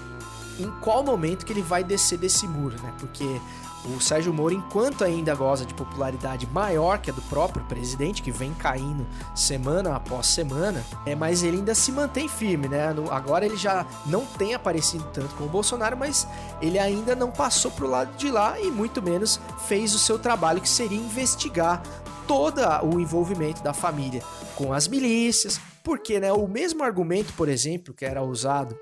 em 0.59 0.70
qual 0.80 1.04
momento 1.04 1.44
que 1.44 1.52
ele 1.52 1.62
vai 1.62 1.84
descer 1.84 2.18
desse 2.18 2.48
muro, 2.48 2.74
né? 2.82 2.92
Porque 2.98 3.40
o 3.85 4.01
Sérgio 4.01 4.33
Moro, 4.33 4.55
enquanto 4.55 5.05
ainda 5.05 5.35
goza 5.35 5.64
de 5.64 5.72
popularidade 5.72 6.47
maior 6.47 6.99
que 6.99 7.11
a 7.11 7.12
do 7.12 7.22
próprio 7.22 7.64
presidente, 7.64 8.22
que 8.22 8.31
vem 8.31 8.53
caindo 8.55 9.07
semana 9.35 9.95
após 9.95 10.26
semana, 10.26 10.85
é, 11.07 11.14
mas 11.14 11.43
ele 11.43 11.59
ainda 11.59 11.74
se 11.74 11.93
mantém 11.93 12.29
firme, 12.29 12.68
né? 12.68 12.93
No, 12.93 13.11
agora 13.11 13.47
ele 13.47 13.57
já 13.57 13.87
não 14.07 14.26
tem 14.26 14.55
aparecido 14.55 15.05
tanto 15.12 15.35
com 15.37 15.45
o 15.45 15.49
Bolsonaro, 15.49 15.97
mas 15.97 16.26
ele 16.61 16.79
ainda 16.79 17.14
não 17.14 17.31
passou 17.31 17.70
pro 17.70 17.89
lado 17.89 18.16
de 18.16 18.31
lá 18.31 18.61
e 18.61 18.70
muito 18.70 19.01
menos 19.01 19.41
fez 19.66 19.95
o 19.95 19.99
seu 19.99 20.18
trabalho, 20.18 20.61
que 20.61 20.68
seria 20.68 20.99
investigar 20.99 21.83
todo 22.26 22.61
o 22.83 23.01
envolvimento 23.01 23.62
da 23.62 23.72
família 23.72 24.22
com 24.55 24.72
as 24.72 24.87
milícias, 24.87 25.59
porque 25.83 26.20
né, 26.20 26.31
o 26.33 26.47
mesmo 26.47 26.85
argumento, 26.85 27.33
por 27.33 27.49
exemplo, 27.49 27.95
que 27.95 28.05
era 28.05 28.22
usado 28.22 28.79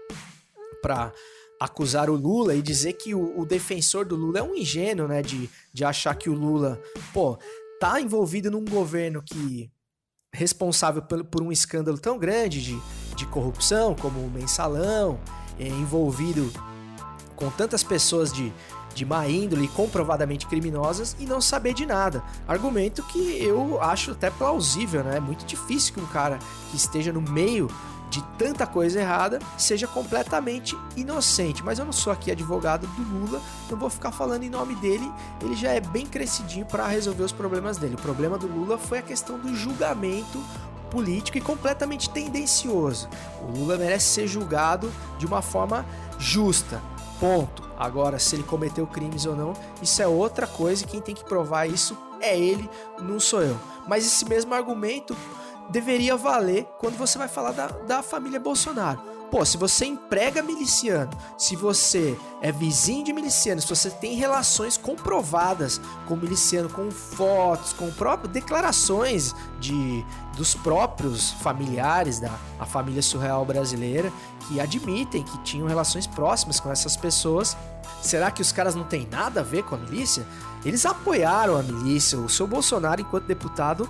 para 0.83 1.13
acusar 1.61 2.11
o 2.11 2.15
Lula 2.15 2.55
e 2.55 2.63
dizer 2.63 2.95
que 2.95 3.15
o, 3.15 3.39
o, 3.39 3.47
defensor 3.47 4.05
do 4.05 4.17
Lula 4.17 4.41
é 4.41 4.43
um 4.43 4.55
ingênuo, 4.55 5.09
né? 5.09 5.23
De, 5.23 5.49
de 5.73 5.85
achar 5.85 6.15
que 6.15 6.29
o 6.29 6.35
Lula, 6.35 6.81
pô, 7.13 7.39
tá 7.81 8.01
envolvido 8.01 8.51
num 8.51 8.65
governo 8.65 9.23
que 9.23 9.71
responsável 10.33 11.03
por, 11.03 11.25
por 11.25 11.43
um 11.43 11.51
escândalo 11.51 11.99
tão 11.99 12.19
grande 12.19 12.63
de, 12.63 12.79
de 13.17 13.27
corrupção 13.27 13.95
como 13.95 14.21
o 14.21 14.31
mensalão, 14.31 15.19
é, 15.59 15.67
envolvido 15.67 16.53
com 17.35 17.51
tantas 17.51 17.83
pessoas 17.83 18.33
de, 18.33 18.53
de 18.95 19.05
má 19.05 19.27
índole 19.29 19.69
comprovadamente 19.69 20.47
criminosas 20.47 21.17
e 21.19 21.27
não 21.27 21.41
saber 21.41 21.75
de 21.75 21.87
nada. 21.87 22.23
Argumento 22.47 23.03
que 23.05 23.43
eu 23.43 23.81
acho 23.81 24.13
até 24.13 24.31
plausível, 24.31 25.03
né? 25.05 25.17
É 25.17 25.21
muito 25.21 25.45
difícil 25.45 25.95
que 25.95 26.01
um 26.01 26.07
cara 26.07 26.39
que 26.71 26.77
esteja 26.77 27.13
no 27.13 27.21
meio 27.21 27.71
de 28.17 28.23
tanta 28.39 28.67
coisa 28.67 28.99
errada 28.99 29.39
seja 29.59 29.87
completamente 29.87 30.75
inocente. 30.97 31.63
Mas 31.63 31.79
eu 31.79 31.85
não 31.85 31.93
sou 31.93 32.11
aqui 32.11 32.31
advogado 32.31 32.87
do 32.87 33.03
Lula, 33.03 33.43
não 33.71 33.79
vou 33.79 33.91
ficar 33.91 34.11
falando 34.11 34.43
em 34.43 34.49
nome 34.49 34.75
dele. 34.77 35.11
Ele 35.43 35.55
já 35.55 35.71
é 35.71 35.81
bem 35.81 36.07
crescidinho 36.07 36.65
para 36.65 36.87
resolver 36.87 37.23
os 37.23 37.33
problemas 37.33 37.77
dele. 37.77 37.95
O 37.95 38.01
problema 38.01 38.39
do 38.39 38.47
Lula 38.47 38.79
foi 38.79 38.99
a 38.99 39.03
questão 39.03 39.39
do 39.39 39.55
julgamento 39.55 40.43
político 40.91 41.37
e 41.37 41.43
completamente 41.43 42.09
tendencioso. 42.09 43.09
O 43.43 43.59
Lula 43.59 43.77
merece 43.77 44.07
ser 44.07 44.27
julgado 44.27 44.91
de 45.19 45.27
uma 45.27 45.43
forma 45.43 45.85
justa. 46.19 46.81
Ponto. 47.21 47.65
Agora, 47.79 48.19
se 48.19 48.35
ele 48.35 48.43
cometeu 48.43 48.87
crimes 48.87 49.27
ou 49.27 49.37
não, 49.37 49.53
isso 49.83 50.01
é 50.01 50.07
outra 50.07 50.47
coisa 50.47 50.85
e 50.85 50.87
quem 50.87 51.03
tem 51.03 51.15
que 51.15 51.25
provar 51.25 51.67
isso 51.67 51.97
é 52.21 52.39
ele, 52.39 52.71
não 53.03 53.21
sou 53.21 53.43
eu. 53.43 53.59
Mas 53.87 54.07
esse 54.07 54.25
mesmo 54.25 54.55
argumento 54.55 55.15
deveria 55.71 56.17
valer 56.17 56.65
quando 56.79 56.97
você 56.97 57.19
vai 57.19 57.29
falar 57.29 57.53
da, 57.53 57.67
da 57.67 58.03
família 58.03 58.41
Bolsonaro. 58.41 59.17
Pô, 59.31 59.45
se 59.45 59.57
você 59.57 59.87
emprega 59.87 60.41
miliciano, 60.41 61.11
se 61.37 61.57
você 61.57 62.17
é 62.41 62.53
vizinho 62.53 63.05
de 63.05 63.13
miliciano, 63.13 63.61
se 63.61 63.69
você 63.69 63.91
tem 63.91 64.15
relações 64.15 64.77
comprovadas 64.77 65.81
com 66.07 66.15
miliciano, 66.15 66.69
com 66.69 66.91
fotos, 66.93 67.73
com 67.73 67.91
próprias 67.91 68.33
declarações 68.33 69.35
de 69.59 70.05
dos 70.37 70.55
próprios 70.55 71.31
familiares 71.33 72.21
da 72.21 72.31
a 72.61 72.67
família 72.67 73.03
surreal 73.03 73.45
brasileira 73.45 74.13
que 74.47 74.61
admitem 74.61 75.23
que 75.23 75.39
tinham 75.39 75.67
relações 75.67 76.07
próximas 76.07 76.61
com 76.61 76.71
essas 76.71 76.97
pessoas, 76.97 77.57
será 78.03 78.31
que 78.31 78.43
os 78.43 78.53
caras 78.53 78.75
não 78.75 78.85
têm 78.85 79.09
nada 79.11 79.41
a 79.41 79.43
ver 79.43 79.65
com 79.65 79.75
a 79.75 79.79
milícia? 79.79 80.27
Eles 80.65 80.87
apoiaram 80.87 81.57
a 81.57 81.63
milícia. 81.63 82.19
O 82.19 82.29
seu 82.29 82.47
Bolsonaro, 82.47 83.01
enquanto 83.01 83.25
deputado, 83.25 83.89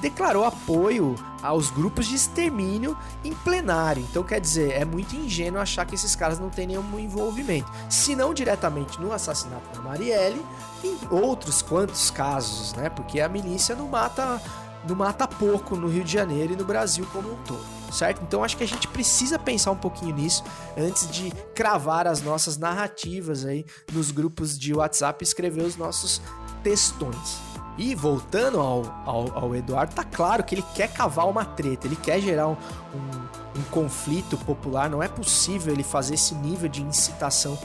declarou 0.00 0.44
apoio 0.44 1.14
aos 1.42 1.70
grupos 1.70 2.06
de 2.06 2.16
extermínio 2.16 2.96
em 3.24 3.32
plenário. 3.32 4.04
Então, 4.10 4.22
quer 4.22 4.40
dizer, 4.40 4.72
é 4.72 4.84
muito 4.84 5.14
ingênuo 5.14 5.60
achar 5.60 5.84
que 5.84 5.94
esses 5.94 6.14
caras 6.16 6.38
não 6.38 6.50
têm 6.50 6.66
nenhum 6.66 6.98
envolvimento. 6.98 7.70
Se 7.88 8.16
não 8.16 8.34
diretamente 8.34 9.00
no 9.00 9.12
assassinato 9.12 9.70
da 9.74 9.80
Marielle, 9.80 10.44
em 10.82 10.98
outros 11.10 11.62
quantos 11.62 12.10
casos, 12.10 12.72
né? 12.74 12.88
Porque 12.88 13.20
a 13.20 13.28
milícia 13.28 13.74
não 13.74 13.88
mata, 13.88 14.40
não 14.88 14.96
mata 14.96 15.26
pouco 15.26 15.76
no 15.76 15.88
Rio 15.88 16.04
de 16.04 16.12
Janeiro 16.12 16.52
e 16.52 16.56
no 16.56 16.64
Brasil 16.64 17.06
como 17.12 17.32
um 17.32 17.36
todo. 17.44 17.78
Certo? 17.92 18.20
Então 18.22 18.44
acho 18.44 18.54
que 18.54 18.64
a 18.64 18.68
gente 18.68 18.86
precisa 18.86 19.38
pensar 19.38 19.70
um 19.70 19.76
pouquinho 19.76 20.14
nisso 20.14 20.44
antes 20.76 21.10
de 21.10 21.30
cravar 21.54 22.06
as 22.06 22.20
nossas 22.20 22.58
narrativas 22.58 23.46
aí 23.46 23.64
nos 23.90 24.10
grupos 24.10 24.58
de 24.58 24.74
WhatsApp 24.74 25.22
e 25.22 25.26
escrever 25.26 25.62
os 25.62 25.74
nossos 25.74 26.20
textões. 26.62 27.47
E 27.78 27.94
voltando 27.94 28.58
ao, 28.58 28.82
ao, 29.06 29.38
ao, 29.38 29.54
Eduardo, 29.54 29.94
tá 29.94 30.02
claro 30.02 30.42
que 30.42 30.56
ele 30.56 30.64
quer 30.74 30.92
cavar 30.92 31.28
uma 31.28 31.44
treta, 31.44 31.86
ele 31.86 31.94
quer 31.94 32.20
gerar 32.20 32.48
um, 32.48 32.56
um, 32.92 33.60
um 33.60 33.62
conflito 33.70 34.36
popular. 34.36 34.90
Não 34.90 35.00
é 35.00 35.06
possível 35.06 35.72
ele 35.72 35.84
fazer 35.84 36.14
esse 36.14 36.34
nível 36.34 36.68
de 36.68 36.82
incitação 36.82 37.56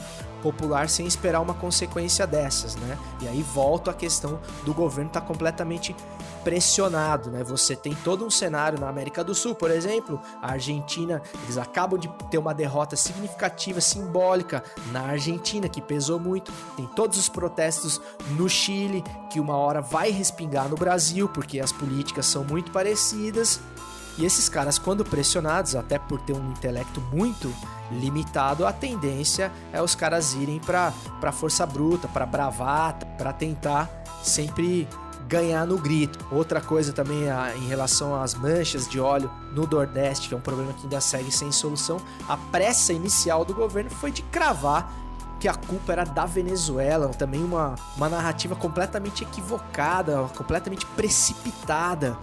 popular 0.44 0.90
sem 0.90 1.06
esperar 1.06 1.40
uma 1.40 1.54
consequência 1.54 2.26
dessas, 2.26 2.76
né? 2.76 2.98
E 3.22 3.26
aí 3.26 3.42
volta 3.42 3.92
a 3.92 3.94
questão 3.94 4.38
do 4.62 4.74
governo 4.74 5.08
estar 5.08 5.22
tá 5.22 5.26
completamente 5.26 5.96
pressionado, 6.44 7.30
né? 7.30 7.42
Você 7.42 7.74
tem 7.74 7.94
todo 7.94 8.26
um 8.26 8.30
cenário 8.30 8.78
na 8.78 8.86
América 8.86 9.24
do 9.24 9.34
Sul, 9.34 9.54
por 9.54 9.70
exemplo, 9.70 10.20
a 10.42 10.52
Argentina, 10.52 11.22
eles 11.44 11.56
acabam 11.56 11.98
de 11.98 12.10
ter 12.30 12.36
uma 12.36 12.52
derrota 12.52 12.94
significativa, 12.94 13.80
simbólica 13.80 14.62
na 14.92 15.00
Argentina, 15.00 15.66
que 15.66 15.80
pesou 15.80 16.20
muito. 16.20 16.52
Tem 16.76 16.86
todos 16.88 17.16
os 17.16 17.30
protestos 17.30 17.98
no 18.36 18.46
Chile, 18.46 19.02
que 19.30 19.40
uma 19.40 19.56
hora 19.56 19.80
vai 19.80 20.10
respingar 20.10 20.68
no 20.68 20.76
Brasil, 20.76 21.26
porque 21.26 21.58
as 21.58 21.72
políticas 21.72 22.26
são 22.26 22.44
muito 22.44 22.70
parecidas. 22.70 23.58
E 24.16 24.24
esses 24.24 24.48
caras, 24.48 24.78
quando 24.78 25.04
pressionados, 25.04 25.74
até 25.74 25.98
por 25.98 26.20
ter 26.20 26.32
um 26.34 26.52
intelecto 26.52 27.00
muito 27.12 27.52
limitado, 27.90 28.66
a 28.66 28.72
tendência 28.72 29.50
é 29.72 29.82
os 29.82 29.94
caras 29.94 30.34
irem 30.34 30.60
para 30.60 31.32
força 31.32 31.66
bruta, 31.66 32.06
para 32.08 32.24
bravata, 32.24 33.06
para 33.18 33.32
tentar 33.32 33.90
sempre 34.22 34.88
ganhar 35.28 35.66
no 35.66 35.78
grito. 35.78 36.18
Outra 36.30 36.60
coisa 36.60 36.92
também 36.92 37.30
a, 37.30 37.56
em 37.56 37.66
relação 37.66 38.20
às 38.20 38.34
manchas 38.34 38.88
de 38.88 39.00
óleo 39.00 39.30
no 39.52 39.66
Nordeste, 39.66 40.28
que 40.28 40.34
é 40.34 40.36
um 40.36 40.40
problema 40.40 40.72
que 40.74 40.84
ainda 40.84 41.00
segue 41.00 41.32
sem 41.32 41.50
solução, 41.50 41.98
a 42.28 42.36
pressa 42.36 42.92
inicial 42.92 43.44
do 43.44 43.54
governo 43.54 43.90
foi 43.90 44.10
de 44.10 44.22
cravar 44.22 44.92
que 45.40 45.48
a 45.48 45.54
culpa 45.54 45.92
era 45.92 46.04
da 46.04 46.24
Venezuela, 46.24 47.08
também 47.08 47.42
uma, 47.42 47.74
uma 47.96 48.08
narrativa 48.08 48.56
completamente 48.56 49.22
equivocada, 49.22 50.22
completamente 50.36 50.86
precipitada, 50.86 52.16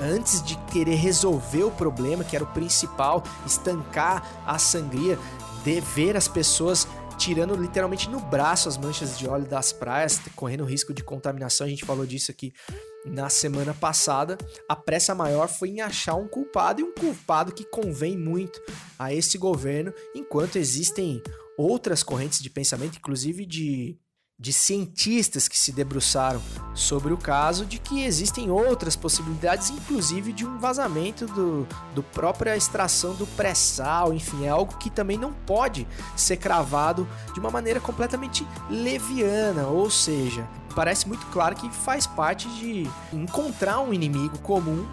antes 0.00 0.42
de 0.42 0.56
querer 0.70 0.94
resolver 0.94 1.64
o 1.64 1.70
problema, 1.70 2.24
que 2.24 2.36
era 2.36 2.44
o 2.44 2.48
principal, 2.48 3.22
estancar 3.46 4.22
a 4.46 4.58
sangria, 4.58 5.18
de 5.64 5.80
ver 5.80 6.16
as 6.16 6.28
pessoas 6.28 6.86
tirando 7.18 7.56
literalmente 7.56 8.08
no 8.08 8.20
braço 8.20 8.68
as 8.68 8.78
manchas 8.78 9.18
de 9.18 9.28
óleo 9.28 9.44
das 9.44 9.72
praias, 9.72 10.20
correndo 10.36 10.64
risco 10.64 10.94
de 10.94 11.02
contaminação. 11.02 11.66
A 11.66 11.70
gente 11.70 11.84
falou 11.84 12.06
disso 12.06 12.30
aqui 12.30 12.54
na 13.04 13.28
semana 13.28 13.74
passada. 13.74 14.38
A 14.68 14.76
pressa 14.76 15.14
maior 15.14 15.48
foi 15.48 15.70
em 15.70 15.80
achar 15.80 16.14
um 16.14 16.28
culpado 16.28 16.80
e 16.80 16.84
um 16.84 16.94
culpado 16.94 17.52
que 17.52 17.64
convém 17.64 18.16
muito 18.16 18.62
a 18.96 19.12
esse 19.12 19.36
governo, 19.36 19.92
enquanto 20.14 20.56
existem 20.56 21.20
outras 21.58 22.04
correntes 22.04 22.40
de 22.40 22.48
pensamento, 22.48 22.96
inclusive 22.96 23.44
de, 23.44 23.98
de 24.38 24.52
cientistas 24.52 25.48
que 25.48 25.58
se 25.58 25.72
debruçaram 25.72 26.40
sobre 26.72 27.12
o 27.12 27.18
caso, 27.18 27.66
de 27.66 27.80
que 27.80 28.04
existem 28.04 28.48
outras 28.48 28.94
possibilidades, 28.94 29.68
inclusive 29.68 30.32
de 30.32 30.46
um 30.46 30.56
vazamento 30.58 31.26
do, 31.26 31.66
do 31.96 32.02
própria 32.02 32.56
extração 32.56 33.16
do 33.16 33.26
pré-sal, 33.26 34.14
enfim, 34.14 34.44
é 34.44 34.48
algo 34.48 34.78
que 34.78 34.88
também 34.88 35.18
não 35.18 35.32
pode 35.32 35.88
ser 36.16 36.36
cravado 36.36 37.08
de 37.34 37.40
uma 37.40 37.50
maneira 37.50 37.80
completamente 37.80 38.46
leviana, 38.70 39.66
ou 39.66 39.90
seja, 39.90 40.48
parece 40.76 41.08
muito 41.08 41.26
claro 41.26 41.56
que 41.56 41.68
faz 41.70 42.06
parte 42.06 42.48
de 42.50 42.88
encontrar 43.12 43.80
um 43.80 43.92
inimigo 43.92 44.38
comum 44.38 44.86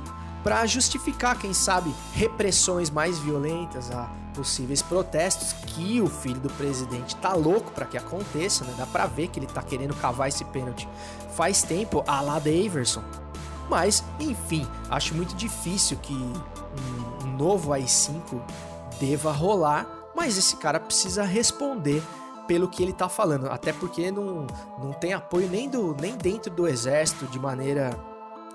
para 0.43 0.65
justificar, 0.65 1.37
quem 1.37 1.53
sabe, 1.53 1.93
repressões 2.13 2.89
mais 2.89 3.19
violentas 3.19 3.91
a 3.91 4.24
possíveis 4.35 4.81
protestos 4.81 5.53
que 5.53 6.01
o 6.01 6.07
filho 6.07 6.39
do 6.39 6.49
presidente 6.49 7.15
tá 7.15 7.33
louco 7.33 7.71
para 7.71 7.85
que 7.85 7.97
aconteça, 7.97 8.63
né? 8.65 8.73
Dá 8.77 8.85
para 8.85 9.05
ver 9.05 9.29
que 9.29 9.39
ele 9.39 9.47
tá 9.47 9.61
querendo 9.61 9.95
cavar 9.95 10.27
esse 10.27 10.43
pênalti 10.45 10.87
faz 11.33 11.63
tempo, 11.63 12.03
a 12.07 12.21
lá 12.21 12.39
Daverson. 12.39 13.03
Mas, 13.69 14.03
enfim, 14.19 14.67
acho 14.89 15.15
muito 15.15 15.35
difícil 15.35 15.97
que 15.97 16.13
um, 16.13 17.27
novo 17.37 17.73
AI-5 17.73 18.41
deva 18.99 19.31
rolar, 19.31 19.87
mas 20.15 20.37
esse 20.37 20.55
cara 20.57 20.79
precisa 20.79 21.23
responder 21.23 22.01
pelo 22.47 22.67
que 22.67 22.83
ele 22.83 22.93
tá 22.93 23.09
falando, 23.09 23.49
até 23.49 23.73
porque 23.73 24.11
não, 24.11 24.45
não 24.77 24.93
tem 24.93 25.13
apoio 25.13 25.49
nem, 25.49 25.67
do, 25.67 25.95
nem 25.99 26.15
dentro 26.15 26.51
do 26.51 26.67
exército 26.67 27.25
de 27.25 27.39
maneira 27.39 27.89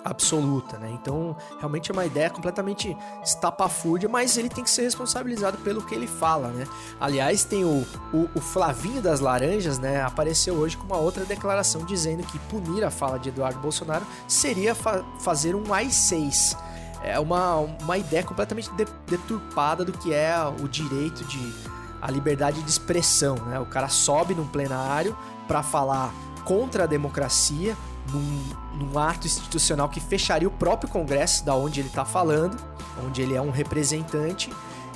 absoluta, 0.05 0.79
né? 0.79 0.91
Então, 0.93 1.37
realmente 1.59 1.91
é 1.91 1.93
uma 1.93 2.05
ideia 2.07 2.31
completamente 2.31 2.97
estapafúrdia, 3.23 4.09
mas 4.09 4.37
ele 4.37 4.49
tem 4.49 4.65
que 4.65 4.71
ser 4.71 4.83
responsabilizado 4.83 5.59
pelo 5.59 5.83
que 5.83 5.95
ele 5.95 6.07
fala, 6.07 6.49
né? 6.49 6.67
Aliás, 7.01 7.45
tem 7.45 7.65
o, 7.65 7.87
o, 8.13 8.29
o, 8.35 8.41
Flavinho 8.41 9.03
das 9.03 9.21
Laranjas, 9.21 9.79
né? 9.79 10.03
Apareceu 10.03 10.55
hoje 10.55 10.77
com 10.77 10.85
uma 10.85 10.97
outra 10.97 11.25
declaração 11.25 11.85
dizendo 11.85 12.23
que 12.25 12.39
punir 12.39 12.85
a 12.85 12.91
fala 12.91 13.19
de 13.19 13.29
Eduardo 13.29 13.59
Bolsonaro 13.61 14.07
seria 14.27 14.75
fa 14.75 15.05
fazer 15.21 15.55
um 15.55 15.73
AI-6. 15.73 16.57
É 17.03 17.19
uma, 17.19 17.57
uma 17.57 17.97
ideia 17.97 18.23
completamente 18.23 18.71
de 18.73 18.87
deturpada 19.07 19.85
do 19.85 19.93
que 19.93 20.13
é 20.13 20.35
o 20.63 20.69
direito 20.69 21.25
de 21.25 21.71
a 22.01 22.11
liberdade 22.11 22.63
de 22.63 22.71
expressão, 22.71 23.35
né? 23.37 23.61
O 23.61 23.67
cara 23.67 23.89
sobe 23.89 24.35
num 24.35 24.47
plenário 24.47 25.17
para 25.47 25.63
falar 25.63 26.13
contra 26.45 26.85
a 26.85 26.87
democracia, 26.87 27.77
num, 28.13 28.85
num, 28.85 28.99
ato 28.99 29.27
institucional 29.27 29.89
que 29.89 30.01
fecharia 30.01 30.49
o 30.49 30.51
próprio 30.51 30.91
Congresso, 30.91 31.45
da 31.45 31.55
onde 31.55 31.81
ele 31.81 31.89
está 31.89 32.05
falando, 32.05 32.57
onde 33.05 33.23
ele 33.23 33.35
é 33.35 33.41
um 33.41 33.51
representante, 33.51 34.51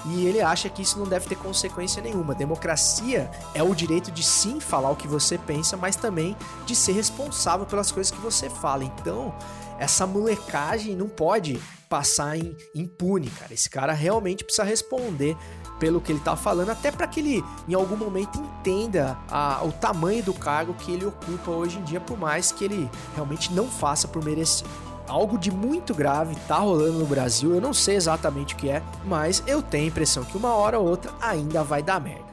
e 0.07 0.27
ele 0.27 0.41
acha 0.41 0.69
que 0.69 0.83
isso 0.83 0.99
não 0.99 1.07
deve 1.07 1.27
ter 1.27 1.37
consequência 1.37 2.03
nenhuma. 2.03 2.35
Democracia 2.35 3.31
é 3.55 3.63
o 3.63 3.75
direito 3.75 4.11
de 4.11 4.23
sim 4.23 4.61
falar 4.61 4.91
o 4.91 4.97
que 4.97 5.09
você 5.09 5.39
pensa, 5.39 5.77
mas 5.77 5.97
também 5.97 6.37
de 6.67 6.77
ser 6.77 6.93
responsável 6.93 7.65
pelas 7.65 7.91
coisas 7.91 8.11
que 8.11 8.21
você 8.21 8.51
fala. 8.51 8.85
Então, 8.85 9.35
essa 9.79 10.07
molecagem 10.07 10.95
não 10.95 11.09
pode 11.09 11.59
passar 11.89 12.37
impune, 12.75 13.31
cara. 13.31 13.55
Esse 13.55 13.71
cara 13.71 13.93
realmente 13.93 14.45
precisa 14.45 14.65
responder 14.65 15.37
pelo 15.79 16.01
que 16.01 16.13
ele 16.13 16.21
tá 16.21 16.37
falando, 16.37 16.71
até 16.71 16.91
para 16.91 17.07
que 17.07 17.21
ele 17.21 17.45
em 17.69 17.75
algum 17.75 17.97
momento 17.97 18.39
entenda 18.39 19.19
a, 19.31 19.63
o 19.65 19.73
tamanho 19.73 20.23
do 20.23 20.33
cargo 20.33 20.75
que 20.75 20.93
ele 20.93 21.07
ocupa 21.07 21.51
hoje 21.51 21.79
em 21.79 21.83
dia, 21.83 22.01
por 22.01 22.19
mais 22.19 22.53
que 22.53 22.65
ele 22.65 22.91
realmente 23.15 23.53
não 23.53 23.67
faça 23.67 24.09
por 24.09 24.25
merecer. 24.25 24.67
Algo 25.07 25.39
de 25.39 25.51
muito 25.51 25.95
grave 25.95 26.35
tá 26.49 26.57
rolando 26.57 26.99
no 26.99 27.07
Brasil, 27.07 27.55
eu 27.55 27.61
não 27.61 27.75
sei 27.75 27.97
exatamente 27.97 28.55
o 28.55 28.57
que 28.57 28.71
é, 28.71 28.83
mas 29.05 29.43
eu 29.47 29.63
tenho 29.63 29.85
a 29.85 29.89
impressão 29.89 30.25
que 30.25 30.37
uma 30.37 30.55
hora 30.55 30.79
ou 30.79 30.89
outra 30.89 31.13
ainda 31.21 31.63
vai 31.63 31.83
dar 31.83 32.01
merda. 32.01 32.24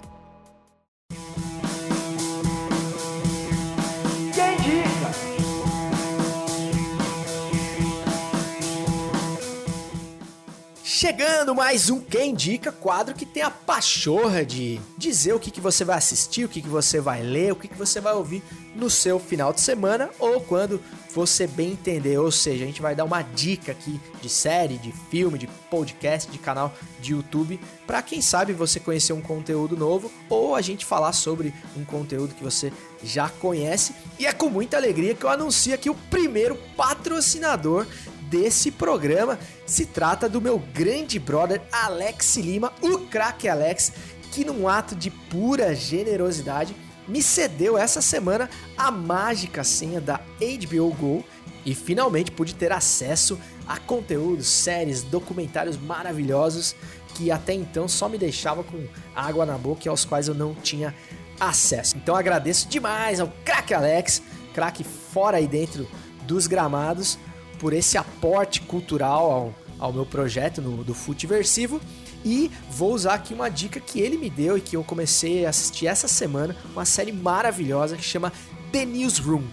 Chegando 11.01 11.55
mais 11.55 11.89
um 11.89 11.99
Quem 11.99 12.29
Indica, 12.29 12.71
quadro 12.71 13.15
que 13.15 13.25
tem 13.25 13.41
a 13.41 13.49
pachorra 13.49 14.45
de 14.45 14.79
dizer 14.95 15.33
o 15.33 15.39
que, 15.39 15.49
que 15.49 15.59
você 15.59 15.83
vai 15.83 15.97
assistir, 15.97 16.45
o 16.45 16.47
que, 16.47 16.61
que 16.61 16.69
você 16.69 17.01
vai 17.01 17.23
ler, 17.23 17.51
o 17.51 17.55
que, 17.55 17.67
que 17.67 17.75
você 17.75 17.99
vai 17.99 18.13
ouvir 18.13 18.43
no 18.75 18.87
seu 18.87 19.19
final 19.19 19.51
de 19.51 19.61
semana 19.61 20.11
ou 20.19 20.39
quando 20.41 20.79
você 21.11 21.47
bem 21.47 21.71
entender. 21.71 22.19
Ou 22.19 22.31
seja, 22.31 22.63
a 22.63 22.67
gente 22.67 22.83
vai 22.83 22.93
dar 22.93 23.03
uma 23.03 23.23
dica 23.23 23.71
aqui 23.71 23.99
de 24.21 24.29
série, 24.29 24.77
de 24.77 24.91
filme, 25.09 25.39
de 25.39 25.47
podcast, 25.71 26.29
de 26.29 26.37
canal 26.37 26.71
de 26.99 27.13
YouTube, 27.13 27.59
para 27.87 28.03
quem 28.03 28.21
sabe 28.21 28.53
você 28.53 28.79
conhecer 28.79 29.13
um 29.13 29.21
conteúdo 29.21 29.75
novo 29.75 30.11
ou 30.29 30.53
a 30.55 30.61
gente 30.61 30.85
falar 30.85 31.13
sobre 31.13 31.51
um 31.75 31.83
conteúdo 31.83 32.35
que 32.35 32.43
você 32.43 32.71
já 33.03 33.27
conhece. 33.27 33.95
E 34.19 34.27
é 34.27 34.31
com 34.31 34.49
muita 34.49 34.77
alegria 34.77 35.15
que 35.15 35.23
eu 35.23 35.31
anuncio 35.31 35.73
aqui 35.73 35.89
o 35.89 35.95
primeiro 36.11 36.55
patrocinador 36.77 37.87
desse 38.31 38.71
programa. 38.71 39.37
Se 39.65 39.85
trata 39.85 40.29
do 40.29 40.39
meu 40.39 40.57
grande 40.57 41.19
brother 41.19 41.61
Alex 41.69 42.37
Lima, 42.37 42.71
o 42.81 42.99
craque 42.99 43.49
Alex, 43.49 43.91
que 44.31 44.45
num 44.45 44.69
ato 44.69 44.95
de 44.95 45.11
pura 45.11 45.75
generosidade 45.75 46.73
me 47.05 47.21
cedeu 47.21 47.77
essa 47.77 48.01
semana 48.01 48.49
a 48.77 48.89
mágica 48.89 49.65
senha 49.65 49.99
da 49.99 50.21
HBO 50.39 50.93
Go 50.93 51.25
e 51.65 51.75
finalmente 51.75 52.31
pude 52.31 52.55
ter 52.55 52.71
acesso 52.71 53.37
a 53.67 53.77
conteúdos, 53.77 54.47
séries, 54.47 55.03
documentários 55.03 55.77
maravilhosos 55.77 56.75
que 57.13 57.29
até 57.29 57.53
então 57.53 57.89
só 57.89 58.07
me 58.07 58.17
deixava 58.17 58.63
com 58.63 58.87
água 59.13 59.45
na 59.45 59.57
boca 59.57 59.81
e 59.85 59.89
aos 59.89 60.05
quais 60.05 60.29
eu 60.29 60.33
não 60.33 60.55
tinha 60.55 60.95
acesso. 61.37 61.97
Então 61.97 62.15
agradeço 62.15 62.69
demais 62.69 63.19
ao 63.19 63.27
craque 63.43 63.73
Alex, 63.73 64.23
craque 64.53 64.85
fora 64.85 65.41
e 65.41 65.47
dentro 65.47 65.85
dos 66.25 66.47
gramados, 66.47 67.19
por 67.61 67.73
esse 67.73 67.95
aporte 67.95 68.59
cultural 68.61 69.31
ao, 69.31 69.55
ao 69.77 69.93
meu 69.93 70.03
projeto 70.03 70.63
no, 70.63 70.83
do 70.83 70.95
Futiversivo. 70.95 71.79
E 72.25 72.49
vou 72.71 72.91
usar 72.91 73.13
aqui 73.13 73.35
uma 73.35 73.49
dica 73.49 73.79
que 73.79 73.99
ele 73.99 74.17
me 74.17 74.31
deu 74.31 74.57
e 74.57 74.61
que 74.61 74.75
eu 74.75 74.83
comecei 74.83 75.45
a 75.45 75.49
assistir 75.49 75.85
essa 75.85 76.07
semana, 76.07 76.55
uma 76.73 76.85
série 76.85 77.11
maravilhosa 77.11 77.95
que 77.95 78.03
chama 78.03 78.33
The 78.71 78.83
Newsroom. 78.83 79.43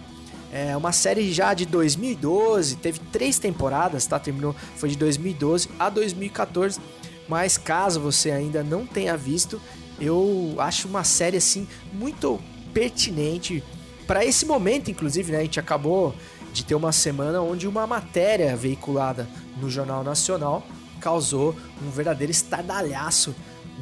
É 0.51 0.75
uma 0.75 0.91
série 0.91 1.31
já 1.31 1.53
de 1.53 1.67
2012, 1.67 2.77
teve 2.77 2.99
três 3.11 3.37
temporadas, 3.37 4.07
tá? 4.07 4.17
Terminou, 4.17 4.55
foi 4.75 4.89
de 4.89 4.97
2012 4.97 5.69
a 5.77 5.87
2014. 5.89 6.79
Mas 7.27 7.59
caso 7.59 7.99
você 7.99 8.31
ainda 8.31 8.63
não 8.63 8.87
tenha 8.87 9.15
visto, 9.15 9.61
eu 10.01 10.55
acho 10.57 10.87
uma 10.87 11.03
série 11.03 11.37
assim 11.37 11.67
muito 11.93 12.39
pertinente 12.73 13.63
para 14.07 14.25
esse 14.25 14.47
momento, 14.47 14.89
inclusive, 14.89 15.31
né? 15.31 15.37
A 15.37 15.43
gente 15.43 15.59
acabou 15.59 16.15
de 16.53 16.63
ter 16.65 16.75
uma 16.75 16.91
semana 16.91 17.41
onde 17.41 17.67
uma 17.67 17.85
matéria 17.85 18.55
veiculada 18.55 19.27
no 19.57 19.69
Jornal 19.69 20.03
Nacional 20.03 20.65
causou 20.99 21.55
um 21.81 21.89
verdadeiro 21.89 22.31
estardalhaço 22.31 23.35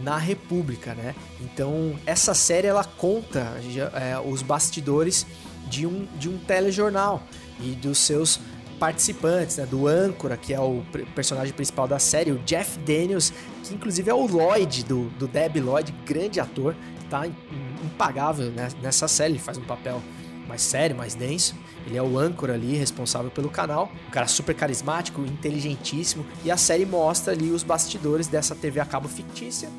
na 0.03 0.17
República, 0.17 0.93
né? 0.93 1.15
Então 1.41 1.95
essa 2.05 2.33
série 2.33 2.67
ela 2.67 2.83
conta 2.83 3.53
é, 3.93 4.19
os 4.19 4.41
bastidores 4.41 5.25
de 5.67 5.87
um, 5.87 6.07
de 6.17 6.29
um 6.29 6.37
telejornal 6.37 7.23
e 7.59 7.71
dos 7.71 7.97
seus 7.97 8.39
participantes, 8.79 9.57
né? 9.57 9.65
Do 9.65 9.87
âncora, 9.87 10.37
que 10.37 10.53
é 10.53 10.59
o 10.59 10.83
personagem 11.15 11.53
principal 11.53 11.87
da 11.87 11.97
série, 11.97 12.31
o 12.31 12.37
Jeff 12.39 12.77
Daniels, 12.79 13.33
que 13.63 13.73
inclusive 13.73 14.09
é 14.09 14.13
o 14.13 14.27
Lloyd 14.27 14.85
do, 14.85 15.09
do 15.17 15.27
Deb 15.27 15.57
Lloyd, 15.57 15.91
grande 16.05 16.39
ator, 16.39 16.75
tá 17.09 17.25
impagável 17.83 18.51
né? 18.51 18.69
nessa 18.81 19.07
série, 19.07 19.33
ele 19.33 19.39
faz 19.39 19.57
um 19.57 19.63
papel 19.63 20.01
mais 20.47 20.61
sério, 20.61 20.95
mais 20.95 21.13
denso. 21.13 21.55
Ele 21.85 21.97
é 21.97 22.01
o 22.01 22.17
âncora 22.17 22.53
ali, 22.53 22.75
responsável 22.75 23.31
pelo 23.31 23.49
canal. 23.49 23.91
Um 24.07 24.11
cara 24.11 24.27
super 24.27 24.55
carismático, 24.55 25.21
inteligentíssimo. 25.21 26.25
E 26.43 26.51
a 26.51 26.57
série 26.57 26.85
mostra 26.85 27.33
ali 27.33 27.51
os 27.51 27.63
bastidores 27.63 28.27
dessa 28.27 28.55
TV 28.55 28.79
a 28.79 28.85
cabo 28.85 29.07
fictícia. 29.07 29.69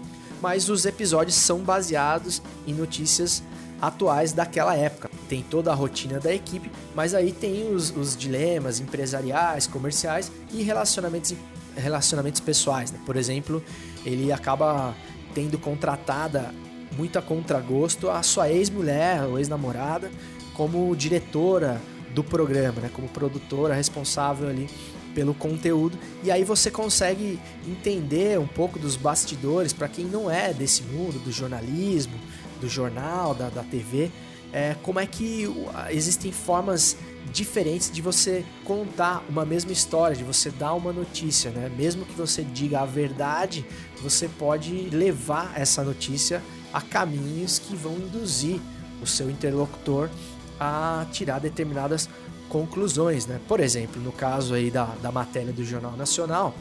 Mas 0.40 0.68
os 0.68 0.86
episódios 0.86 1.36
são 1.36 1.60
baseados 1.60 2.40
em 2.66 2.72
notícias 2.72 3.42
atuais 3.80 4.32
daquela 4.32 4.74
época. 4.74 5.10
Tem 5.28 5.42
toda 5.42 5.70
a 5.70 5.74
rotina 5.74 6.18
da 6.18 6.32
equipe, 6.32 6.70
mas 6.94 7.14
aí 7.14 7.32
tem 7.32 7.72
os, 7.72 7.94
os 7.94 8.16
dilemas 8.16 8.80
empresariais, 8.80 9.66
comerciais 9.66 10.32
e 10.52 10.62
relacionamentos, 10.62 11.34
relacionamentos 11.76 12.40
pessoais. 12.40 12.90
Né? 12.90 12.98
Por 13.04 13.16
exemplo, 13.16 13.62
ele 14.04 14.32
acaba 14.32 14.94
tendo 15.34 15.58
contratada 15.58 16.54
muito 16.96 17.18
a 17.18 17.22
contragosto 17.22 18.08
a 18.08 18.22
sua 18.22 18.50
ex-mulher 18.50 19.22
ou 19.24 19.38
ex-namorada 19.38 20.10
como 20.59 20.94
diretora 20.96 21.80
do 22.12 22.24
programa, 22.24 22.80
né? 22.80 22.90
Como 22.92 23.09
produtora 23.09 23.74
responsável 23.74 24.48
ali 24.48 24.68
pelo 25.14 25.32
conteúdo. 25.32 25.96
E 26.24 26.32
aí 26.32 26.42
você 26.42 26.68
consegue 26.68 27.38
entender 27.66 28.40
um 28.40 28.46
pouco 28.46 28.76
dos 28.76 28.96
bastidores 28.96 29.72
para 29.72 29.86
quem 29.86 30.04
não 30.04 30.28
é 30.28 30.52
desse 30.52 30.82
mundo 30.82 31.20
do 31.20 31.30
jornalismo, 31.30 32.18
do 32.61 32.68
jornal, 32.68 33.36
da, 33.36 33.48
da 33.48 33.62
TV, 33.62 34.11
é, 34.52 34.74
como 34.82 34.98
é 34.98 35.06
que 35.06 35.46
existem 35.90 36.32
formas 36.32 36.96
diferentes 37.32 37.88
de 37.90 38.02
você 38.02 38.44
contar 38.64 39.24
uma 39.28 39.44
mesma 39.44 39.70
história, 39.70 40.16
de 40.16 40.24
você 40.24 40.50
dar 40.50 40.74
uma 40.74 40.92
notícia, 40.92 41.52
né? 41.52 41.70
Mesmo 41.76 42.04
que 42.04 42.14
você 42.14 42.42
diga 42.42 42.80
a 42.80 42.86
verdade, 42.86 43.64
você 44.02 44.26
pode 44.26 44.88
levar 44.90 45.52
essa 45.54 45.84
notícia 45.84 46.42
a 46.72 46.80
caminhos 46.80 47.61
que 47.61 47.76
vão 47.76 47.94
induzir 47.96 48.61
o 49.00 49.06
seu 49.06 49.30
interlocutor 49.30 50.11
a 50.59 51.06
tirar 51.12 51.38
determinadas 51.38 52.09
conclusões, 52.48 53.26
né? 53.26 53.40
Por 53.46 53.61
exemplo, 53.61 54.00
no 54.00 54.12
caso 54.12 54.54
aí 54.54 54.70
da, 54.70 54.86
da 55.02 55.12
matéria 55.12 55.52
do 55.52 55.64
Jornal 55.64 55.96
Nacional, 55.96 56.54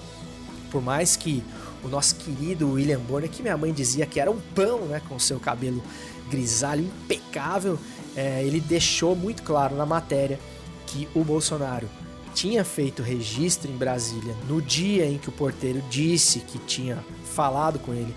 por 0.70 0.82
mais 0.82 1.16
que 1.16 1.44
o 1.84 1.88
nosso 1.88 2.16
querido 2.16 2.74
William 2.74 3.00
Bonner, 3.00 3.30
que 3.30 3.42
minha 3.42 3.58
mãe 3.58 3.72
dizia 3.72 4.06
que 4.06 4.20
era 4.20 4.30
um 4.30 4.40
pão, 4.54 4.80
né, 4.82 5.02
com 5.08 5.18
seu 5.18 5.40
cabelo 5.40 5.82
grisalho 6.30 6.84
impecável, 6.84 7.80
é, 8.16 8.44
ele 8.44 8.60
deixou 8.60 9.16
muito 9.16 9.44
claro 9.44 9.76
na 9.76 9.86
matéria 9.86 10.40
que 10.86 11.08
o 11.16 11.24
Bolsonaro 11.24 11.88
tinha 12.34 12.64
feito 12.64 13.02
registro 13.02 13.72
em 13.72 13.76
Brasília 13.76 14.36
no 14.48 14.62
dia 14.62 15.06
em 15.06 15.18
que 15.18 15.30
o 15.30 15.32
porteiro 15.32 15.82
disse 15.90 16.40
que 16.40 16.60
tinha 16.60 17.04
falado 17.24 17.80
com 17.80 17.94
ele 17.94 18.14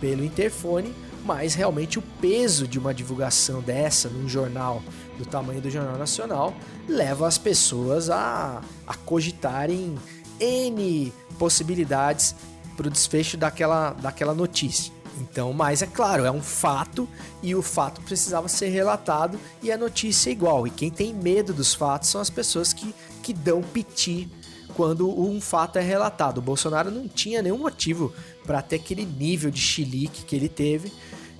pelo 0.00 0.24
interfone, 0.24 0.92
mas 1.24 1.54
realmente 1.54 1.98
o 1.98 2.02
peso 2.20 2.66
de 2.66 2.78
uma 2.78 2.92
divulgação 2.92 3.60
dessa 3.60 4.08
num 4.08 4.28
jornal 4.28 4.82
do 5.18 5.24
tamanho 5.24 5.60
do 5.60 5.70
Jornal 5.70 5.96
Nacional 5.96 6.54
leva 6.88 7.26
as 7.26 7.38
pessoas 7.38 8.10
a, 8.10 8.60
a 8.86 8.94
cogitarem 8.94 9.96
N 10.40 11.12
possibilidades 11.38 12.34
para 12.76 12.88
o 12.88 12.90
desfecho 12.90 13.36
daquela, 13.36 13.92
daquela 13.92 14.34
notícia. 14.34 14.92
Então, 15.20 15.52
mas 15.52 15.82
é 15.82 15.86
claro, 15.86 16.24
é 16.24 16.30
um 16.30 16.42
fato 16.42 17.08
e 17.42 17.54
o 17.54 17.62
fato 17.62 18.00
precisava 18.00 18.48
ser 18.48 18.68
relatado 18.68 19.38
e 19.62 19.70
a 19.70 19.78
notícia 19.78 20.30
é 20.30 20.32
igual. 20.32 20.66
E 20.66 20.70
quem 20.70 20.90
tem 20.90 21.14
medo 21.14 21.52
dos 21.52 21.74
fatos 21.74 22.08
são 22.08 22.20
as 22.20 22.30
pessoas 22.30 22.72
que, 22.72 22.94
que 23.22 23.32
dão 23.32 23.62
piti 23.62 24.28
quando 24.74 25.08
um 25.08 25.40
fato 25.40 25.78
é 25.78 25.82
relatado. 25.82 26.38
O 26.38 26.42
Bolsonaro 26.42 26.90
não 26.90 27.06
tinha 27.06 27.42
nenhum 27.42 27.58
motivo 27.58 28.12
para 28.44 28.62
ter 28.62 28.76
aquele 28.76 29.04
nível 29.04 29.50
de 29.50 29.60
chilique 29.60 30.24
que 30.24 30.34
ele 30.34 30.48
teve. 30.48 30.92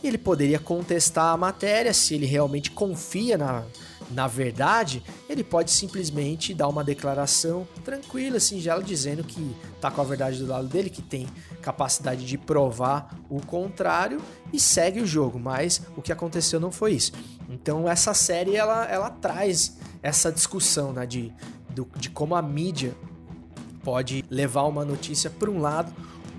Ele 0.03 0.19
poderia 0.19 0.59
contestar 0.59 1.33
a 1.33 1.37
matéria 1.37 1.93
se 1.93 2.15
ele 2.15 2.27
realmente 2.27 2.71
confia 2.71 3.39
na, 3.39 3.65
na 4.13 4.27
verdade, 4.27 5.03
ele 5.29 5.43
pode 5.43 5.71
simplesmente 5.71 6.53
dar 6.53 6.69
uma 6.69 6.85
declaração 6.85 7.67
tranquila, 7.85 8.39
singela, 8.39 8.83
dizendo 8.83 9.25
que 9.25 9.57
tá 9.81 9.91
com 9.91 10.01
a 10.01 10.05
verdade 10.05 10.39
do 10.39 10.47
lado 10.47 10.69
dele, 10.69 10.91
que 10.91 11.03
tem 11.03 11.27
capacidade 11.63 12.27
de 12.27 12.37
provar 12.37 13.19
o 13.31 13.45
contrário 13.45 14.21
e 14.53 14.61
segue 14.61 15.01
o 15.01 15.07
jogo. 15.07 15.39
Mas 15.39 15.83
o 15.97 16.03
que 16.03 16.13
aconteceu 16.13 16.61
não 16.61 16.71
foi 16.71 16.93
isso. 16.93 17.13
Então 17.49 17.89
essa 17.89 18.13
série 18.13 18.55
ela, 18.55 18.85
ela 18.87 19.11
traz 19.11 19.79
essa 20.03 20.31
discussão 20.31 20.93
né, 20.93 21.07
de, 21.07 21.33
do, 21.71 21.89
de 21.97 22.11
como 22.11 22.35
a 22.35 22.43
mídia 22.43 22.95
pode 23.83 24.25
levar 24.31 24.65
uma 24.65 24.85
notícia 24.85 25.31
para 25.31 25.51
um 25.51 25.61
lado 25.61 25.93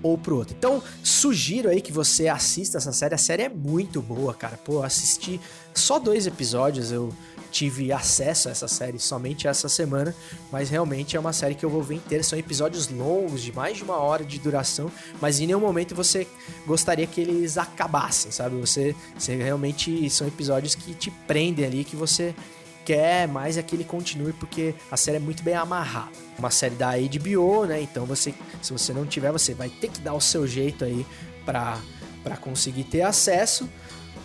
ou 0.04 0.18
pro 0.18 0.36
outro. 0.36 0.54
Então, 0.56 0.82
sugiro 1.02 1.70
aí 1.70 1.80
que 1.80 1.90
você 1.90 2.28
assista 2.28 2.76
essa 2.76 2.92
série. 2.92 3.14
A 3.14 3.18
série 3.18 3.44
é 3.44 3.48
muito 3.48 4.02
boa, 4.02 4.34
cara. 4.34 4.58
Pô, 4.58 4.82
assisti 4.82 5.40
só 5.72 5.98
dois 5.98 6.26
episódios, 6.26 6.92
eu 6.92 7.12
tive 7.50 7.90
acesso 7.90 8.48
a 8.48 8.50
essa 8.50 8.68
série 8.68 8.98
somente 8.98 9.48
essa 9.48 9.68
semana, 9.68 10.14
mas 10.52 10.68
realmente 10.68 11.16
é 11.16 11.20
uma 11.20 11.32
série 11.32 11.54
que 11.54 11.64
eu 11.64 11.70
vou 11.70 11.82
ver 11.82 11.94
inteira. 11.94 12.22
São 12.22 12.38
episódios 12.38 12.88
longos, 12.88 13.42
de 13.42 13.50
mais 13.50 13.78
de 13.78 13.82
uma 13.82 13.96
hora 13.96 14.24
de 14.24 14.38
duração, 14.38 14.92
mas 15.22 15.40
em 15.40 15.46
nenhum 15.46 15.60
momento 15.60 15.94
você 15.94 16.26
gostaria 16.66 17.06
que 17.06 17.20
eles 17.20 17.56
acabassem, 17.56 18.30
sabe? 18.30 18.56
Você, 18.60 18.94
você 19.18 19.36
realmente 19.36 20.10
são 20.10 20.26
episódios 20.26 20.74
que 20.74 20.92
te 20.94 21.10
prendem 21.10 21.64
ali, 21.64 21.82
que 21.82 21.96
você 21.96 22.34
quer 22.84 23.26
mais 23.26 23.56
é 23.56 23.62
que 23.62 23.74
ele 23.74 23.84
continue, 23.84 24.32
porque 24.32 24.74
a 24.90 24.96
série 24.96 25.16
é 25.16 25.20
muito 25.20 25.42
bem 25.42 25.54
amarrada. 25.54 26.12
Uma 26.38 26.50
série 26.50 26.74
da 26.74 26.92
HBO, 26.96 27.64
né? 27.64 27.80
Então 27.80 28.04
você, 28.04 28.34
se 28.60 28.72
você 28.72 28.92
não 28.92 29.06
tiver, 29.06 29.32
você 29.32 29.54
vai 29.54 29.68
ter 29.68 29.88
que 29.88 30.00
dar 30.00 30.14
o 30.14 30.20
seu 30.20 30.46
jeito 30.46 30.84
aí 30.84 31.06
para 31.44 32.36
conseguir 32.40 32.84
ter 32.84 33.02
acesso. 33.02 33.68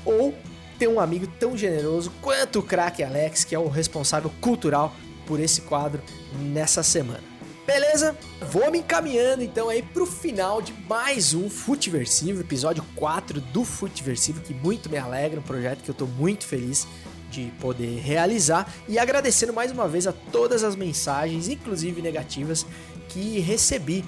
Ou 0.05 0.33
ter 0.77 0.87
um 0.87 0.99
amigo 0.99 1.27
tão 1.39 1.57
generoso 1.57 2.11
quanto 2.21 2.59
o 2.59 2.63
craque 2.63 3.03
Alex, 3.03 3.43
que 3.43 3.53
é 3.53 3.59
o 3.59 3.67
responsável 3.67 4.31
cultural 4.39 4.95
por 5.25 5.39
esse 5.39 5.61
quadro 5.61 6.01
nessa 6.39 6.81
semana. 6.81 7.23
Beleza? 7.67 8.17
Vou 8.49 8.71
me 8.71 8.79
encaminhando 8.79 9.43
então 9.43 9.69
aí 9.69 9.83
pro 9.83 10.05
final 10.05 10.59
de 10.59 10.73
mais 10.87 11.35
um 11.35 11.49
Futiversivo, 11.49 12.41
episódio 12.41 12.83
4 12.95 13.39
do 13.39 13.63
Futiversivo, 13.63 14.41
que 14.41 14.55
muito 14.55 14.89
me 14.89 14.97
alegra, 14.97 15.39
um 15.39 15.43
projeto 15.43 15.83
que 15.83 15.89
eu 15.89 15.93
tô 15.93 16.07
muito 16.07 16.47
feliz 16.47 16.87
de 17.29 17.51
poder 17.59 17.99
realizar. 17.99 18.71
E 18.87 18.97
agradecendo 18.97 19.53
mais 19.53 19.71
uma 19.71 19.87
vez 19.87 20.07
a 20.07 20.13
todas 20.13 20.63
as 20.63 20.75
mensagens, 20.75 21.47
inclusive 21.47 22.01
negativas, 22.01 22.65
que 23.07 23.39
recebi 23.39 24.03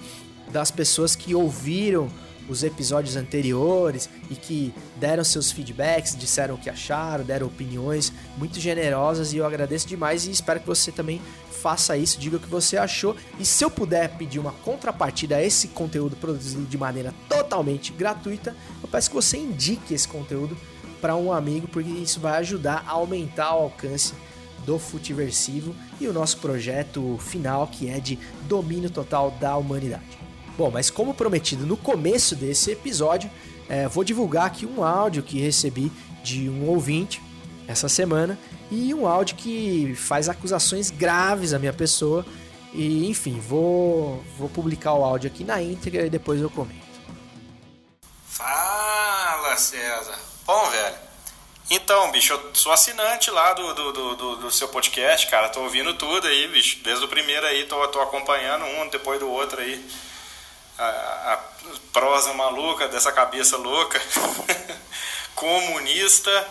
das 0.52 0.72
pessoas 0.72 1.16
que 1.16 1.34
ouviram 1.34 2.10
os 2.50 2.64
episódios 2.64 3.16
anteriores 3.16 4.10
e 4.30 4.36
que 4.36 4.74
deram 4.98 5.24
seus 5.24 5.52
feedbacks, 5.52 6.16
disseram 6.16 6.56
o 6.56 6.58
que 6.58 6.70
acharam, 6.70 7.24
deram 7.24 7.48
opiniões 7.48 8.12
muito 8.38 8.60
generosas 8.60 9.32
e 9.32 9.38
eu 9.38 9.46
agradeço 9.46 9.88
demais 9.88 10.26
e 10.26 10.32
espero 10.32 10.60
que 10.60 10.68
você 10.68 10.92
também 10.92 11.22
faça 11.50 11.96
isso, 11.96 12.20
diga 12.20 12.38
o 12.38 12.40
que 12.40 12.50
você 12.50 12.76
achou 12.76 13.16
e 13.40 13.46
se 13.46 13.64
eu 13.64 13.70
puder 13.70 14.18
pedir 14.18 14.40
uma 14.40 14.52
contrapartida 14.52 15.38
a 15.38 15.44
esse 15.44 15.70
conteúdo 15.70 16.16
produzido 16.16 16.66
de 16.66 16.78
maneira 16.78 17.14
totalmente 17.30 17.94
gratuita, 17.94 18.56
eu 18.82 18.90
peço 18.90 19.10
que 19.10 19.16
você 19.16 19.38
indique 19.38 19.94
esse 19.94 20.08
conteúdo 20.08 20.58
para 21.02 21.16
um 21.16 21.34
amigo 21.34 21.68
porque 21.68 21.90
isso 21.90 22.20
vai 22.20 22.38
ajudar 22.38 22.84
a 22.88 22.92
aumentar 22.92 23.56
o 23.56 23.64
alcance 23.64 24.14
do 24.66 24.78
Futiversivo 24.78 25.76
e 26.00 26.08
o 26.08 26.14
nosso 26.14 26.38
projeto 26.38 27.18
final 27.20 27.68
que 27.68 27.90
é 27.90 28.00
de 28.00 28.18
domínio 28.44 28.90
total 28.90 29.32
da 29.32 29.58
humanidade. 29.58 30.20
Bom, 30.58 30.70
mas 30.70 30.90
como 30.90 31.14
prometido 31.14 31.66
no 31.66 31.76
começo 31.76 32.36
desse 32.36 32.72
episódio, 32.72 33.30
é, 33.68 33.88
vou 33.88 34.04
divulgar 34.04 34.46
aqui 34.46 34.66
um 34.66 34.84
áudio 34.84 35.24
que 35.24 35.40
recebi 35.40 35.92
de 36.24 36.50
um 36.50 36.68
ouvinte 36.68 37.22
essa 37.68 37.90
semana 37.90 38.38
e 38.70 38.94
um 38.94 39.08
áudio 39.08 39.36
que 39.36 39.96
faz 39.96 40.30
acusações 40.30 40.92
graves 40.92 41.54
à 41.54 41.60
minha 41.60 41.74
pessoa. 41.74 42.26
E 42.74 43.08
enfim, 43.10 43.40
vou, 43.40 44.24
vou 44.38 44.48
publicar 44.50 44.94
o 44.94 45.04
áudio 45.04 45.30
aqui 45.30 45.44
na 45.44 45.62
íntegra 45.62 46.06
e 46.06 46.10
depois 46.10 46.42
eu 46.42 46.50
comento. 46.50 46.92
Fala, 48.26 49.58
César. 49.58 50.31
Bom, 50.52 50.70
velho. 50.70 50.96
Então, 51.70 52.12
bicho, 52.12 52.34
eu 52.34 52.52
sou 52.54 52.74
assinante 52.74 53.32
lá 53.32 53.54
do, 53.54 53.74
do, 53.74 53.94
do, 53.94 54.36
do, 54.36 54.52
seu 54.52 54.68
podcast, 54.68 55.26
cara. 55.28 55.48
Tô 55.48 55.62
ouvindo 55.62 55.94
tudo 55.94 56.28
aí, 56.28 56.46
bicho. 56.50 56.80
Desde 56.84 57.06
o 57.06 57.08
primeiro 57.08 57.46
aí, 57.46 57.64
tô, 57.68 57.88
tô 57.88 58.02
acompanhando 58.02 58.66
um 58.66 58.90
depois 58.90 59.18
do 59.18 59.30
outro 59.30 59.62
aí 59.62 59.82
a, 60.78 60.84
a 60.84 61.40
prosa 61.94 62.34
maluca 62.34 62.90
dessa 62.90 63.14
cabeça 63.14 63.56
louca, 63.56 63.98
comunista, 65.36 66.50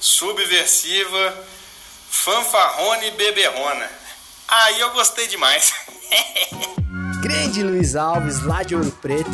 subversiva, 0.00 1.46
fanfarrona 2.10 3.04
e 3.04 3.12
beberrona. 3.12 3.88
Aí 4.48 4.80
eu 4.80 4.90
gostei 4.90 5.28
demais. 5.28 5.72
Grande 7.54 7.70
Luiz 7.70 7.94
Alves, 7.94 8.42
lá 8.42 8.64
de 8.64 8.74
Ouro 8.74 8.90
Preto. 9.00 9.30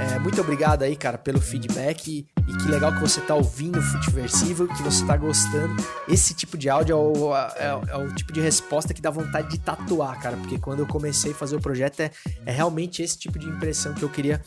É, 0.00 0.18
muito 0.18 0.40
obrigado 0.40 0.84
aí, 0.84 0.96
cara, 0.96 1.18
pelo 1.18 1.38
feedback. 1.38 2.26
E 2.48 2.56
que 2.56 2.66
legal 2.66 2.94
que 2.94 3.00
você 3.00 3.20
tá 3.20 3.34
ouvindo 3.34 3.78
o 3.78 3.82
Futiversivo, 3.82 4.66
que 4.66 4.82
você 4.82 5.04
tá 5.04 5.18
gostando. 5.18 5.76
Esse 6.08 6.32
tipo 6.32 6.56
de 6.56 6.70
áudio 6.70 6.94
é 6.94 6.96
o, 6.96 7.36
é, 7.36 7.90
é 7.90 7.96
o, 7.98 8.14
tipo 8.14 8.32
de 8.32 8.40
resposta 8.40 8.94
que 8.94 9.02
dá 9.02 9.10
vontade 9.10 9.50
de 9.50 9.58
tatuar, 9.58 10.18
cara. 10.18 10.38
Porque 10.38 10.58
quando 10.58 10.78
eu 10.80 10.86
comecei 10.86 11.32
a 11.32 11.34
fazer 11.34 11.56
o 11.56 11.60
projeto, 11.60 12.00
é, 12.00 12.10
é 12.46 12.52
realmente 12.52 13.02
esse 13.02 13.18
tipo 13.18 13.38
de 13.38 13.46
impressão 13.46 13.92
que 13.92 14.02
eu 14.02 14.08
queria 14.08 14.40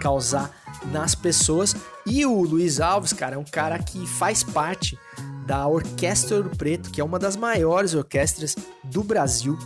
causar 0.00 0.50
nas 0.90 1.14
pessoas. 1.14 1.76
E 2.04 2.26
o 2.26 2.42
Luiz 2.42 2.80
Alves, 2.80 3.12
cara, 3.12 3.36
é 3.36 3.38
um 3.38 3.44
cara 3.44 3.78
que 3.78 4.04
faz 4.04 4.42
parte 4.42 4.98
da 5.46 5.64
Orquestra 5.68 6.38
Ouro 6.38 6.50
Preto, 6.50 6.90
que 6.90 7.00
é 7.00 7.04
uma 7.04 7.20
das 7.20 7.36
maiores 7.36 7.94
orquestras 7.94 8.56
do 8.82 9.04
Brasil. 9.04 9.56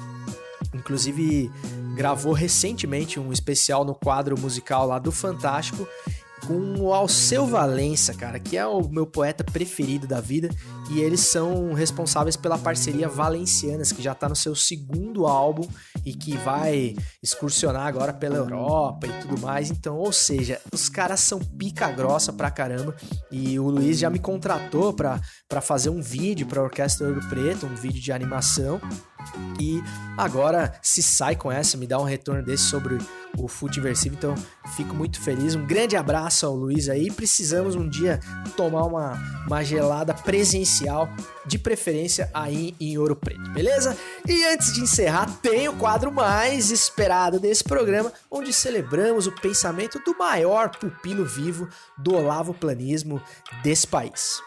Inclusive, 0.75 1.51
gravou 1.99 2.33
recentemente 2.33 3.19
um 3.19 3.33
especial 3.33 3.85
no 3.85 3.93
quadro 3.93 4.39
musical 4.39 4.87
lá 4.87 5.01
do 5.01 5.11
Fantástico 5.11 5.85
com 6.47 6.77
o 6.79 6.95
Alceu 6.95 7.45
Valença, 7.45 8.15
cara, 8.15 8.39
que 8.39 8.57
é 8.57 8.65
o 8.65 8.89
meu 8.89 9.05
poeta 9.05 9.43
preferido 9.43 10.07
da 10.07 10.21
vida, 10.21 10.49
e 10.91 11.01
eles 11.01 11.21
são 11.21 11.73
responsáveis 11.73 12.37
pela 12.37 12.59
parceria 12.59 13.09
Valencianas, 13.09 13.93
que 13.93 14.03
já 14.03 14.15
tá 14.15 14.29
no 14.29 14.37
seu 14.37 14.55
segundo 14.55 15.27
álbum 15.27 15.69
e 16.05 16.15
que 16.15 16.37
vai 16.39 16.97
excursionar 17.23 17.87
agora 17.87 18.13
pela 18.13 18.37
Europa 18.37 19.07
e 19.07 19.13
tudo 19.21 19.39
mais. 19.41 19.71
Então, 19.71 19.97
ou 19.97 20.13
seja, 20.13 20.61
os 20.73 20.89
caras 20.89 21.21
são 21.21 21.39
pica 21.39 21.91
grossa 21.91 22.33
pra 22.33 22.51
caramba, 22.51 22.97
e 23.31 23.59
o 23.59 23.69
Luiz 23.69 23.99
já 23.99 24.09
me 24.09 24.19
contratou 24.19 24.93
pra 24.93 25.21
fazer 25.61 25.91
um 25.91 26.01
vídeo 26.01 26.47
pra 26.47 26.63
Orquestra 26.63 27.07
Ouro 27.07 27.21
Preto, 27.29 27.67
um 27.67 27.75
vídeo 27.75 28.01
de 28.01 28.13
animação, 28.13 28.81
e 29.61 29.83
agora 30.17 30.79
se 30.83 31.03
sai 31.03 31.37
com 31.37 31.51
essa, 31.53 31.77
me 31.77 31.87
dá 31.87 31.99
um 31.99 32.05
retorno 32.05 32.43
desse 32.43 32.65
sobre 32.65 32.99
o 33.37 33.47
Futiversivo, 33.47 34.15
então 34.15 34.35
fico 34.75 34.95
muito 34.95 35.21
feliz. 35.21 35.55
Um 35.55 35.67
grande 35.67 35.97
abraço 35.97 36.47
ao 36.47 36.55
Luiz 36.55 36.89
aí. 36.89 37.11
Precisamos 37.11 37.75
um 37.75 37.89
dia 37.89 38.19
tomar 38.57 38.85
uma, 38.85 39.19
uma 39.47 39.63
gelada 39.63 40.15
de 41.47 41.59
preferência 41.59 42.31
aí 42.33 42.75
em 42.81 42.99
Ouro 42.99 43.17
Preto, 43.17 43.51
beleza? 43.51 43.97
E 44.27 44.45
antes 44.45 44.73
de 44.73 44.81
encerrar, 44.81 45.39
tem 45.41 45.69
o 45.69 45.77
quadro 45.77 46.13
mais 46.13 46.71
esperado 46.71 47.41
desse 47.41 47.65
programa, 47.65 48.13
onde 48.31 48.53
celebramos 48.53 49.27
o 49.27 49.33
pensamento 49.33 49.99
do 50.05 50.17
maior 50.17 50.71
pupilo 50.71 51.25
vivo 51.25 51.69
do 51.97 52.15
Olavo 52.15 52.55
Planismo 52.55 53.21
desse 53.63 53.87
país. 53.87 54.41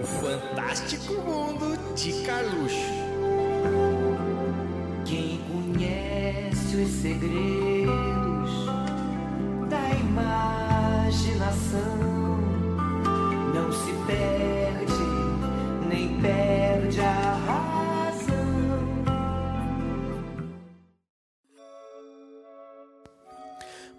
O 0.00 0.06
Fantástico 0.06 1.14
Mundo 1.14 1.94
de 1.94 2.12
Carluxo. 2.24 2.76
Quem 5.04 5.40
conhece 5.48 6.76
os 6.76 7.02
segredos 7.02 7.77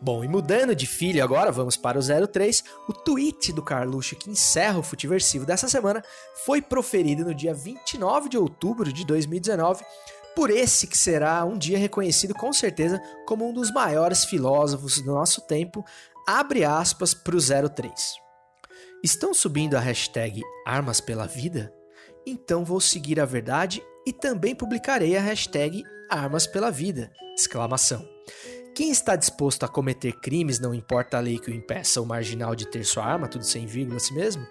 Bom, 0.10 0.24
e 0.24 0.28
mudando 0.28 0.76
de 0.76 0.88
filho 0.88 1.24
agora, 1.24 1.52
vamos 1.52 1.78
para 1.78 2.00
o 2.00 2.28
03. 2.28 2.64
O 2.88 2.94
tweet 2.94 3.54
do 3.54 3.62
Carluxo 3.62 4.16
que 4.16 4.32
encerra 4.32 4.80
o 4.80 4.82
Futiversivo 4.82 5.46
dessa 5.46 5.70
semana 5.70 6.04
foi 6.48 6.64
proferido 6.64 7.24
no 7.24 7.36
dia 7.36 7.54
29 7.54 8.28
de 8.28 8.36
outubro 8.36 8.92
de 8.92 9.06
2019 9.06 9.86
por 10.36 10.50
esse 10.50 10.88
que 10.88 10.98
será 10.98 11.46
um 11.46 11.56
dia 11.56 11.78
reconhecido 11.78 12.34
com 12.34 12.52
certeza 12.52 13.00
como 13.28 13.48
um 13.48 13.54
dos 13.54 13.72
maiores 13.72 14.26
filósofos 14.26 15.00
do 15.00 15.14
nosso 15.14 15.42
tempo, 15.42 15.86
abre 16.28 16.66
aspas 16.66 17.14
para 17.14 17.36
o 17.36 17.70
03. 17.70 17.94
Estão 19.04 19.32
subindo 19.32 19.76
a 19.76 19.80
hashtag 19.80 20.42
Armas 20.66 21.00
pela 21.00 21.28
Vida? 21.28 21.72
Então 22.26 22.66
vou 22.66 22.82
seguir 22.82 23.20
a 23.20 23.26
verdade 23.26 23.80
e 24.08 24.12
também 24.12 24.56
publicarei 24.56 25.16
a 25.16 25.22
hashtag 25.22 25.84
Armas 26.10 26.48
pela 26.48 26.72
Vida! 26.72 27.12
Exclamação. 27.38 28.04
Quem 28.76 28.92
está 28.92 29.16
disposto 29.16 29.64
a 29.64 29.68
cometer 29.68 30.14
crimes, 30.14 30.60
não 30.60 30.74
importa 30.74 31.18
a 31.18 31.20
lei 31.20 31.38
que 31.38 31.52
o 31.52 31.54
impeça 31.54 32.00
ou 32.00 32.06
marginal 32.06 32.56
de 32.56 32.68
ter 32.68 32.84
sua 32.86 33.04
arma, 33.04 33.28
tudo 33.28 33.44
sem 33.44 33.66
vírgula 33.66 33.98
assim 33.98 34.14
mesmo? 34.14 34.46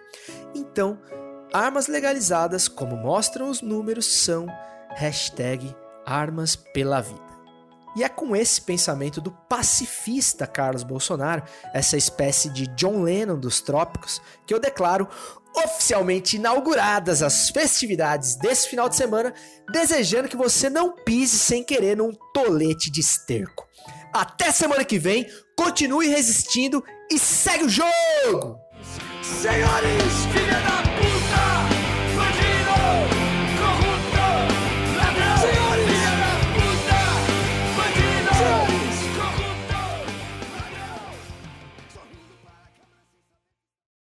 Então, 0.54 1.00
armas 1.52 1.86
legalizadas, 1.86 2.68
como 2.68 2.96
mostram 2.96 3.48
os 3.48 3.62
números, 3.62 4.06
são 4.06 4.46
hashtag 4.96 5.74
Armas 6.04 6.56
pela 6.56 7.00
Vida. 7.00 7.28
E 7.96 8.04
é 8.04 8.08
com 8.08 8.36
esse 8.36 8.60
pensamento 8.60 9.20
do 9.20 9.30
pacifista 9.30 10.46
Carlos 10.46 10.82
Bolsonaro, 10.82 11.42
essa 11.72 11.96
espécie 11.96 12.50
de 12.50 12.66
John 12.68 13.02
Lennon 13.02 13.38
dos 13.38 13.60
trópicos, 13.60 14.20
que 14.46 14.54
eu 14.54 14.60
declaro 14.60 15.08
oficialmente 15.56 16.36
inauguradas 16.36 17.22
as 17.22 17.50
festividades 17.50 18.36
desse 18.36 18.68
final 18.68 18.88
de 18.88 18.96
semana, 18.96 19.34
desejando 19.72 20.28
que 20.28 20.36
você 20.36 20.70
não 20.70 20.92
pise 20.92 21.38
sem 21.38 21.64
querer 21.64 21.96
num 21.96 22.12
tolete 22.32 22.90
de 22.90 23.00
esterco. 23.00 23.66
Até 24.12 24.50
semana 24.50 24.84
que 24.84 24.98
vem, 24.98 25.26
continue 25.56 26.09
resistindo 26.09 26.82
e 27.11 27.18
segue 27.18 27.64
o 27.64 27.68
jogo! 27.68 28.59
Senhores, 29.22 30.26
filha 30.32 30.61
da 30.61 30.88